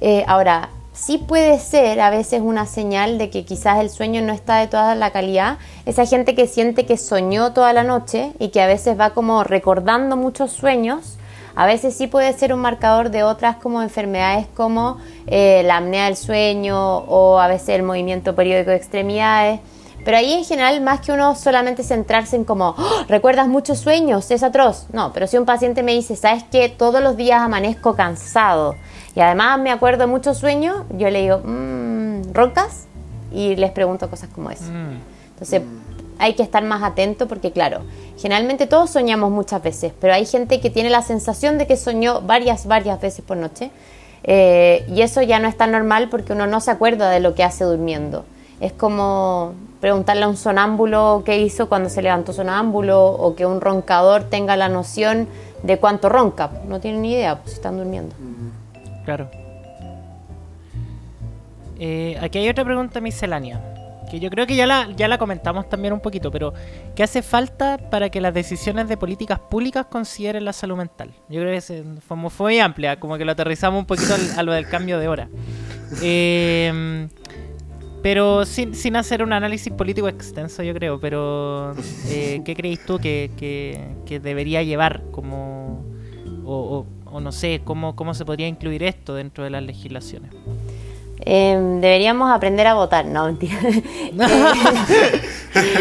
Eh, 0.00 0.24
ahora, 0.28 0.68
sí 0.92 1.16
puede 1.18 1.58
ser 1.58 2.00
a 2.00 2.10
veces 2.10 2.42
una 2.44 2.66
señal 2.66 3.18
de 3.18 3.30
que 3.30 3.44
quizás 3.44 3.78
el 3.80 3.88
sueño 3.88 4.20
no 4.20 4.32
está 4.32 4.56
de 4.58 4.66
toda 4.66 4.94
la 4.94 5.10
calidad. 5.10 5.56
Esa 5.86 6.04
gente 6.04 6.34
que 6.34 6.46
siente 6.46 6.86
que 6.86 6.96
soñó 6.96 7.52
toda 7.52 7.72
la 7.72 7.82
noche 7.84 8.32
y 8.38 8.48
que 8.48 8.60
a 8.60 8.66
veces 8.66 8.98
va 8.98 9.10
como 9.10 9.42
recordando 9.44 10.16
muchos 10.16 10.50
sueños, 10.52 11.16
a 11.58 11.66
veces 11.66 11.92
sí 11.92 12.06
puede 12.06 12.32
ser 12.34 12.54
un 12.54 12.60
marcador 12.60 13.10
de 13.10 13.24
otras 13.24 13.56
como 13.56 13.82
enfermedades 13.82 14.46
como 14.54 14.98
eh, 15.26 15.64
la 15.64 15.78
apnea 15.78 16.04
del 16.04 16.16
sueño 16.16 16.98
o 16.98 17.40
a 17.40 17.48
veces 17.48 17.70
el 17.70 17.82
movimiento 17.82 18.36
periódico 18.36 18.70
de 18.70 18.76
extremidades. 18.76 19.58
Pero 20.04 20.18
ahí 20.18 20.34
en 20.34 20.44
general, 20.44 20.80
más 20.80 21.00
que 21.00 21.10
uno 21.10 21.34
solamente 21.34 21.82
centrarse 21.82 22.36
en 22.36 22.44
como, 22.44 22.76
"Oh, 22.78 23.02
recuerdas 23.08 23.48
muchos 23.48 23.80
sueños, 23.80 24.30
es 24.30 24.44
atroz. 24.44 24.86
No, 24.92 25.12
pero 25.12 25.26
si 25.26 25.36
un 25.36 25.46
paciente 25.46 25.82
me 25.82 25.94
dice, 25.94 26.14
¿sabes 26.14 26.44
qué? 26.44 26.68
Todos 26.68 27.02
los 27.02 27.16
días 27.16 27.40
amanezco 27.42 27.96
cansado 27.96 28.76
y 29.16 29.20
además 29.20 29.58
me 29.58 29.72
acuerdo 29.72 30.02
de 30.02 30.06
muchos 30.06 30.38
sueños, 30.38 30.84
yo 30.90 31.10
le 31.10 31.22
digo, 31.22 31.40
mmm, 31.44 32.32
¿roncas? 32.32 32.86
Y 33.32 33.56
les 33.56 33.72
pregunto 33.72 34.08
cosas 34.08 34.28
como 34.32 34.52
eso. 34.52 34.70
Mm. 34.70 35.00
Hay 36.18 36.34
que 36.34 36.42
estar 36.42 36.62
más 36.64 36.82
atento 36.82 37.28
porque, 37.28 37.52
claro, 37.52 37.82
generalmente 38.18 38.66
todos 38.66 38.90
soñamos 38.90 39.30
muchas 39.30 39.62
veces, 39.62 39.92
pero 40.00 40.14
hay 40.14 40.26
gente 40.26 40.60
que 40.60 40.70
tiene 40.70 40.90
la 40.90 41.02
sensación 41.02 41.58
de 41.58 41.66
que 41.66 41.76
soñó 41.76 42.20
varias, 42.22 42.66
varias 42.66 43.00
veces 43.00 43.24
por 43.24 43.36
noche. 43.36 43.70
eh, 44.24 44.84
y 44.88 45.02
eso 45.02 45.22
ya 45.22 45.38
no 45.38 45.48
es 45.48 45.56
tan 45.56 45.70
normal 45.70 46.08
porque 46.10 46.32
uno 46.32 46.46
no 46.46 46.60
se 46.60 46.70
acuerda 46.72 47.08
de 47.10 47.20
lo 47.20 47.34
que 47.34 47.44
hace 47.44 47.64
durmiendo. 47.64 48.24
Es 48.60 48.72
como 48.72 49.54
preguntarle 49.80 50.24
a 50.24 50.28
un 50.28 50.36
sonámbulo 50.36 51.22
qué 51.24 51.38
hizo 51.38 51.68
cuando 51.68 51.88
se 51.88 52.02
levantó 52.02 52.32
sonámbulo 52.32 53.06
o 53.06 53.36
que 53.36 53.46
un 53.46 53.60
roncador 53.60 54.24
tenga 54.24 54.56
la 54.56 54.68
noción 54.68 55.28
de 55.62 55.78
cuánto 55.78 56.08
ronca. 56.08 56.50
No 56.66 56.80
tienen 56.80 57.02
ni 57.02 57.12
idea 57.12 57.36
pues, 57.36 57.54
están 57.54 57.76
durmiendo. 57.76 58.14
Claro. 59.04 59.28
Eh, 61.78 62.18
aquí 62.20 62.38
hay 62.38 62.48
otra 62.48 62.64
pregunta 62.64 63.00
miscelánea. 63.00 63.60
Que 64.10 64.20
yo 64.20 64.30
creo 64.30 64.46
que 64.46 64.56
ya 64.56 64.66
la, 64.66 64.90
ya 64.96 65.06
la 65.08 65.18
comentamos 65.18 65.68
también 65.68 65.92
un 65.92 66.00
poquito, 66.00 66.30
pero 66.30 66.54
¿qué 66.94 67.02
hace 67.02 67.20
falta 67.22 67.76
para 67.90 68.08
que 68.08 68.20
las 68.20 68.32
decisiones 68.32 68.88
de 68.88 68.96
políticas 68.96 69.38
públicas 69.38 69.86
consideren 69.86 70.44
la 70.44 70.52
salud 70.52 70.76
mental? 70.76 71.10
Yo 71.28 71.40
creo 71.40 71.52
que 71.52 71.60
se- 71.60 71.84
fue, 72.06 72.16
muy- 72.16 72.30
fue 72.30 72.46
muy 72.52 72.58
amplia, 72.60 72.98
como 72.98 73.18
que 73.18 73.24
lo 73.24 73.32
aterrizamos 73.32 73.78
un 73.80 73.86
poquito 73.86 74.14
al- 74.14 74.38
a 74.38 74.42
lo 74.42 74.52
del 74.52 74.66
cambio 74.68 74.98
de 74.98 75.08
hora. 75.08 75.28
Eh, 76.02 77.08
pero 78.02 78.44
sin, 78.46 78.74
sin 78.74 78.96
hacer 78.96 79.22
un 79.22 79.32
análisis 79.32 79.72
político 79.72 80.08
extenso, 80.08 80.62
yo 80.62 80.72
creo. 80.72 81.00
Pero, 81.00 81.74
eh, 82.06 82.40
¿qué 82.44 82.54
crees 82.54 82.84
tú 82.86 82.98
que, 82.98 83.30
que, 83.36 83.80
que 84.06 84.20
debería 84.20 84.62
llevar 84.62 85.02
como... 85.10 85.84
O, 86.44 86.86
o, 87.06 87.12
o 87.12 87.20
no 87.20 87.32
sé, 87.32 87.60
¿cómo, 87.64 87.94
¿cómo 87.96 88.14
se 88.14 88.24
podría 88.24 88.48
incluir 88.48 88.82
esto 88.84 89.14
dentro 89.14 89.44
de 89.44 89.50
las 89.50 89.62
legislaciones? 89.62 90.30
Eh, 91.20 91.58
deberíamos 91.80 92.30
aprender 92.30 92.66
a 92.66 92.74
votar, 92.74 93.04
no, 93.04 93.26
mentira. 93.26 93.56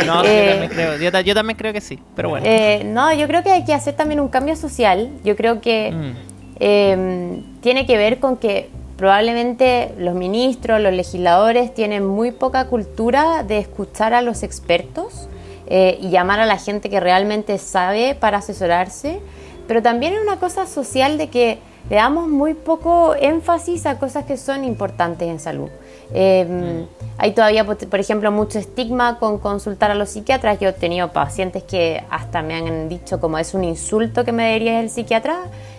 No, 0.06 0.24
yo, 0.24 0.30
Eh, 0.30 0.50
también 0.52 0.72
creo, 0.72 0.98
yo, 0.98 1.12
ta- 1.12 1.22
yo 1.22 1.34
también 1.36 1.58
creo 1.58 1.74
que 1.74 1.82
sí, 1.82 2.00
pero 2.16 2.30
bueno. 2.30 2.46
Eh, 2.50 2.84
no, 2.86 3.14
yo 3.14 3.28
creo 3.28 3.44
que 3.44 3.52
hay 3.52 3.64
que 3.66 3.74
hacer 3.74 3.96
también 3.96 4.20
un 4.20 4.30
cambio 4.30 4.56
social. 4.56 5.10
Yo 5.24 5.36
creo 5.36 5.62
que 5.62 5.92
Mm. 5.92 6.12
eh, 6.60 7.42
tiene 7.62 7.86
que 7.86 7.98
ver 7.98 8.20
con 8.20 8.38
que 8.38 8.70
probablemente 8.98 9.94
los 10.00 10.16
ministros, 10.16 10.82
los 10.82 10.92
legisladores 10.94 11.74
tienen 11.74 12.06
muy 12.06 12.32
poca 12.32 12.66
cultura 12.68 13.44
de 13.44 13.60
escuchar 13.60 14.14
a 14.14 14.22
los 14.22 14.42
expertos 14.44 15.28
eh, 15.70 15.98
y 16.02 16.10
llamar 16.10 16.40
a 16.40 16.46
la 16.46 16.58
gente 16.58 16.90
que 16.90 17.00
realmente 17.00 17.58
sabe 17.60 18.16
para 18.16 18.38
asesorarse. 18.40 19.20
Pero 19.68 19.82
también 19.84 20.14
es 20.14 20.22
una 20.22 20.38
cosa 20.40 20.66
social 20.66 21.18
de 21.18 21.28
que 21.30 21.60
le 21.90 21.96
damos 21.96 22.28
muy 22.28 22.54
poco 22.54 23.16
énfasis 23.16 23.86
a 23.86 23.98
cosas 23.98 24.26
que 24.26 24.38
son 24.38 24.64
importantes 24.64 25.28
en 25.28 25.40
salud. 25.40 25.70
Eh, 26.14 26.86
hay 27.18 27.32
todavía, 27.32 27.66
por 27.66 28.00
ejemplo, 28.00 28.32
mucho 28.32 28.60
estigma 28.60 29.18
con 29.20 29.40
consultar 29.40 29.92
a 29.92 29.96
los 29.96 30.10
psiquiatras. 30.10 30.60
Yo 30.60 30.70
he 30.70 30.74
tenido 30.74 31.12
pacientes 31.12 31.64
que 31.64 32.04
hasta 32.10 32.42
me 32.42 32.56
han 32.56 32.90
dicho 32.90 33.20
como 33.20 33.38
es 33.38 33.54
un 33.54 33.64
insulto 33.64 34.24
que 34.24 34.32
me 34.32 34.46
debería 34.46 34.80
el 34.80 34.90
psiquiatra. 34.90 35.38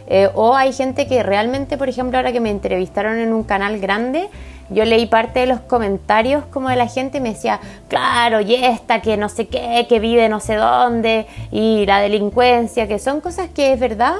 Eh, 0.08 0.30
o 0.34 0.54
hay 0.56 0.72
gente 0.72 1.06
que 1.06 1.22
realmente, 1.22 1.76
por 1.76 1.88
ejemplo, 1.88 2.18
ahora 2.18 2.32
que 2.32 2.40
me 2.40 2.50
entrevistaron 2.50 3.18
en 3.18 3.32
un 3.32 3.44
canal 3.44 3.78
grande, 3.78 4.28
yo 4.70 4.84
leí 4.84 5.06
parte 5.06 5.40
de 5.40 5.46
los 5.46 5.60
comentarios 5.60 6.44
como 6.50 6.68
de 6.70 6.76
la 6.76 6.86
gente 6.86 7.18
y 7.18 7.20
me 7.20 7.34
decía, 7.34 7.60
claro, 7.88 8.40
y 8.40 8.54
esta 8.54 9.00
que 9.00 9.16
no 9.16 9.28
sé 9.28 9.46
qué, 9.46 9.86
que 9.88 9.98
vive 9.98 10.28
no 10.28 10.40
sé 10.40 10.56
dónde, 10.56 11.26
y 11.50 11.86
la 11.86 12.00
delincuencia, 12.00 12.88
que 12.88 12.98
son 12.98 13.20
cosas 13.20 13.48
que 13.54 13.72
es 13.72 13.80
verdad, 13.80 14.16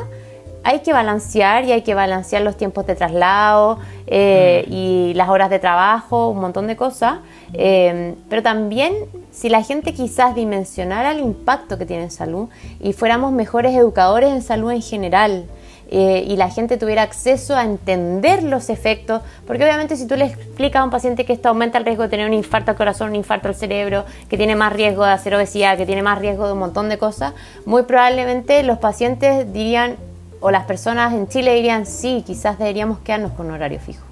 hay 0.64 0.80
que 0.80 0.92
balancear 0.92 1.64
y 1.64 1.72
hay 1.72 1.82
que 1.82 1.94
balancear 1.94 2.42
los 2.42 2.56
tiempos 2.56 2.86
de 2.86 2.94
traslado 2.94 3.78
eh, 4.06 4.64
y 4.68 5.12
las 5.14 5.28
horas 5.28 5.50
de 5.50 5.58
trabajo, 5.58 6.28
un 6.28 6.40
montón 6.40 6.66
de 6.66 6.76
cosas. 6.76 7.20
Eh, 7.52 8.14
pero 8.28 8.42
también 8.42 8.94
si 9.30 9.48
la 9.48 9.62
gente 9.62 9.94
quizás 9.94 10.34
dimensionara 10.34 11.12
el 11.12 11.20
impacto 11.20 11.78
que 11.78 11.86
tiene 11.86 12.04
en 12.04 12.10
salud 12.10 12.48
y 12.80 12.92
fuéramos 12.92 13.32
mejores 13.32 13.74
educadores 13.74 14.30
en 14.30 14.42
salud 14.42 14.70
en 14.72 14.82
general. 14.82 15.44
eh, 15.90 16.24
y 16.28 16.36
la 16.36 16.50
gente 16.50 16.76
tuviera 16.76 17.02
acceso 17.02 17.56
a 17.56 17.64
entender 17.64 18.42
los 18.42 18.68
efectos, 18.68 19.22
porque 19.46 19.64
obviamente 19.64 19.96
si 19.96 20.06
tú 20.06 20.16
le 20.16 20.26
explicas 20.26 20.80
a 20.80 20.84
un 20.84 20.90
paciente 20.90 21.24
que 21.24 21.32
esto 21.32 21.48
aumenta 21.48 21.78
el 21.78 21.84
riesgo 21.84 22.02
de 22.02 22.10
tener 22.10 22.26
un 22.26 22.34
infarto 22.34 22.70
al 22.70 22.76
corazón, 22.76 23.10
un 23.10 23.16
infarto 23.16 23.48
al 23.48 23.54
cerebro, 23.54 24.04
que 24.28 24.36
tiene 24.36 24.54
más 24.54 24.72
riesgo 24.72 25.04
de 25.04 25.12
hacer 25.12 25.34
obesidad, 25.34 25.78
que 25.78 25.86
tiene 25.86 26.02
más 26.02 26.18
riesgo 26.18 26.46
de 26.46 26.52
un 26.52 26.58
montón 26.58 26.88
de 26.90 26.98
cosas, 26.98 27.32
muy 27.64 27.84
probablemente 27.84 28.62
los 28.62 28.78
pacientes 28.78 29.50
dirían, 29.52 29.96
o 30.40 30.50
las 30.50 30.64
personas 30.64 31.12
en 31.12 31.28
Chile 31.28 31.54
dirían, 31.54 31.86
sí, 31.86 32.22
quizás 32.26 32.58
deberíamos 32.58 32.98
quedarnos 33.00 33.32
con 33.32 33.46
un 33.46 33.52
horario 33.52 33.80
fijo. 33.80 34.04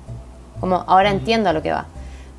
Como 0.61 0.85
ahora 0.87 1.11
entiendo 1.11 1.51
a 1.51 1.53
lo 1.53 1.63
que 1.63 1.73
va. 1.73 1.87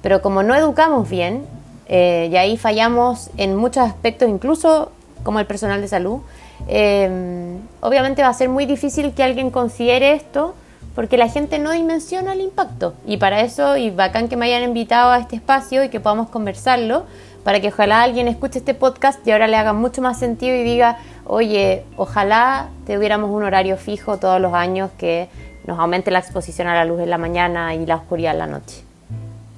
Pero 0.02 0.22
como 0.22 0.44
no 0.44 0.56
educamos 0.56 1.10
bien, 1.10 1.46
eh, 1.88 2.30
y 2.32 2.36
ahí 2.36 2.58
fallamos 2.58 3.30
en 3.38 3.56
muchos 3.56 3.84
aspectos, 3.84 4.28
incluso 4.28 4.92
como 5.24 5.40
el 5.40 5.46
personal 5.46 5.82
de 5.82 5.88
salud, 5.88 6.20
eh, 6.68 7.58
obviamente 7.82 8.22
va 8.22 8.30
a 8.30 8.34
ser 8.34 8.50
muy 8.50 8.66
difícil 8.66 9.14
que 9.14 9.24
alguien 9.24 9.52
considere 9.52 10.14
esto 10.14 10.56
porque 10.98 11.16
la 11.16 11.30
gente 11.30 11.60
no 11.60 11.72
dimensiona 11.72 12.34
el 12.34 12.42
impacto. 12.42 12.96
Y 13.06 13.18
para 13.18 13.42
eso, 13.42 13.78
y 13.78 13.92
bacán 13.92 14.30
que 14.30 14.36
me 14.36 14.48
hayan 14.48 14.64
invitado 14.64 15.12
a 15.12 15.20
este 15.20 15.36
espacio 15.36 15.84
y 15.84 15.90
que 15.90 16.00
podamos 16.00 16.30
conversarlo, 16.30 17.06
para 17.44 17.60
que 17.60 17.70
ojalá 17.70 18.02
alguien 18.02 18.28
escuche 18.28 18.60
este 18.60 18.74
podcast 18.74 19.26
y 19.28 19.32
ahora 19.32 19.48
le 19.48 19.56
haga 19.56 19.74
mucho 19.74 20.02
más 20.02 20.20
sentido 20.20 20.56
y 20.56 20.64
diga, 20.64 21.00
oye, 21.26 21.84
ojalá 21.96 22.70
tuviéramos 22.86 23.30
un 23.30 23.44
horario 23.44 23.78
fijo 23.78 24.18
todos 24.18 24.42
los 24.42 24.54
años 24.54 24.92
que 24.98 25.30
nos 25.66 25.78
aumente 25.80 26.12
la 26.12 26.20
exposición 26.20 26.68
a 26.68 26.76
la 26.76 26.86
luz 26.86 27.02
en 27.02 27.10
la 27.10 27.18
mañana 27.18 27.76
y 27.76 27.86
la 27.86 27.96
oscuridad 27.96 28.34
en 28.34 28.40
la 28.40 28.48
noche. 28.48 28.84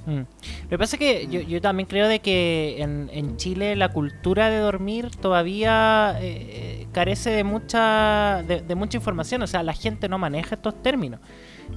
Mm. 0.06 0.22
Lo 0.64 0.70
que 0.70 0.78
pasa 0.78 0.96
es 0.96 1.00
que 1.00 1.28
yo, 1.28 1.42
yo 1.42 1.62
también 1.62 1.88
creo 1.88 2.08
de 2.08 2.20
que 2.20 2.78
en, 2.80 3.10
en 3.14 3.38
Chile 3.38 3.76
la 3.76 3.90
cultura 3.90 4.50
de 4.50 4.58
dormir 4.58 5.12
todavía 5.22 6.18
eh, 6.20 6.88
carece 6.92 7.30
de 7.30 7.44
mucha 7.44 8.44
de, 8.48 8.62
de 8.62 8.76
mucha 8.76 8.98
información, 8.98 9.44
o 9.44 9.48
sea, 9.48 9.62
la 9.62 9.74
gente 9.74 10.10
no 10.10 10.18
maneja 10.18 10.56
estos 10.56 10.82
términos. 10.82 11.20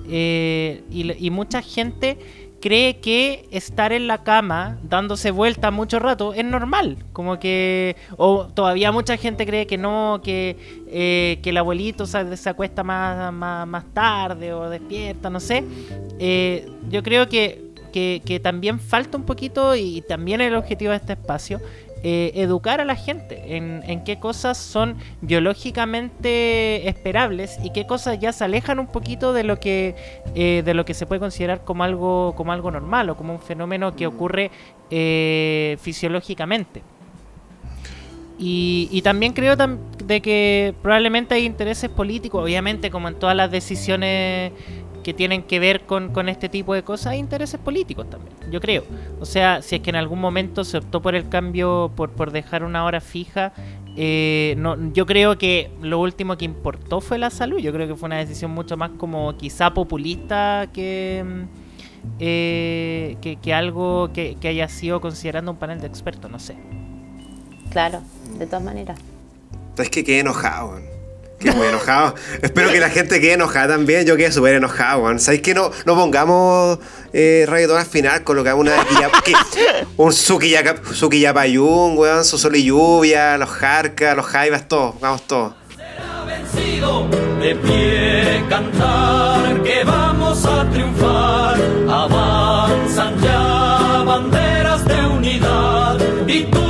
Eh, 0.08 0.82
y, 0.90 1.26
y 1.26 1.30
mucha 1.30 1.60
gente 1.60 2.18
cree 2.62 3.00
que 3.00 3.48
estar 3.50 3.92
en 3.92 4.06
la 4.06 4.22
cama 4.22 4.78
dándose 4.84 5.32
vuelta 5.32 5.72
mucho 5.72 5.98
rato 5.98 6.32
es 6.32 6.44
normal, 6.44 6.96
como 7.12 7.40
que 7.40 7.96
o 8.16 8.46
todavía 8.46 8.92
mucha 8.92 9.16
gente 9.16 9.44
cree 9.44 9.66
que 9.66 9.76
no, 9.76 10.20
que, 10.22 10.56
eh, 10.86 11.40
que 11.42 11.50
el 11.50 11.56
abuelito 11.56 12.06
se, 12.06 12.36
se 12.36 12.48
acuesta 12.48 12.84
más, 12.84 13.32
más, 13.32 13.66
más 13.66 13.84
tarde 13.92 14.54
o 14.54 14.70
despierta, 14.70 15.28
no 15.28 15.40
sé. 15.40 15.64
Eh, 16.20 16.70
yo 16.88 17.02
creo 17.02 17.28
que 17.28 17.72
que, 17.92 18.22
que 18.24 18.40
también 18.40 18.80
falta 18.80 19.18
un 19.18 19.24
poquito 19.24 19.76
y 19.76 20.00
también 20.00 20.40
el 20.40 20.54
objetivo 20.54 20.92
de 20.92 20.96
este 20.96 21.12
espacio, 21.12 21.60
eh, 22.02 22.32
educar 22.34 22.80
a 22.80 22.84
la 22.84 22.96
gente 22.96 23.56
en, 23.56 23.82
en 23.86 24.04
qué 24.04 24.18
cosas 24.18 24.58
son 24.58 24.96
biológicamente 25.20 26.88
esperables 26.88 27.58
y 27.62 27.70
qué 27.70 27.86
cosas 27.86 28.18
ya 28.18 28.32
se 28.32 28.44
alejan 28.44 28.78
un 28.78 28.86
poquito 28.88 29.32
de 29.32 29.44
lo 29.44 29.58
que 29.60 29.94
eh, 30.34 30.62
de 30.64 30.74
lo 30.74 30.84
que 30.84 30.94
se 30.94 31.06
puede 31.06 31.20
considerar 31.20 31.64
como 31.64 31.84
algo 31.84 32.34
como 32.36 32.52
algo 32.52 32.70
normal 32.70 33.10
o 33.10 33.16
como 33.16 33.32
un 33.34 33.40
fenómeno 33.40 33.94
que 33.94 34.06
ocurre 34.06 34.50
eh, 34.90 35.76
fisiológicamente. 35.80 36.82
Y, 38.38 38.88
y 38.90 39.02
también 39.02 39.34
creo 39.34 39.56
tam- 39.56 39.78
de 40.04 40.20
que 40.20 40.74
probablemente 40.82 41.34
hay 41.34 41.44
intereses 41.44 41.88
políticos, 41.88 42.42
obviamente 42.42 42.90
como 42.90 43.06
en 43.08 43.14
todas 43.14 43.36
las 43.36 43.50
decisiones 43.52 44.50
que 45.02 45.14
tienen 45.14 45.42
que 45.42 45.58
ver 45.58 45.82
con, 45.82 46.12
con 46.12 46.28
este 46.28 46.48
tipo 46.48 46.74
de 46.74 46.82
cosas, 46.82 47.08
hay 47.08 47.18
intereses 47.18 47.60
políticos 47.60 48.08
también, 48.08 48.34
yo 48.50 48.60
creo. 48.60 48.84
O 49.20 49.26
sea, 49.26 49.62
si 49.62 49.76
es 49.76 49.82
que 49.82 49.90
en 49.90 49.96
algún 49.96 50.20
momento 50.20 50.64
se 50.64 50.78
optó 50.78 51.02
por 51.02 51.14
el 51.14 51.28
cambio, 51.28 51.92
por, 51.94 52.10
por 52.10 52.30
dejar 52.30 52.64
una 52.64 52.84
hora 52.84 53.00
fija, 53.00 53.52
eh, 53.96 54.54
no, 54.56 54.92
yo 54.92 55.04
creo 55.04 55.36
que 55.36 55.70
lo 55.82 56.00
último 56.00 56.36
que 56.36 56.44
importó 56.44 57.00
fue 57.00 57.18
la 57.18 57.30
salud. 57.30 57.58
Yo 57.58 57.72
creo 57.72 57.86
que 57.86 57.94
fue 57.94 58.06
una 58.06 58.18
decisión 58.18 58.50
mucho 58.50 58.76
más 58.76 58.90
como 58.96 59.36
quizá 59.36 59.74
populista 59.74 60.68
que, 60.72 61.24
mm, 61.24 61.42
eh, 62.18 63.16
que, 63.20 63.36
que 63.36 63.54
algo 63.54 64.10
que, 64.12 64.36
que 64.40 64.48
haya 64.48 64.68
sido 64.68 65.00
considerando 65.00 65.50
un 65.50 65.58
panel 65.58 65.80
de 65.80 65.86
expertos, 65.86 66.30
no 66.30 66.38
sé. 66.38 66.56
Claro, 67.70 68.00
de 68.38 68.46
todas 68.46 68.62
maneras. 68.62 68.98
Es 69.76 69.88
que 69.88 70.04
quedé 70.04 70.20
enojado, 70.20 70.78
Quedé 71.42 71.52
muy 71.54 71.66
enojado. 71.66 72.14
Espero 72.40 72.70
que 72.70 72.78
la 72.80 72.88
gente 72.90 73.20
quede 73.20 73.32
enojada 73.34 73.74
también. 73.74 74.06
Yo 74.06 74.16
quedé 74.16 74.30
súper 74.32 74.54
enojado, 74.54 75.00
weón. 75.02 75.18
¿Sabéis 75.18 75.42
que 75.42 75.54
no, 75.54 75.70
no 75.84 75.94
pongamos 75.94 76.78
eh, 77.12 77.44
reggaetón 77.48 77.78
al 77.78 77.86
final? 77.86 78.22
Colocamos 78.22 78.60
una 78.60 78.76
que- 79.24 79.32
un 79.96 80.12
Suquillapayún, 80.12 81.98
weón, 81.98 82.24
su 82.24 82.38
sol 82.38 82.56
y 82.56 82.64
lluvia, 82.64 83.36
los 83.38 83.48
jarcas, 83.50 84.16
los 84.16 84.26
jaivas, 84.26 84.68
todo. 84.68 84.96
Vamos 85.00 85.26
todos. 85.26 85.54
será 85.76 86.24
vencido, 86.24 87.08
de 87.40 87.54
pie 87.56 88.44
cantar 88.48 89.62
que 89.62 89.84
vamos 89.84 90.44
a 90.46 90.68
triunfar. 90.70 91.60
Avanzan 91.88 93.20
ya 93.20 94.02
banderas 94.06 94.84
de 94.86 95.06
unidad 95.06 95.98
y 96.26 96.44
tú 96.44 96.61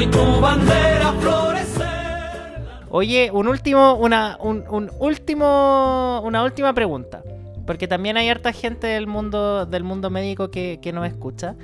y 0.00 0.06
tu 0.06 0.40
bandera 0.40 1.12
florecer. 1.20 1.86
Oye, 2.88 3.30
un 3.32 3.48
último, 3.48 3.94
una, 3.94 4.38
un, 4.40 4.64
un 4.70 4.90
último, 4.98 6.22
una 6.24 6.42
última 6.42 6.72
pregunta. 6.72 7.22
Porque 7.66 7.86
también 7.86 8.16
hay 8.16 8.28
harta 8.28 8.52
gente 8.52 8.86
del 8.86 9.06
mundo, 9.06 9.66
del 9.66 9.84
mundo 9.84 10.08
médico 10.08 10.50
que, 10.50 10.78
que 10.80 10.92
nos 10.92 11.06
escucha. 11.06 11.54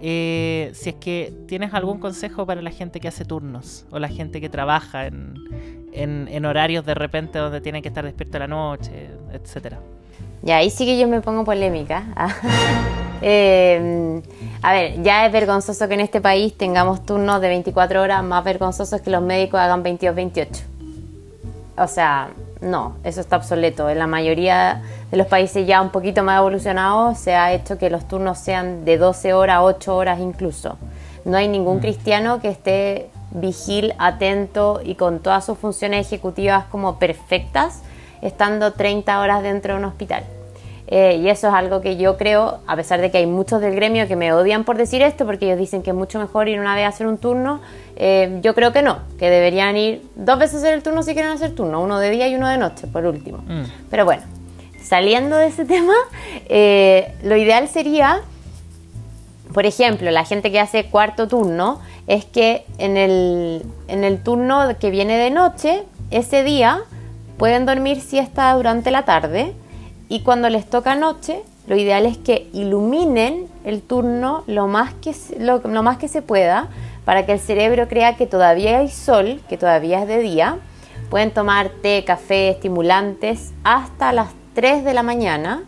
Eh, 0.00 0.70
si 0.74 0.90
es 0.90 0.96
que 0.96 1.32
tienes 1.46 1.72
algún 1.72 1.98
consejo 2.00 2.44
para 2.46 2.60
la 2.62 2.70
gente 2.70 2.98
que 2.98 3.08
hace 3.08 3.24
turnos 3.24 3.86
o 3.90 3.98
la 3.98 4.08
gente 4.08 4.40
que 4.40 4.48
trabaja 4.48 5.06
en, 5.06 5.34
en, 5.92 6.28
en 6.30 6.44
horarios 6.44 6.84
de 6.84 6.94
repente 6.94 7.38
donde 7.38 7.60
tienen 7.60 7.80
que 7.80 7.88
estar 7.88 8.04
despierto 8.04 8.36
a 8.38 8.40
la 8.40 8.48
noche, 8.48 9.08
etcétera. 9.32 9.78
Ya, 10.42 10.58
ahí 10.58 10.68
sí 10.68 10.84
que 10.84 10.98
yo 10.98 11.08
me 11.08 11.20
pongo 11.20 11.44
polémica. 11.44 12.04
Eh, 13.22 14.20
a 14.66 14.72
ver, 14.72 15.02
ya 15.02 15.26
es 15.26 15.32
vergonzoso 15.32 15.88
que 15.88 15.94
en 15.94 16.00
este 16.00 16.22
país 16.22 16.56
tengamos 16.56 17.04
turnos 17.04 17.38
de 17.42 17.48
24 17.48 18.00
horas, 18.00 18.24
más 18.24 18.42
vergonzoso 18.42 18.96
es 18.96 19.02
que 19.02 19.10
los 19.10 19.20
médicos 19.20 19.60
hagan 19.60 19.84
22-28. 19.84 20.62
O 21.76 21.86
sea, 21.86 22.30
no, 22.62 22.96
eso 23.04 23.20
está 23.20 23.36
obsoleto. 23.36 23.90
En 23.90 23.98
la 23.98 24.06
mayoría 24.06 24.80
de 25.10 25.18
los 25.18 25.26
países 25.26 25.66
ya 25.66 25.82
un 25.82 25.90
poquito 25.90 26.22
más 26.22 26.38
evolucionados 26.38 27.18
se 27.18 27.34
ha 27.34 27.52
hecho 27.52 27.76
que 27.76 27.90
los 27.90 28.08
turnos 28.08 28.38
sean 28.38 28.86
de 28.86 28.96
12 28.96 29.34
horas, 29.34 29.58
8 29.60 29.94
horas 29.94 30.18
incluso. 30.18 30.78
No 31.26 31.36
hay 31.36 31.46
ningún 31.46 31.80
cristiano 31.80 32.40
que 32.40 32.48
esté 32.48 33.10
vigil, 33.32 33.92
atento 33.98 34.80
y 34.82 34.94
con 34.94 35.18
todas 35.20 35.44
sus 35.44 35.58
funciones 35.58 36.06
ejecutivas 36.06 36.64
como 36.70 36.98
perfectas, 36.98 37.82
estando 38.22 38.72
30 38.72 39.20
horas 39.20 39.42
dentro 39.42 39.74
de 39.74 39.80
un 39.80 39.84
hospital. 39.84 40.24
Eh, 40.86 41.20
y 41.22 41.28
eso 41.28 41.48
es 41.48 41.54
algo 41.54 41.80
que 41.80 41.96
yo 41.96 42.18
creo, 42.18 42.58
a 42.66 42.76
pesar 42.76 43.00
de 43.00 43.10
que 43.10 43.18
hay 43.18 43.26
muchos 43.26 43.60
del 43.60 43.74
gremio 43.74 44.06
que 44.06 44.16
me 44.16 44.32
odian 44.32 44.64
por 44.64 44.76
decir 44.76 45.00
esto, 45.00 45.24
porque 45.24 45.46
ellos 45.46 45.58
dicen 45.58 45.82
que 45.82 45.90
es 45.90 45.96
mucho 45.96 46.18
mejor 46.18 46.48
ir 46.48 46.60
una 46.60 46.74
vez 46.74 46.84
a 46.84 46.88
hacer 46.88 47.06
un 47.06 47.16
turno, 47.16 47.60
eh, 47.96 48.38
yo 48.42 48.54
creo 48.54 48.72
que 48.72 48.82
no, 48.82 48.98
que 49.18 49.30
deberían 49.30 49.76
ir 49.76 50.02
dos 50.14 50.38
veces 50.38 50.56
a 50.56 50.58
hacer 50.58 50.74
el 50.74 50.82
turno 50.82 51.02
si 51.02 51.14
quieren 51.14 51.32
hacer 51.32 51.54
turno, 51.54 51.82
uno 51.82 51.98
de 51.98 52.10
día 52.10 52.28
y 52.28 52.34
uno 52.34 52.48
de 52.48 52.58
noche, 52.58 52.86
por 52.86 53.06
último. 53.06 53.38
Mm. 53.38 53.64
Pero 53.90 54.04
bueno, 54.04 54.22
saliendo 54.82 55.36
de 55.36 55.46
ese 55.46 55.64
tema, 55.64 55.94
eh, 56.48 57.14
lo 57.22 57.36
ideal 57.36 57.66
sería, 57.68 58.20
por 59.54 59.64
ejemplo, 59.64 60.10
la 60.10 60.24
gente 60.24 60.52
que 60.52 60.60
hace 60.60 60.86
cuarto 60.86 61.28
turno, 61.28 61.80
es 62.06 62.26
que 62.26 62.66
en 62.76 62.98
el, 62.98 63.62
en 63.88 64.04
el 64.04 64.22
turno 64.22 64.68
que 64.78 64.90
viene 64.90 65.16
de 65.16 65.30
noche, 65.30 65.84
ese 66.10 66.44
día 66.44 66.82
pueden 67.38 67.64
dormir 67.64 68.02
siesta 68.02 68.52
durante 68.52 68.90
la 68.90 69.06
tarde 69.06 69.54
y 70.08 70.20
cuando 70.20 70.48
les 70.48 70.68
toca 70.68 70.94
noche, 70.94 71.42
lo 71.66 71.76
ideal 71.76 72.04
es 72.04 72.18
que 72.18 72.48
iluminen 72.52 73.46
el 73.64 73.80
turno 73.80 74.44
lo 74.46 74.66
más 74.66 74.92
que, 74.94 75.14
lo, 75.38 75.60
más 75.82 75.96
que 75.96 76.08
se 76.08 76.20
pueda 76.20 76.68
para 77.04 77.24
que 77.24 77.32
el 77.32 77.40
cerebro 77.40 77.88
crea 77.88 78.16
que 78.16 78.26
todavía 78.26 78.78
hay 78.78 78.90
sol, 78.90 79.40
que 79.48 79.56
todavía 79.56 80.02
es 80.02 80.08
de 80.08 80.18
día. 80.18 80.58
Pueden 81.08 81.30
tomar 81.30 81.70
té, 81.70 82.04
café, 82.06 82.50
estimulantes 82.50 83.52
hasta 83.62 84.12
las 84.12 84.28
3 84.54 84.84
de 84.84 84.94
la 84.94 85.02
mañana 85.02 85.64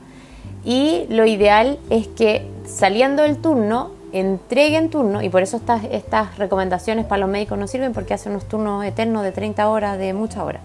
y 0.65 1.07
lo 1.09 1.25
ideal 1.27 1.79
es 1.91 2.09
que 2.09 2.47
saliendo 2.67 3.23
del 3.23 3.39
turno 3.39 3.93
entreguen 4.13 4.91
turno 4.91 5.23
y 5.23 5.29
por 5.29 5.43
eso 5.43 5.57
estas, 5.57 5.85
estas 5.85 6.39
recomendaciones 6.39 7.05
para 7.07 7.21
los 7.21 7.29
médicos 7.29 7.59
no 7.59 7.67
sirven 7.67 7.93
porque 7.93 8.15
hacen 8.15 8.33
unos 8.33 8.47
turnos 8.49 8.85
eternos 8.85 9.23
de 9.23 9.33
30 9.33 9.69
horas, 9.69 9.99
de 9.99 10.13
muchas 10.13 10.43
horas. 10.43 10.63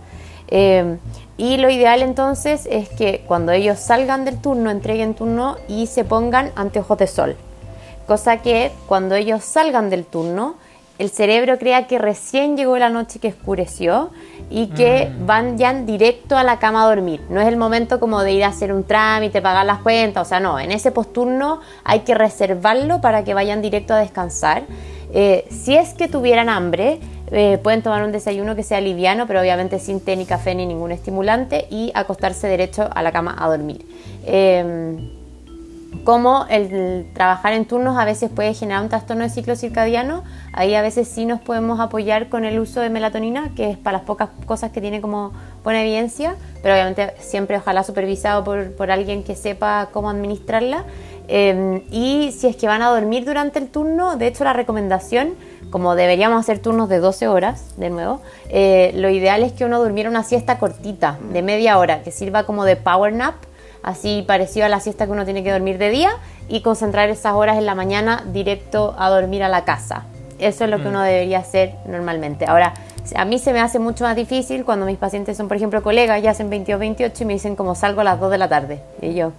Eh, 0.47 0.97
y 1.41 1.57
lo 1.57 1.71
ideal 1.71 2.03
entonces 2.03 2.67
es 2.69 2.87
que 2.87 3.23
cuando 3.25 3.51
ellos 3.51 3.79
salgan 3.79 4.25
del 4.25 4.39
turno, 4.39 4.69
entreguen 4.69 5.15
turno 5.15 5.55
y 5.67 5.87
se 5.87 6.03
pongan 6.03 6.51
anteojos 6.55 6.99
de 6.99 7.07
sol. 7.07 7.35
Cosa 8.05 8.37
que 8.37 8.71
cuando 8.85 9.15
ellos 9.15 9.43
salgan 9.43 9.89
del 9.89 10.05
turno, 10.05 10.53
el 10.99 11.09
cerebro 11.09 11.57
crea 11.57 11.87
que 11.87 11.97
recién 11.97 12.57
llegó 12.57 12.77
la 12.77 12.89
noche 12.89 13.17
que 13.17 13.29
oscureció 13.29 14.11
y 14.51 14.67
que 14.67 15.11
van 15.25 15.57
ya 15.57 15.73
directo 15.73 16.37
a 16.37 16.43
la 16.43 16.59
cama 16.59 16.83
a 16.83 16.87
dormir. 16.87 17.21
No 17.31 17.41
es 17.41 17.47
el 17.47 17.57
momento 17.57 17.99
como 17.99 18.21
de 18.21 18.33
ir 18.33 18.43
a 18.43 18.49
hacer 18.49 18.71
un 18.71 18.83
trámite, 18.83 19.41
pagar 19.41 19.65
las 19.65 19.79
cuentas, 19.79 20.27
o 20.27 20.29
sea, 20.29 20.39
no, 20.39 20.59
en 20.59 20.71
ese 20.71 20.91
posturno 20.91 21.61
hay 21.83 22.01
que 22.01 22.13
reservarlo 22.13 23.01
para 23.01 23.23
que 23.23 23.33
vayan 23.33 23.63
directo 23.63 23.95
a 23.95 23.97
descansar. 23.97 24.61
Eh, 25.11 25.47
si 25.49 25.75
es 25.75 25.95
que 25.95 26.07
tuvieran 26.07 26.49
hambre, 26.49 26.99
eh, 27.32 27.57
pueden 27.63 27.82
tomar 27.82 28.03
un 28.03 28.11
desayuno 28.11 28.55
que 28.55 28.63
sea 28.63 28.82
liviano, 28.82 29.27
pero 29.27 29.39
obviamente 29.39 29.79
sin 29.79 29.99
té 29.99 30.15
ni 30.15 30.25
café 30.25 30.53
ni 30.53 30.65
ningún 30.65 30.91
estimulante 30.91 31.67
y 31.69 31.91
acostarse 31.93 32.47
derecho 32.47 32.89
a 32.93 33.01
la 33.01 33.11
cama 33.11 33.36
a 33.39 33.47
dormir. 33.47 33.86
Eh, 34.25 35.17
como 36.03 36.45
el 36.49 37.05
trabajar 37.13 37.53
en 37.53 37.65
turnos 37.65 37.97
a 37.97 38.05
veces 38.05 38.32
puede 38.32 38.53
generar 38.53 38.82
un 38.82 38.89
trastorno 38.89 39.23
de 39.23 39.29
ciclo 39.29 39.55
circadiano, 39.55 40.23
ahí 40.51 40.73
a 40.73 40.82
veces 40.82 41.07
sí 41.07 41.25
nos 41.25 41.41
podemos 41.41 41.79
apoyar 41.79 42.29
con 42.29 42.43
el 42.43 42.59
uso 42.59 42.79
de 42.79 42.89
melatonina, 42.89 43.51
que 43.55 43.69
es 43.69 43.77
para 43.77 43.97
las 43.97 44.07
pocas 44.07 44.29
cosas 44.45 44.71
que 44.71 44.82
tiene 44.82 44.99
como 44.99 45.32
buena 45.63 45.82
evidencia, 45.82 46.36
pero 46.63 46.73
obviamente 46.73 47.13
siempre 47.19 47.57
ojalá 47.57 47.84
supervisado 47.84 48.43
por, 48.43 48.71
por 48.75 48.89
alguien 48.89 49.23
que 49.23 49.36
sepa 49.36 49.89
cómo 49.91 50.09
administrarla. 50.09 50.86
Eh, 51.34 51.82
y 51.91 52.34
si 52.34 52.47
es 52.47 52.57
que 52.57 52.67
van 52.67 52.82
a 52.82 52.89
dormir 52.89 53.23
durante 53.23 53.57
el 53.57 53.69
turno, 53.69 54.17
de 54.17 54.27
hecho 54.27 54.43
la 54.43 54.51
recomendación, 54.51 55.29
como 55.69 55.95
deberíamos 55.95 56.38
hacer 56.38 56.59
turnos 56.59 56.89
de 56.89 56.99
12 56.99 57.29
horas, 57.29 57.73
de 57.77 57.89
nuevo, 57.89 58.21
eh, 58.49 58.91
lo 58.95 59.09
ideal 59.09 59.41
es 59.41 59.53
que 59.53 59.63
uno 59.63 59.82
durmiera 59.82 60.09
una 60.09 60.23
siesta 60.23 60.59
cortita, 60.59 61.17
de 61.32 61.41
media 61.41 61.77
hora, 61.77 62.03
que 62.03 62.11
sirva 62.11 62.43
como 62.43 62.65
de 62.65 62.75
power 62.75 63.13
nap, 63.13 63.36
así 63.82 64.25
parecido 64.27 64.65
a 64.65 64.69
la 64.69 64.82
siesta 64.82 65.05
que 65.05 65.13
uno 65.13 65.23
tiene 65.23 65.41
que 65.41 65.53
dormir 65.53 65.77
de 65.77 65.89
día 65.89 66.11
y 66.49 66.59
concentrar 66.63 67.09
esas 67.09 67.34
horas 67.34 67.57
en 67.57 67.65
la 67.65 67.75
mañana 67.75 68.25
directo 68.34 68.93
a 68.99 69.09
dormir 69.09 69.41
a 69.41 69.47
la 69.47 69.63
casa. 69.63 70.03
Eso 70.38 70.65
es 70.65 70.69
lo 70.69 70.82
que 70.82 70.89
uno 70.89 71.01
debería 71.01 71.39
hacer 71.39 71.75
normalmente. 71.86 72.45
Ahora, 72.45 72.73
a 73.15 73.23
mí 73.23 73.39
se 73.39 73.53
me 73.53 73.61
hace 73.61 73.79
mucho 73.79 74.03
más 74.03 74.17
difícil 74.17 74.65
cuando 74.65 74.86
mis 74.86 74.97
pacientes 74.97 75.38
son, 75.38 75.47
por 75.47 75.55
ejemplo, 75.55 75.82
colegas, 75.82 76.21
ya 76.21 76.32
hacen 76.32 76.49
22, 76.49 76.77
28 76.77 77.23
y 77.23 77.25
me 77.25 77.34
dicen 77.34 77.55
como 77.55 77.73
salgo 77.73 78.01
a 78.01 78.03
las 78.03 78.19
2 78.19 78.32
de 78.32 78.38
la 78.38 78.49
tarde. 78.49 78.82
Y 79.01 79.13
yo, 79.13 79.32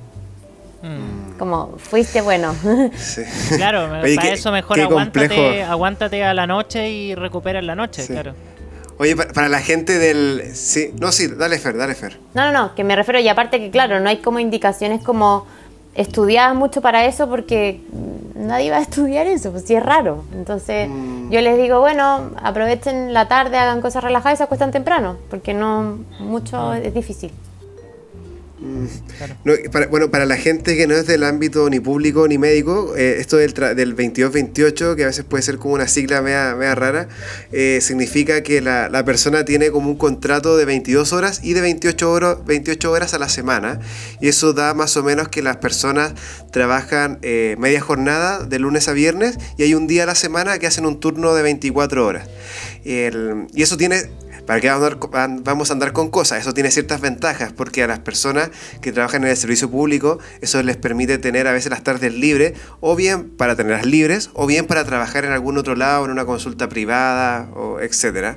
Mm. 0.83 1.39
como, 1.39 1.77
fuiste 1.79 2.21
bueno. 2.21 2.55
Sí. 2.97 3.23
Claro, 3.57 3.85
Oye, 4.03 4.17
para 4.17 4.29
qué- 4.29 4.35
eso 4.35 4.51
mejor 4.53 4.81
aguántate, 4.81 5.63
aguántate 5.63 6.25
a 6.25 6.35
la 6.35 6.47
noche 6.47 6.91
y 6.91 7.15
recupera 7.15 7.59
en 7.61 7.67
la 7.67 7.75
noche, 7.75 8.03
Sí. 8.03 8.13
claro. 8.13 8.35
Oye, 8.99 9.17
pa- 9.17 9.29
para 9.29 9.49
la 9.49 9.61
gente 9.61 9.99
del... 9.99 10.43
Sí, 10.55 10.93
no, 11.01 11.11
sí, 11.13 11.27
dale 11.29 11.59
Fer, 11.59 11.77
dale 11.77 11.95
Fer. 11.95 12.19
No, 12.35 12.45
no, 12.45 12.53
no, 12.53 12.75
que 12.75 12.85
me 12.85 12.95
refiero, 12.97 13.19
y 13.21 13.29
aparte 13.29 13.59
que 13.59 13.71
claro, 13.71 14.01
no 14.01 14.09
hay 14.09 14.19
como 14.19 14.39
indicaciones 14.39 15.03
como 15.03 15.47
estudiadas 15.95 16.55
mucho 16.55 16.81
para 16.81 17.05
eso 17.05 17.29
porque 17.29 17.81
nadie 18.35 18.71
va 18.71 18.79
a 18.79 18.83
estudiar 18.83 19.27
eso, 19.27 19.51
pues 19.51 19.65
sí 19.67 19.75
es 19.75 19.83
raro. 19.83 20.25
Entonces 20.35 20.89
yo 21.31 21.41
les 21.41 21.57
digo, 21.59 21.81
bueno, 21.81 22.31
aprovechen 22.43 23.13
la 23.13 23.29
tarde, 23.29 23.57
hagan 23.59 23.81
cosas 23.81 24.03
relajadas 24.05 24.37
y 24.37 24.39
se 24.39 24.43
acuestan 24.45 24.71
temprano, 24.73 25.17
porque 25.31 25.53
no, 25.55 25.99
mucho 26.21 26.73
es 26.75 26.93
difícil. 26.95 27.31
No, 29.45 29.53
para- 29.71 29.87
bueno, 29.89 30.11
para 30.11 30.27
la 30.27 30.37
gente 30.37 30.77
que 30.77 30.87
no 30.87 30.95
es 30.95 31.07
del 31.07 31.25
ámbito 31.25 31.69
ni 31.69 31.81
público 31.81 32.27
ni 32.29 32.39
médico, 32.39 32.95
eh, 32.97 33.17
esto 33.19 33.37
del, 33.37 33.53
del 33.55 33.95
22-28, 33.97 34.95
que 34.97 35.05
a 35.05 35.07
veces 35.09 35.25
puede 35.25 35.43
ser 35.43 35.59
como 35.59 35.75
una 35.75 35.89
sigla 35.89 36.23
media, 36.23 36.55
media 36.57 36.75
rara, 36.75 37.09
eh, 37.53 37.79
significa 37.83 38.43
que 38.43 38.61
la, 38.61 38.89
la 38.89 39.05
persona 39.05 39.45
tiene 39.45 39.71
como 39.71 39.89
un 39.91 39.97
contrato 39.97 40.57
de 40.57 40.65
22 40.65 41.13
horas 41.13 41.41
y 41.43 41.53
de 41.55 41.61
28 41.61 42.11
horas, 42.11 42.37
28 42.47 42.91
horas 42.91 43.15
a 43.15 43.19
la 43.19 43.29
semana. 43.29 43.81
Y 44.21 44.29
eso 44.29 44.53
da 44.53 44.75
más 44.75 44.97
o 44.97 45.03
menos 45.03 45.29
que 45.29 45.43
las 45.43 45.57
personas 45.59 46.15
trabajan 46.53 47.19
eh, 47.23 47.57
media 47.59 47.81
jornada 47.81 48.45
de 48.45 48.59
lunes 48.59 48.89
a 48.89 48.93
viernes 48.93 49.39
y 49.57 49.65
hay 49.65 49.75
un 49.75 49.87
día 49.87 50.05
a 50.05 50.07
la 50.07 50.15
semana 50.15 50.59
que 50.59 50.67
hacen 50.67 50.87
un 50.87 51.01
turno 51.01 51.35
de 51.35 51.43
24 51.43 52.07
horas. 52.07 52.29
El- 52.85 53.47
y 53.55 53.63
eso 53.63 53.77
tiene 53.77 54.03
¿Para 54.47 54.61
qué 54.61 54.69
vamos 54.69 55.71
a, 55.71 55.73
andar, 55.73 55.93
con- 55.93 56.11
cosas? 56.11 56.41
Eso 56.41 56.53
tiene 56.53 56.71
ciertas 56.71 57.01
ventajas 57.01 57.53
porque 57.53 57.83
a 57.83 57.87
las 57.87 58.01
personas 58.01 58.51
que 58.81 58.91
trabajan 58.93 59.23
en 59.25 59.31
el 59.31 59.37
servicio 59.37 59.71
público 59.71 60.19
eso 60.41 60.63
les 60.63 60.77
permite 60.77 61.19
tener 61.19 61.47
a 61.47 61.53
veces 61.53 61.71
las 61.71 61.83
tardes 61.85 62.13
libres 62.13 62.55
o 62.81 62.97
bien 62.97 63.31
para 63.31 63.55
tenerlas 63.57 63.87
libres 63.87 64.31
o 64.35 64.47
bien 64.47 64.67
para 64.67 64.85
trabajar 64.85 65.25
en 65.25 65.33
algún 65.33 65.59
otro 65.59 65.77
lado, 65.77 66.05
en 66.05 66.11
una 66.11 66.25
consulta 66.25 66.69
privada 66.69 67.49
o 67.55 67.79
etcétera. 67.81 68.37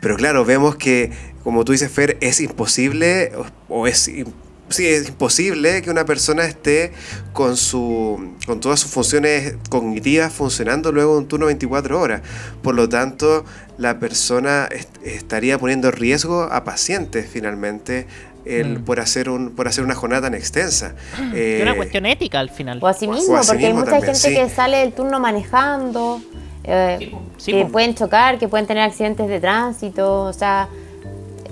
Pero 0.00 0.16
claro, 0.16 0.44
vemos 0.44 0.76
que 0.76 1.12
como 1.44 1.64
tú 1.64 1.72
dices 1.72 1.92
Fer, 1.92 2.16
es 2.20 2.40
imposible 2.40 3.30
o, 3.68 3.86
es 3.86 4.08
im- 4.08 4.32
Sí, 4.68 4.84
es 4.84 5.08
imposible 5.08 5.80
que 5.80 5.90
una 5.90 6.04
persona 6.04 6.44
esté 6.44 6.92
con, 7.32 7.56
su, 7.56 8.34
con 8.46 8.58
todas 8.60 8.80
sus 8.80 8.90
funciones 8.90 9.54
cognitivas 9.70 10.32
funcionando 10.32 10.90
luego 10.90 11.12
de 11.12 11.18
un 11.18 11.28
turno 11.28 11.46
24 11.46 12.00
horas. 12.00 12.22
Por 12.62 12.74
lo 12.74 12.88
tanto, 12.88 13.44
la 13.78 14.00
persona 14.00 14.66
est- 14.72 14.96
estaría 15.04 15.56
poniendo 15.58 15.88
en 15.88 15.94
riesgo 15.94 16.42
a 16.42 16.64
pacientes 16.64 17.28
finalmente 17.32 18.06
el, 18.44 18.80
Mm. 18.80 18.84
por, 18.84 18.98
hacer 19.00 19.28
un, 19.28 19.50
por 19.50 19.68
hacer 19.68 19.84
una 19.84 19.94
jornada 19.94 20.22
tan 20.22 20.34
extensa. 20.34 20.94
Es 21.34 21.62
una 21.62 21.72
Eh, 21.72 21.76
cuestión 21.76 22.04
ética 22.06 22.40
al 22.40 22.50
final. 22.50 22.78
O 22.82 22.88
así 22.88 23.06
O 23.06 23.12
mismo, 23.12 23.36
así 23.36 23.48
porque 23.52 23.66
mismo 23.66 23.80
hay 23.80 23.84
mucha 23.84 23.90
también, 23.98 24.14
gente 24.16 24.28
sí. 24.28 24.34
que 24.34 24.48
sale 24.54 24.78
del 24.78 24.92
turno 24.92 25.20
manejando, 25.20 26.20
eh, 26.64 27.12
Sí, 27.38 27.52
que 27.52 27.66
pueden 27.66 27.94
chocar, 27.94 28.38
que 28.40 28.48
pueden 28.48 28.66
tener 28.66 28.82
accidentes 28.82 29.28
de 29.28 29.38
tránsito, 29.40 30.22
o 30.24 30.32
sea, 30.32 30.68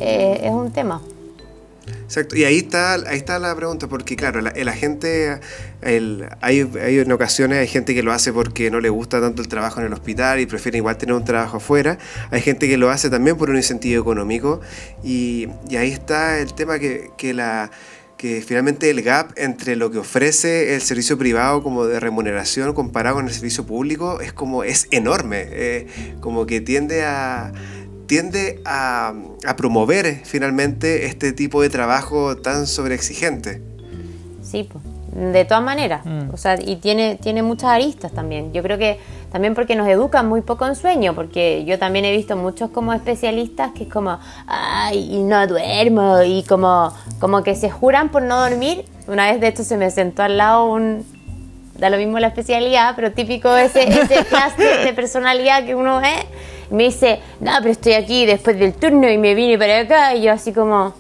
eh, 0.00 0.40
es 0.42 0.50
un 0.50 0.72
tema. 0.72 1.00
Exacto, 2.04 2.36
y 2.36 2.44
ahí 2.44 2.58
está, 2.58 2.94
ahí 2.94 3.16
está 3.16 3.38
la 3.38 3.56
pregunta, 3.56 3.88
porque 3.88 4.14
claro, 4.14 4.42
la, 4.42 4.52
la 4.54 4.72
gente, 4.74 5.40
el- 5.80 6.28
hay, 6.42 6.68
hay 6.80 6.98
en 6.98 7.10
ocasiones 7.12 7.58
hay 7.58 7.66
gente 7.66 7.94
que 7.94 8.02
lo 8.02 8.12
hace 8.12 8.30
porque 8.32 8.70
no 8.70 8.78
le 8.80 8.90
gusta 8.90 9.20
tanto 9.22 9.40
el 9.40 9.48
trabajo 9.48 9.80
en 9.80 9.86
el 9.86 9.92
hospital 9.94 10.38
y 10.38 10.46
prefiere 10.46 10.76
igual 10.78 10.98
tener 10.98 11.14
un 11.14 11.24
trabajo 11.24 11.56
afuera, 11.56 11.98
hay 12.30 12.42
gente 12.42 12.68
que 12.68 12.76
lo 12.76 12.90
hace 12.90 13.08
también 13.08 13.36
por 13.38 13.48
un 13.48 13.56
incentivo 13.56 14.02
económico. 14.02 14.60
Y, 15.02 15.48
y 15.70 15.76
ahí 15.76 15.90
está 15.92 16.38
el 16.40 16.52
tema 16.54 16.78
que, 16.78 17.10
que 17.16 17.32
la 17.34 17.70
que 18.16 18.42
finalmente 18.46 18.88
el 18.90 19.02
gap 19.02 19.32
entre 19.36 19.74
lo 19.74 19.90
que 19.90 19.98
ofrece 19.98 20.74
el 20.76 20.80
servicio 20.82 21.18
privado 21.18 21.62
como 21.64 21.84
de 21.86 21.98
remuneración 21.98 22.72
comparado 22.72 23.16
con 23.16 23.26
el 23.26 23.34
servicio 23.34 23.66
público 23.66 24.20
es 24.20 24.32
como 24.32 24.62
es 24.62 24.86
enorme, 24.92 25.46
eh, 25.50 25.86
como 26.20 26.46
que 26.46 26.60
tiende 26.60 27.02
a 27.04 27.52
tiende 28.06 28.60
a, 28.64 29.14
a 29.46 29.56
promover 29.56 30.20
finalmente 30.24 31.06
este 31.06 31.32
tipo 31.32 31.62
de 31.62 31.70
trabajo 31.70 32.36
tan 32.36 32.66
sobreexigente. 32.66 33.62
Sí, 34.42 34.68
pues, 34.70 34.84
de 35.14 35.44
todas 35.44 35.62
maneras. 35.62 36.04
Mm. 36.04 36.30
O 36.32 36.36
sea, 36.36 36.58
y 36.60 36.76
tiene, 36.76 37.16
tiene 37.16 37.42
muchas 37.42 37.70
aristas 37.70 38.12
también. 38.12 38.52
Yo 38.52 38.62
creo 38.62 38.78
que 38.78 38.98
también 39.30 39.54
porque 39.54 39.76
nos 39.76 39.88
educan 39.88 40.28
muy 40.28 40.42
poco 40.42 40.66
en 40.66 40.74
sueño, 40.74 41.14
porque 41.14 41.64
yo 41.64 41.78
también 41.78 42.04
he 42.04 42.12
visto 42.12 42.36
muchos 42.36 42.70
como 42.70 42.92
especialistas 42.92 43.72
que 43.72 43.84
es 43.84 43.88
como, 43.88 44.18
ay, 44.46 45.22
no 45.22 45.46
duermo, 45.46 46.22
y 46.22 46.42
como, 46.44 46.92
como 47.20 47.42
que 47.42 47.54
se 47.54 47.70
juran 47.70 48.10
por 48.10 48.22
no 48.22 48.40
dormir. 48.48 48.84
Una 49.06 49.30
vez 49.30 49.40
de 49.40 49.48
hecho 49.48 49.64
se 49.64 49.76
me 49.76 49.90
sentó 49.90 50.22
al 50.22 50.36
lado 50.36 50.66
un, 50.66 51.04
da 51.78 51.90
lo 51.90 51.96
mismo 51.96 52.18
la 52.18 52.28
especialidad, 52.28 52.94
pero 52.96 53.12
típico 53.12 53.56
ese, 53.56 53.88
ese 53.88 54.24
clase 54.28 54.62
de 54.84 54.92
personalidad 54.92 55.64
que 55.64 55.74
uno 55.74 56.00
ve, 56.00 56.14
me 56.70 56.84
dice, 56.84 57.20
no, 57.40 57.52
pero 57.58 57.70
estoy 57.70 57.92
aquí 57.94 58.26
después 58.26 58.58
del 58.58 58.72
turno 58.74 59.08
y 59.10 59.18
me 59.18 59.34
vine 59.34 59.58
para 59.58 59.80
acá. 59.80 60.14
Y 60.14 60.22
yo 60.22 60.32
así 60.32 60.52
como, 60.52 60.94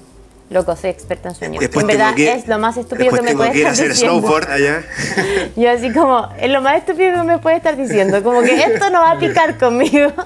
loco, 0.50 0.76
soy 0.76 0.90
experta 0.90 1.30
en 1.30 1.34
sueños. 1.34 1.60
Después 1.60 1.82
en 1.82 1.86
verdad 1.88 2.14
que- 2.14 2.32
es 2.32 2.46
lo 2.48 2.58
más 2.58 2.76
estúpido 2.76 3.10
que 3.12 3.22
me 3.22 3.34
puede 3.34 3.52
que 3.52 3.58
ir 3.60 3.66
a 3.66 3.70
estar 3.70 3.86
hacer 3.86 3.92
diciendo. 3.92 4.18
snowboard 4.20 4.50
allá. 4.50 4.82
Yo 5.56 5.70
así 5.70 5.92
como, 5.92 6.28
es 6.40 6.50
lo 6.50 6.60
más 6.62 6.76
estúpido 6.78 7.12
que 7.14 7.22
me 7.22 7.38
puede 7.38 7.56
estar 7.56 7.76
diciendo, 7.76 8.22
como 8.22 8.42
que 8.42 8.54
esto 8.54 8.90
no 8.90 9.00
va 9.00 9.12
a 9.12 9.18
picar 9.18 9.58
conmigo. 9.58 10.12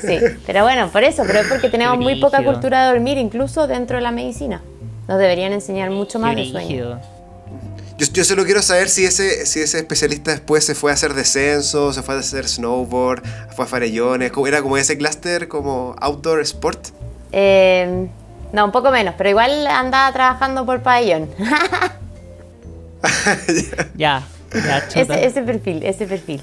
Sí, 0.00 0.18
pero 0.46 0.64
bueno, 0.64 0.88
por 0.88 1.04
eso, 1.04 1.22
pero 1.26 1.38
es 1.38 1.46
porque 1.46 1.68
tenemos 1.68 1.96
muy 1.98 2.16
poca 2.20 2.42
cultura 2.42 2.86
de 2.86 2.92
dormir, 2.94 3.18
incluso 3.18 3.68
dentro 3.68 3.96
de 3.96 4.02
la 4.02 4.10
medicina. 4.10 4.60
Nos 5.06 5.18
deberían 5.18 5.52
enseñar 5.52 5.90
mucho 5.90 6.18
más 6.18 6.34
de 6.34 6.44
sueño. 6.50 6.98
Yo, 7.96 8.06
yo 8.12 8.24
solo 8.24 8.44
quiero 8.44 8.60
saber 8.60 8.88
si 8.88 9.04
ese, 9.04 9.46
si 9.46 9.60
ese 9.60 9.78
especialista 9.78 10.32
después 10.32 10.64
se 10.64 10.74
fue 10.74 10.90
a 10.90 10.94
hacer 10.94 11.14
descenso, 11.14 11.92
se 11.92 12.02
fue 12.02 12.16
a 12.16 12.18
hacer 12.18 12.48
snowboard, 12.48 13.22
fue 13.54 13.64
a 13.64 13.68
farellones, 13.68 14.32
era 14.48 14.62
como 14.62 14.76
ese 14.76 14.98
clúster 14.98 15.46
como 15.48 15.94
outdoor 16.00 16.40
sport. 16.40 16.88
Eh, 17.30 18.08
no, 18.52 18.64
un 18.64 18.72
poco 18.72 18.90
menos, 18.90 19.14
pero 19.16 19.30
igual 19.30 19.66
andaba 19.66 20.12
trabajando 20.12 20.66
por 20.66 20.82
pabellón. 20.82 21.28
Ya, 23.96 24.22
ya, 24.52 24.78
ese, 24.94 25.26
ese 25.26 25.42
perfil, 25.42 25.82
ese 25.82 26.06
perfil. 26.06 26.40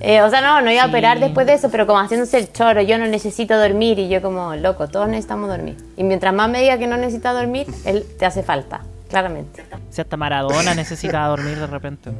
Eh, 0.00 0.22
o 0.22 0.30
sea, 0.30 0.40
no, 0.40 0.60
no 0.62 0.70
iba 0.70 0.82
a 0.82 0.84
Sí. 0.86 0.90
operar 0.90 1.20
después 1.20 1.46
de 1.46 1.54
eso, 1.54 1.70
pero 1.70 1.86
como 1.86 1.98
haciéndose 1.98 2.38
el 2.38 2.52
choro, 2.52 2.80
yo 2.82 2.98
no 2.98 3.06
necesito 3.06 3.58
dormir 3.58 3.98
y 3.98 4.08
yo 4.08 4.22
como, 4.22 4.54
loco, 4.56 4.88
todos 4.88 5.08
necesitamos 5.08 5.48
dormir. 5.48 5.76
Y 5.96 6.04
mientras 6.04 6.32
más 6.34 6.48
me 6.50 6.60
diga 6.60 6.78
que 6.78 6.86
no 6.86 6.96
necesita 6.96 7.32
dormir, 7.32 7.66
él 7.84 8.06
te 8.18 8.26
hace 8.26 8.42
falta, 8.42 8.80
claramente. 9.08 9.64
Si 9.90 10.00
hasta 10.00 10.16
Maradona 10.16 10.74
necesita 10.74 11.24
dormir 11.26 11.58
de 11.58 11.66
repente. 11.66 12.10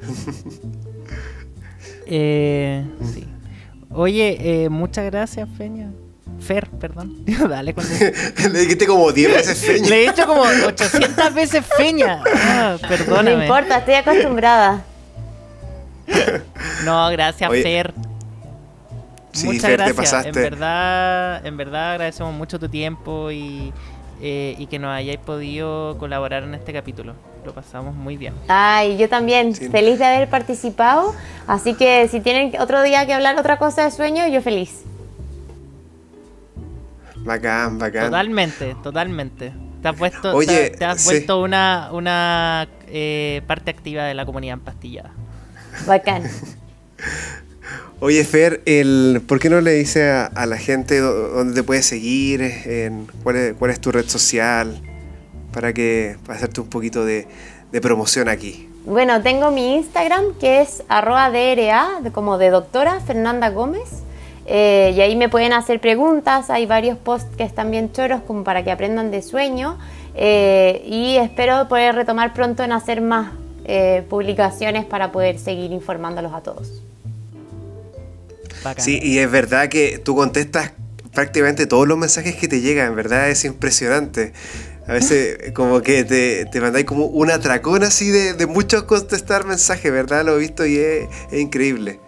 Eh, 2.08 2.84
sí. 3.12 3.26
Oye, 3.90 4.64
eh, 4.64 4.68
muchas 4.68 5.04
gracias, 5.06 5.48
Feña. 5.56 5.90
Fer, 6.38 6.68
perdón. 6.70 7.24
Dale 7.48 7.74
con 7.74 7.84
Le 8.52 8.58
dijiste 8.60 8.86
como 8.86 9.10
10 9.10 9.32
veces 9.34 9.58
feña. 9.58 9.88
Le 9.88 10.04
he 10.04 10.10
dicho 10.10 10.26
como 10.26 10.42
800 10.42 11.34
veces 11.34 11.64
Feña. 11.76 12.22
Ah, 12.32 12.76
No 12.80 12.88
perdóname. 12.88 13.44
importa, 13.44 13.78
estoy 13.78 13.94
acostumbrada. 13.94 14.84
No, 16.84 17.08
gracias, 17.10 17.50
Oye, 17.50 17.62
Fer. 17.62 17.94
Sí, 19.32 19.46
Muchas 19.46 19.62
Fer, 19.62 19.70
te 19.70 19.76
gracias. 19.92 19.96
pasaste. 19.96 20.28
En 20.28 20.34
verdad, 20.34 21.44
en 21.46 21.56
verdad 21.56 21.90
agradecemos 21.92 22.34
mucho 22.34 22.58
tu 22.60 22.68
tiempo 22.68 23.30
y, 23.32 23.72
eh, 24.20 24.54
y 24.58 24.66
que 24.66 24.78
nos 24.78 24.90
hayáis 24.90 25.18
podido 25.18 25.96
colaborar 25.98 26.42
en 26.44 26.54
este 26.54 26.72
capítulo. 26.72 27.14
Lo 27.44 27.52
pasamos 27.54 27.94
muy 27.94 28.16
bien. 28.16 28.34
Ay, 28.48 28.96
yo 28.96 29.08
también, 29.08 29.54
Sí. 29.54 29.68
feliz 29.68 29.98
de 29.98 30.04
haber 30.04 30.28
participado. 30.28 31.14
Así 31.46 31.74
que 31.74 32.08
si 32.08 32.20
tienen 32.20 32.60
otro 32.60 32.82
día 32.82 33.06
que 33.06 33.14
hablar 33.14 33.38
otra 33.38 33.58
cosa 33.58 33.84
de 33.84 33.90
sueño, 33.90 34.26
yo 34.28 34.42
feliz. 34.42 34.82
Bacán, 37.16 37.78
bacán. 37.78 38.06
Totalmente, 38.06 38.76
totalmente. 38.82 39.52
Te 39.82 39.88
has 39.88 39.98
vuelto, 39.98 40.34
Oye, 40.34 40.70
te, 40.70 40.76
te 40.78 40.84
has 40.84 41.00
sí. 41.00 41.08
vuelto 41.10 41.40
una, 41.40 41.90
una 41.92 42.68
eh, 42.88 43.42
parte 43.46 43.70
activa 43.70 44.04
de 44.04 44.14
la 44.14 44.24
comunidad 44.26 44.54
empastillada. 44.54 45.12
Bacán. 45.86 46.22
Oye, 48.00 48.22
Fer, 48.24 48.60
el, 48.66 49.22
¿por 49.26 49.38
qué 49.38 49.48
no 49.48 49.60
le 49.62 49.72
dice 49.72 50.10
a, 50.10 50.26
a 50.26 50.44
la 50.46 50.58
gente 50.58 51.00
dó- 51.00 51.28
dónde 51.30 51.54
te 51.54 51.62
puede 51.62 51.82
seguir? 51.82 52.42
En, 52.42 53.06
cuál, 53.22 53.36
es, 53.36 53.54
¿Cuál 53.54 53.70
es 53.70 53.80
tu 53.80 53.90
red 53.90 54.06
social? 54.06 54.80
Para 55.52 55.72
que 55.72 56.16
para 56.26 56.36
hacerte 56.36 56.60
un 56.60 56.68
poquito 56.68 57.06
de, 57.06 57.26
de 57.72 57.80
promoción 57.80 58.28
aquí. 58.28 58.68
Bueno, 58.84 59.22
tengo 59.22 59.50
mi 59.50 59.76
Instagram 59.76 60.34
que 60.38 60.60
es 60.60 60.82
arroba 60.88 61.30
DRA, 61.30 62.00
como 62.12 62.36
de 62.36 62.50
doctora 62.50 63.00
Fernanda 63.00 63.48
Gómez. 63.48 63.88
Eh, 64.48 64.92
y 64.94 65.00
ahí 65.00 65.16
me 65.16 65.28
pueden 65.30 65.54
hacer 65.54 65.80
preguntas. 65.80 66.50
Hay 66.50 66.66
varios 66.66 66.98
posts 66.98 67.34
que 67.36 67.44
están 67.44 67.70
bien 67.70 67.90
choros 67.92 68.20
como 68.26 68.44
para 68.44 68.62
que 68.62 68.70
aprendan 68.70 69.10
de 69.10 69.22
sueño. 69.22 69.78
Eh, 70.14 70.82
y 70.86 71.16
espero 71.16 71.66
poder 71.68 71.94
retomar 71.94 72.34
pronto 72.34 72.62
en 72.62 72.72
hacer 72.72 73.00
más 73.00 73.32
eh, 73.64 74.04
publicaciones 74.08 74.84
para 74.84 75.10
poder 75.10 75.38
seguir 75.38 75.72
informándolos 75.72 76.32
a 76.34 76.42
todos. 76.42 76.82
Bacán. 78.64 78.84
Sí, 78.84 78.98
y 79.02 79.18
es 79.18 79.30
verdad 79.30 79.68
que 79.68 79.98
tú 79.98 80.14
contestas 80.14 80.72
prácticamente 81.14 81.66
todos 81.66 81.88
los 81.88 81.96
mensajes 81.96 82.36
que 82.36 82.46
te 82.48 82.60
llegan, 82.60 82.88
en 82.88 82.96
verdad 82.96 83.30
es 83.30 83.44
impresionante. 83.44 84.32
A 84.86 84.92
veces 84.92 85.52
como 85.54 85.80
que 85.82 86.04
te, 86.04 86.44
te 86.46 86.60
mandáis 86.60 86.84
como 86.86 87.06
un 87.06 87.30
atracón 87.30 87.82
así 87.82 88.10
de, 88.10 88.34
de 88.34 88.46
muchos 88.46 88.84
contestar 88.84 89.44
mensajes, 89.46 89.90
¿verdad? 89.90 90.24
Lo 90.24 90.36
he 90.36 90.40
visto 90.40 90.66
y 90.66 90.76
es, 90.76 91.08
es 91.30 91.40
increíble. 91.40 92.00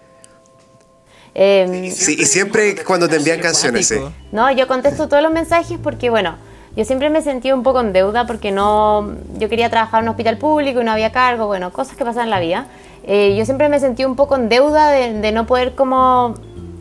Eh, 1.35 1.93
Sí, 1.95 2.17
y 2.19 2.25
siempre 2.27 2.75
cuando 2.85 3.09
te 3.09 3.17
envían 3.17 3.41
canciones, 3.41 3.87
sí. 3.87 3.97
No, 4.33 4.51
yo 4.51 4.67
contesto 4.67 5.09
todos 5.09 5.23
los 5.23 5.33
mensajes 5.33 5.79
porque, 5.81 6.11
bueno, 6.11 6.37
yo 6.79 6.85
siempre 6.85 7.11
me 7.11 7.23
sentí 7.23 7.51
un 7.51 7.65
poco 7.65 7.81
en 7.81 7.93
deuda 7.93 8.25
porque 8.25 8.53
no, 8.53 9.13
yo 9.37 9.49
quería 9.49 9.69
trabajar 9.69 9.99
en 9.99 10.05
un 10.05 10.11
hospital 10.11 10.39
público 10.39 10.81
y 10.81 10.85
no 10.85 10.93
había 10.93 11.11
cargo, 11.11 11.49
bueno, 11.49 11.73
cosas 11.73 11.97
que 11.97 12.05
pasan 12.05 12.27
en 12.27 12.31
la 12.31 12.39
vida. 12.39 12.67
Eh, 13.03 13.35
yo 13.37 13.45
siempre 13.45 13.69
me 13.69 13.81
sentí 13.81 14.05
un 14.05 14.15
poco 14.15 14.37
en 14.37 14.49
deuda 14.49 14.89
de, 14.93 15.15
de 15.15 15.33
no 15.33 15.45
poder 15.45 15.75
como 15.75 16.35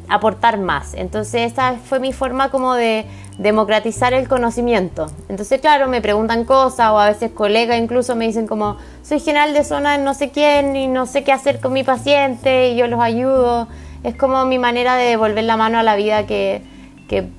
aportar 0.07 0.59
más. 0.59 0.93
Entonces 0.93 1.51
esa 1.51 1.77
fue 1.83 1.99
mi 1.99 2.13
forma 2.13 2.51
como 2.51 2.75
de 2.75 3.07
democratizar 3.39 4.13
el 4.13 4.27
conocimiento. 4.27 5.07
Entonces, 5.29 5.59
claro, 5.61 5.87
me 5.87 5.99
preguntan 5.99 6.45
cosas 6.45 6.91
o 6.91 6.99
a 6.99 7.07
veces 7.07 7.31
colegas 7.31 7.79
incluso 7.79 8.15
me 8.15 8.27
dicen 8.27 8.45
como, 8.45 8.77
soy 9.01 9.19
general 9.19 9.55
de 9.55 9.63
zona 9.63 9.95
en 9.95 10.03
no 10.03 10.13
sé 10.13 10.29
quién 10.29 10.75
y 10.75 10.87
no 10.87 11.07
sé 11.07 11.23
qué 11.23 11.31
hacer 11.31 11.59
con 11.59 11.73
mi 11.73 11.83
paciente 11.83 12.69
y 12.69 12.75
yo 12.75 12.85
los 12.85 12.99
ayudo. 12.99 13.67
Es 14.03 14.15
como 14.15 14.45
mi 14.45 14.59
manera 14.59 14.95
de 14.95 15.05
devolver 15.05 15.43
la 15.43 15.57
mano 15.57 15.79
a 15.79 15.83
la 15.83 15.95
vida 15.95 16.27
que, 16.27 16.61
que 17.07 17.31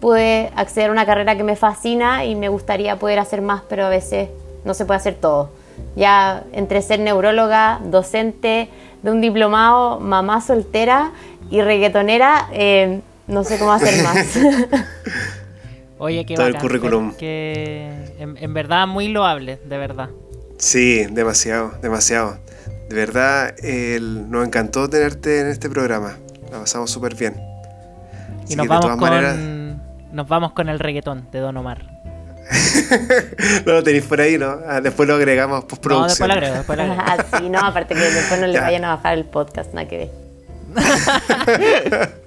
pude 0.00 0.50
acceder 0.56 0.88
a 0.88 0.92
una 0.92 1.06
carrera 1.06 1.36
que 1.36 1.44
me 1.44 1.56
fascina 1.56 2.24
y 2.24 2.34
me 2.34 2.48
gustaría 2.48 2.98
poder 2.98 3.18
hacer 3.18 3.42
más, 3.42 3.62
pero 3.68 3.84
a 3.86 3.88
veces 3.88 4.28
no 4.64 4.74
se 4.74 4.84
puede 4.86 4.98
hacer 4.98 5.14
todo. 5.14 5.50
Ya 5.96 6.44
entre 6.52 6.82
ser 6.82 7.00
neuróloga, 7.00 7.80
docente 7.84 8.68
de 9.02 9.10
un 9.10 9.20
diplomado, 9.20 9.98
mamá 10.00 10.40
soltera 10.40 11.12
y 11.50 11.60
reggaetonera, 11.62 12.48
eh, 12.52 13.00
no 13.26 13.44
sé 13.44 13.58
cómo 13.58 13.72
hacer 13.72 14.02
más. 14.02 14.26
Oye, 15.98 16.24
qué 16.24 16.34
Todo 16.34 16.46
el 16.46 16.54
bacán, 16.54 16.66
currículum. 16.68 17.10
Fer, 17.10 17.18
Que 17.18 18.14
en, 18.18 18.36
en 18.38 18.54
verdad 18.54 18.86
muy 18.86 19.08
loable, 19.08 19.58
de 19.64 19.78
verdad. 19.78 20.08
Sí, 20.58 21.04
demasiado, 21.10 21.72
demasiado. 21.82 22.38
De 22.88 22.96
verdad, 22.96 23.54
el- 23.62 24.30
nos 24.30 24.46
encantó 24.46 24.88
tenerte 24.88 25.40
en 25.40 25.48
este 25.48 25.68
programa. 25.68 26.16
La 26.50 26.60
pasamos 26.60 26.90
súper 26.90 27.14
bien. 27.14 27.34
Así 28.44 28.54
Y 28.54 28.56
nos 28.56 28.64
que 28.66 28.68
de 28.68 28.68
vamos 28.68 28.80
todas 28.80 28.96
con 28.98 29.08
maneras- 29.10 29.36
nos 30.12 30.28
vamos 30.28 30.52
con 30.52 30.68
el 30.68 30.78
reggaetón 30.78 31.28
de 31.30 31.38
Don 31.40 31.56
Omar. 31.56 31.84
no 33.66 33.72
lo 33.74 33.82
tenéis 33.82 34.04
por 34.04 34.20
ahí, 34.20 34.36
¿no? 34.38 34.58
Ah, 34.66 34.80
después 34.80 35.08
lo 35.08 35.14
agregamos 35.14 35.60
No, 35.62 35.68
postproducción. 35.68 36.08
después 36.08 36.28
lo 36.28 36.34
agrego, 36.34 36.54
después 36.56 36.76
lo 36.78 36.84
agrego. 36.84 37.02
Ah, 37.06 37.38
sí, 37.38 37.48
no, 37.48 37.58
aparte 37.60 37.94
que 37.94 38.00
después 38.00 38.40
no 38.40 38.46
le 38.46 38.54
Ya. 38.54 38.62
vayan 38.62 38.84
a 38.84 38.96
bajar 38.96 39.14
el 39.18 39.24
podcast, 39.24 39.72
nada 39.72 39.86
que 39.88 39.96
ver. 39.98 40.10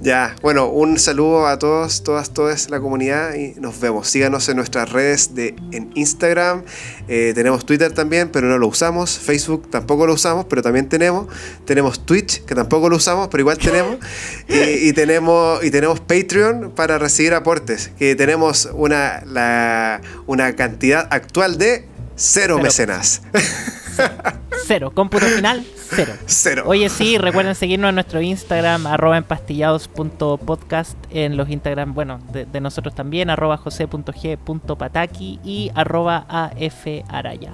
Ya, 0.00 0.36
bueno, 0.40 0.68
un 0.68 0.98
saludo 0.98 1.46
a 1.46 1.58
todos, 1.58 2.02
todas, 2.02 2.30
todas 2.32 2.70
la 2.70 2.80
comunidad 2.80 3.34
y 3.34 3.54
nos 3.60 3.78
vemos. 3.80 4.08
Síganos 4.08 4.48
en 4.48 4.56
nuestras 4.56 4.90
redes 4.90 5.34
de 5.34 5.54
en 5.72 5.90
Instagram. 5.94 6.62
eh, 7.08 7.32
tenemos 7.34 7.66
Twitter 7.66 7.92
también, 7.92 8.28
pero 8.30 8.46
no 8.46 8.56
lo 8.58 8.68
usamos. 8.68 9.18
Facebook 9.18 9.68
tampoco 9.70 10.06
lo 10.06 10.14
usamos, 10.14 10.46
pero 10.48 10.62
también 10.62 10.88
tenemos. 10.88 11.26
Tenemos 11.64 12.06
Twitch, 12.06 12.44
que 12.44 12.54
tampoco 12.54 12.88
lo 12.88 12.96
usamos, 12.96 13.28
pero 13.28 13.40
igual 13.42 13.58
tenemos. 13.58 13.96
y, 14.48 14.88
y 14.88 14.92
tenemos 14.92 15.62
y 15.64 15.70
tenemos 15.70 16.00
Patreon 16.00 16.70
para 16.74 16.98
recibir 16.98 17.34
aportes, 17.34 17.90
que 17.98 18.14
tenemos 18.14 18.68
una, 18.72 19.22
la- 19.26 20.00
una 20.26 20.54
cantidad 20.56 21.08
actual 21.10 21.58
de 21.58 21.84
cero 22.16 22.54
Cero. 22.56 22.58
mecenas. 22.60 23.22
Cero, 24.66 24.90
cómputo 24.92 25.26
final, 25.26 25.64
cero. 25.76 26.14
Cero. 26.26 26.64
Oye, 26.66 26.88
sí, 26.88 27.18
recuerden 27.18 27.54
seguirnos 27.54 27.90
en 27.90 27.94
nuestro 27.94 28.20
Instagram, 28.20 28.86
arroba 28.86 29.16
empastillados.podcast, 29.16 30.96
en 31.10 31.36
los 31.36 31.48
Instagram, 31.48 31.94
bueno, 31.94 32.20
de, 32.32 32.46
de 32.46 32.60
nosotros 32.60 32.94
también, 32.94 33.30
arroba 33.30 33.58
jose.g.pataki 33.58 35.40
y 35.44 35.70
arroba 35.74 36.26
afaraya, 36.28 37.52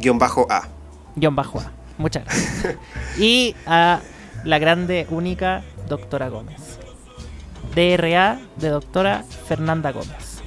Guión 0.00 0.18
bajo 0.18 0.46
A. 0.50 0.68
guion 1.14 1.36
bajo 1.36 1.60
A. 1.60 1.70
Muchas 1.98 2.24
gracias. 2.24 2.76
Y 3.18 3.54
a 3.66 4.00
la 4.44 4.58
grande, 4.58 5.06
única, 5.10 5.62
doctora 5.88 6.28
Gómez. 6.28 6.78
DRA 7.74 8.40
de 8.56 8.68
doctora 8.68 9.24
Fernanda 9.46 9.92
Gómez. 9.92 10.42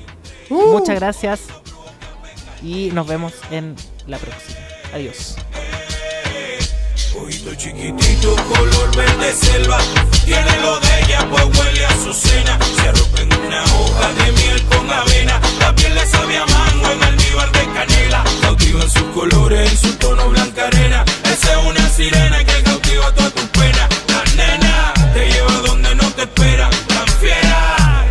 Muchas 0.50 0.96
gracias 0.96 1.42
y 2.62 2.92
nos 2.94 3.08
vemos 3.08 3.34
en 3.52 3.76
la 4.08 4.18
próxima. 4.18 4.75
Adiós. 4.96 5.36
Ojito 7.22 7.54
chiquitito, 7.56 8.34
color 8.48 8.96
verde 8.96 9.34
selva, 9.34 9.78
tiene 10.24 10.62
lo 10.62 10.80
de 10.80 11.02
ella, 11.02 11.28
pues 11.30 11.44
huele 11.44 11.86
a 11.86 11.98
su 11.98 12.14
cena. 12.14 12.58
Se 12.78 12.88
arropa 12.88 13.20
en 13.20 13.34
una 13.46 13.64
hoja 13.64 14.14
de 14.14 14.32
miel 14.32 14.64
con 14.68 14.90
avena, 14.90 15.42
la 15.60 15.76
piel 15.76 15.94
le 15.96 16.06
sabe 16.08 16.38
a 16.38 16.46
mango 16.46 16.92
en 16.94 17.04
almíbar 17.04 17.52
de 17.52 17.74
canela. 17.74 18.24
Cautivan 18.40 18.90
sus 18.90 19.04
colores 19.14 19.70
en 19.70 19.78
su 19.78 19.98
tono 19.98 20.30
blanca 20.30 20.68
arena, 20.68 21.04
esa 21.26 21.60
es 21.60 21.66
una 21.68 21.90
sirena 21.90 22.46
que 22.46 22.64
cautiva 22.64 23.12
toda 23.16 23.32
tu 23.32 23.48
pena. 23.50 23.90
La 24.08 24.24
nena 24.38 24.94
te 25.14 25.30
lleva 25.30 25.54
donde 25.68 25.94
no 25.96 26.10
te 26.12 26.22
espera, 26.22 26.70
tan 26.88 27.08
fiera. 27.20 28.05